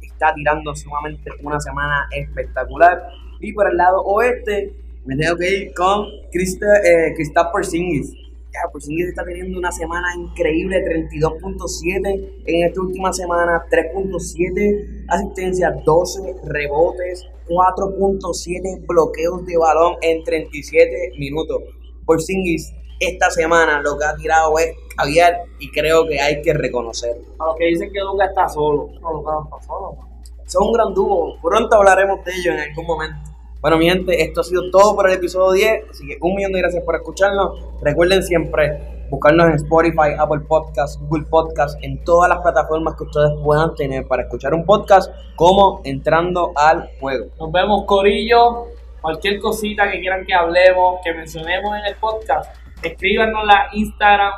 Está 0.01 0.33
tirando 0.33 0.75
sumamente 0.75 1.31
una 1.41 1.59
semana 1.59 2.07
espectacular. 2.11 3.07
Y 3.39 3.51
por 3.53 3.69
el 3.69 3.75
lado 3.75 4.01
oeste, 4.03 4.73
me 5.05 5.17
tengo 5.17 5.35
que 5.35 5.49
ir 5.49 5.73
con 5.73 6.05
eh, 6.05 7.13
Kristaps 7.15 7.51
Porzingis. 7.51 8.13
Ya, 8.53 8.69
Porzingis 8.71 9.07
está 9.07 9.23
teniendo 9.25 9.57
una 9.57 9.71
semana 9.71 10.07
increíble, 10.15 10.77
32.7 10.85 12.43
en 12.45 12.67
esta 12.67 12.81
última 12.81 13.11
semana, 13.11 13.65
3.7 13.71 15.05
asistencia, 15.09 15.71
12 15.83 16.35
rebotes, 16.43 17.25
4.7 17.47 18.85
bloqueos 18.85 19.45
de 19.47 19.57
balón 19.57 19.95
en 20.01 20.23
37 20.23 21.13
minutos. 21.17 21.63
Porzingis 22.05 22.71
esta 22.99 23.31
semana 23.31 23.81
lo 23.81 23.97
que 23.97 24.05
ha 24.05 24.15
tirado 24.15 24.57
es 24.59 24.75
caviar 24.95 25.45
y 25.59 25.71
creo 25.71 26.05
que 26.07 26.21
hay 26.21 26.41
que 26.43 26.53
reconocerlo. 26.53 27.23
A 27.39 27.47
los 27.47 27.55
que 27.55 27.65
dicen 27.65 27.91
que 27.91 27.99
Luca 28.01 28.25
está 28.25 28.47
solo. 28.47 28.89
No, 29.01 29.13
no, 29.13 29.21
no, 29.23 29.49
no, 29.49 29.61
solo, 29.65 29.93
man. 29.93 30.07
Son 30.45 30.67
un 30.67 30.73
gran 30.73 30.93
dúo. 30.93 31.39
Pronto 31.41 31.75
hablaremos 31.75 32.23
de 32.23 32.31
ello 32.33 32.51
en 32.51 32.59
algún 32.59 32.85
momento. 32.85 33.32
Bueno, 33.63 33.77
mi 33.77 33.89
gente, 33.89 34.21
esto 34.21 34.41
ha 34.41 34.43
sido 34.43 34.69
todo 34.71 34.93
por 34.93 35.09
el 35.09 35.15
episodio 35.15 35.53
10. 35.53 35.89
Así 35.89 36.05
que 36.05 36.17
un 36.19 36.35
millón 36.35 36.51
de 36.51 36.59
gracias 36.59 36.83
por 36.83 36.95
escucharnos. 36.95 37.61
Recuerden 37.81 38.21
siempre 38.21 39.05
buscarnos 39.09 39.47
en 39.47 39.53
Spotify, 39.53 40.17
Apple 40.19 40.41
Podcasts, 40.41 40.99
Google 40.99 41.23
Podcasts, 41.29 41.77
en 41.81 42.03
todas 42.03 42.27
las 42.27 42.39
plataformas 42.39 42.95
que 42.95 43.05
ustedes 43.05 43.31
puedan 43.41 43.73
tener 43.75 44.05
para 44.05 44.23
escuchar 44.23 44.53
un 44.53 44.65
podcast 44.65 45.09
como 45.37 45.79
Entrando 45.85 46.51
al 46.57 46.89
Juego. 46.99 47.27
Nos 47.39 47.53
vemos, 47.53 47.85
Corillo. 47.85 48.65
Cualquier 48.99 49.39
cosita 49.39 49.89
que 49.89 50.01
quieran 50.01 50.25
que 50.25 50.33
hablemos, 50.33 50.99
que 51.01 51.13
mencionemos 51.13 51.73
en 51.77 51.85
el 51.85 51.95
podcast, 51.95 52.53
escríbanos 52.81 53.45
la 53.45 53.69
Instagram, 53.71 54.33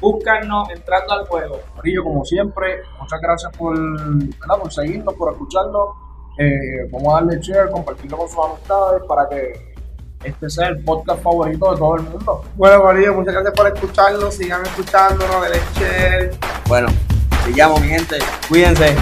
búscanos 0.00 0.70
entrando 0.70 1.14
al 1.14 1.26
juego. 1.26 1.58
Corillo, 1.74 2.04
como 2.04 2.24
siempre, 2.24 2.82
muchas 3.00 3.20
gracias 3.20 3.56
por, 3.56 3.76
¿verdad? 3.76 4.56
por 4.60 4.72
seguirnos, 4.72 5.14
por 5.14 5.32
escucharnos. 5.32 6.11
Eh, 6.38 6.88
vamos 6.90 7.12
a 7.12 7.16
darle 7.16 7.40
share, 7.40 7.70
compartirlo 7.70 8.18
con 8.18 8.28
sus 8.28 8.38
amistades 8.38 9.02
para 9.06 9.28
que 9.28 9.74
este 10.24 10.48
sea 10.48 10.68
el 10.68 10.84
podcast 10.84 11.22
favorito 11.22 11.72
de 11.72 11.78
todo 11.78 11.96
el 11.96 12.02
mundo. 12.02 12.44
Bueno, 12.56 12.84
María, 12.84 13.12
muchas 13.12 13.34
gracias 13.34 13.54
por 13.54 13.66
escucharnos. 13.66 14.34
Sigan 14.34 14.62
escuchándonos, 14.62 15.42
denle 15.42 15.60
share. 15.74 16.30
Bueno, 16.68 16.88
sigamos, 17.44 17.80
mi 17.80 17.88
gente. 17.88 18.18
Cuídense. 18.48 18.96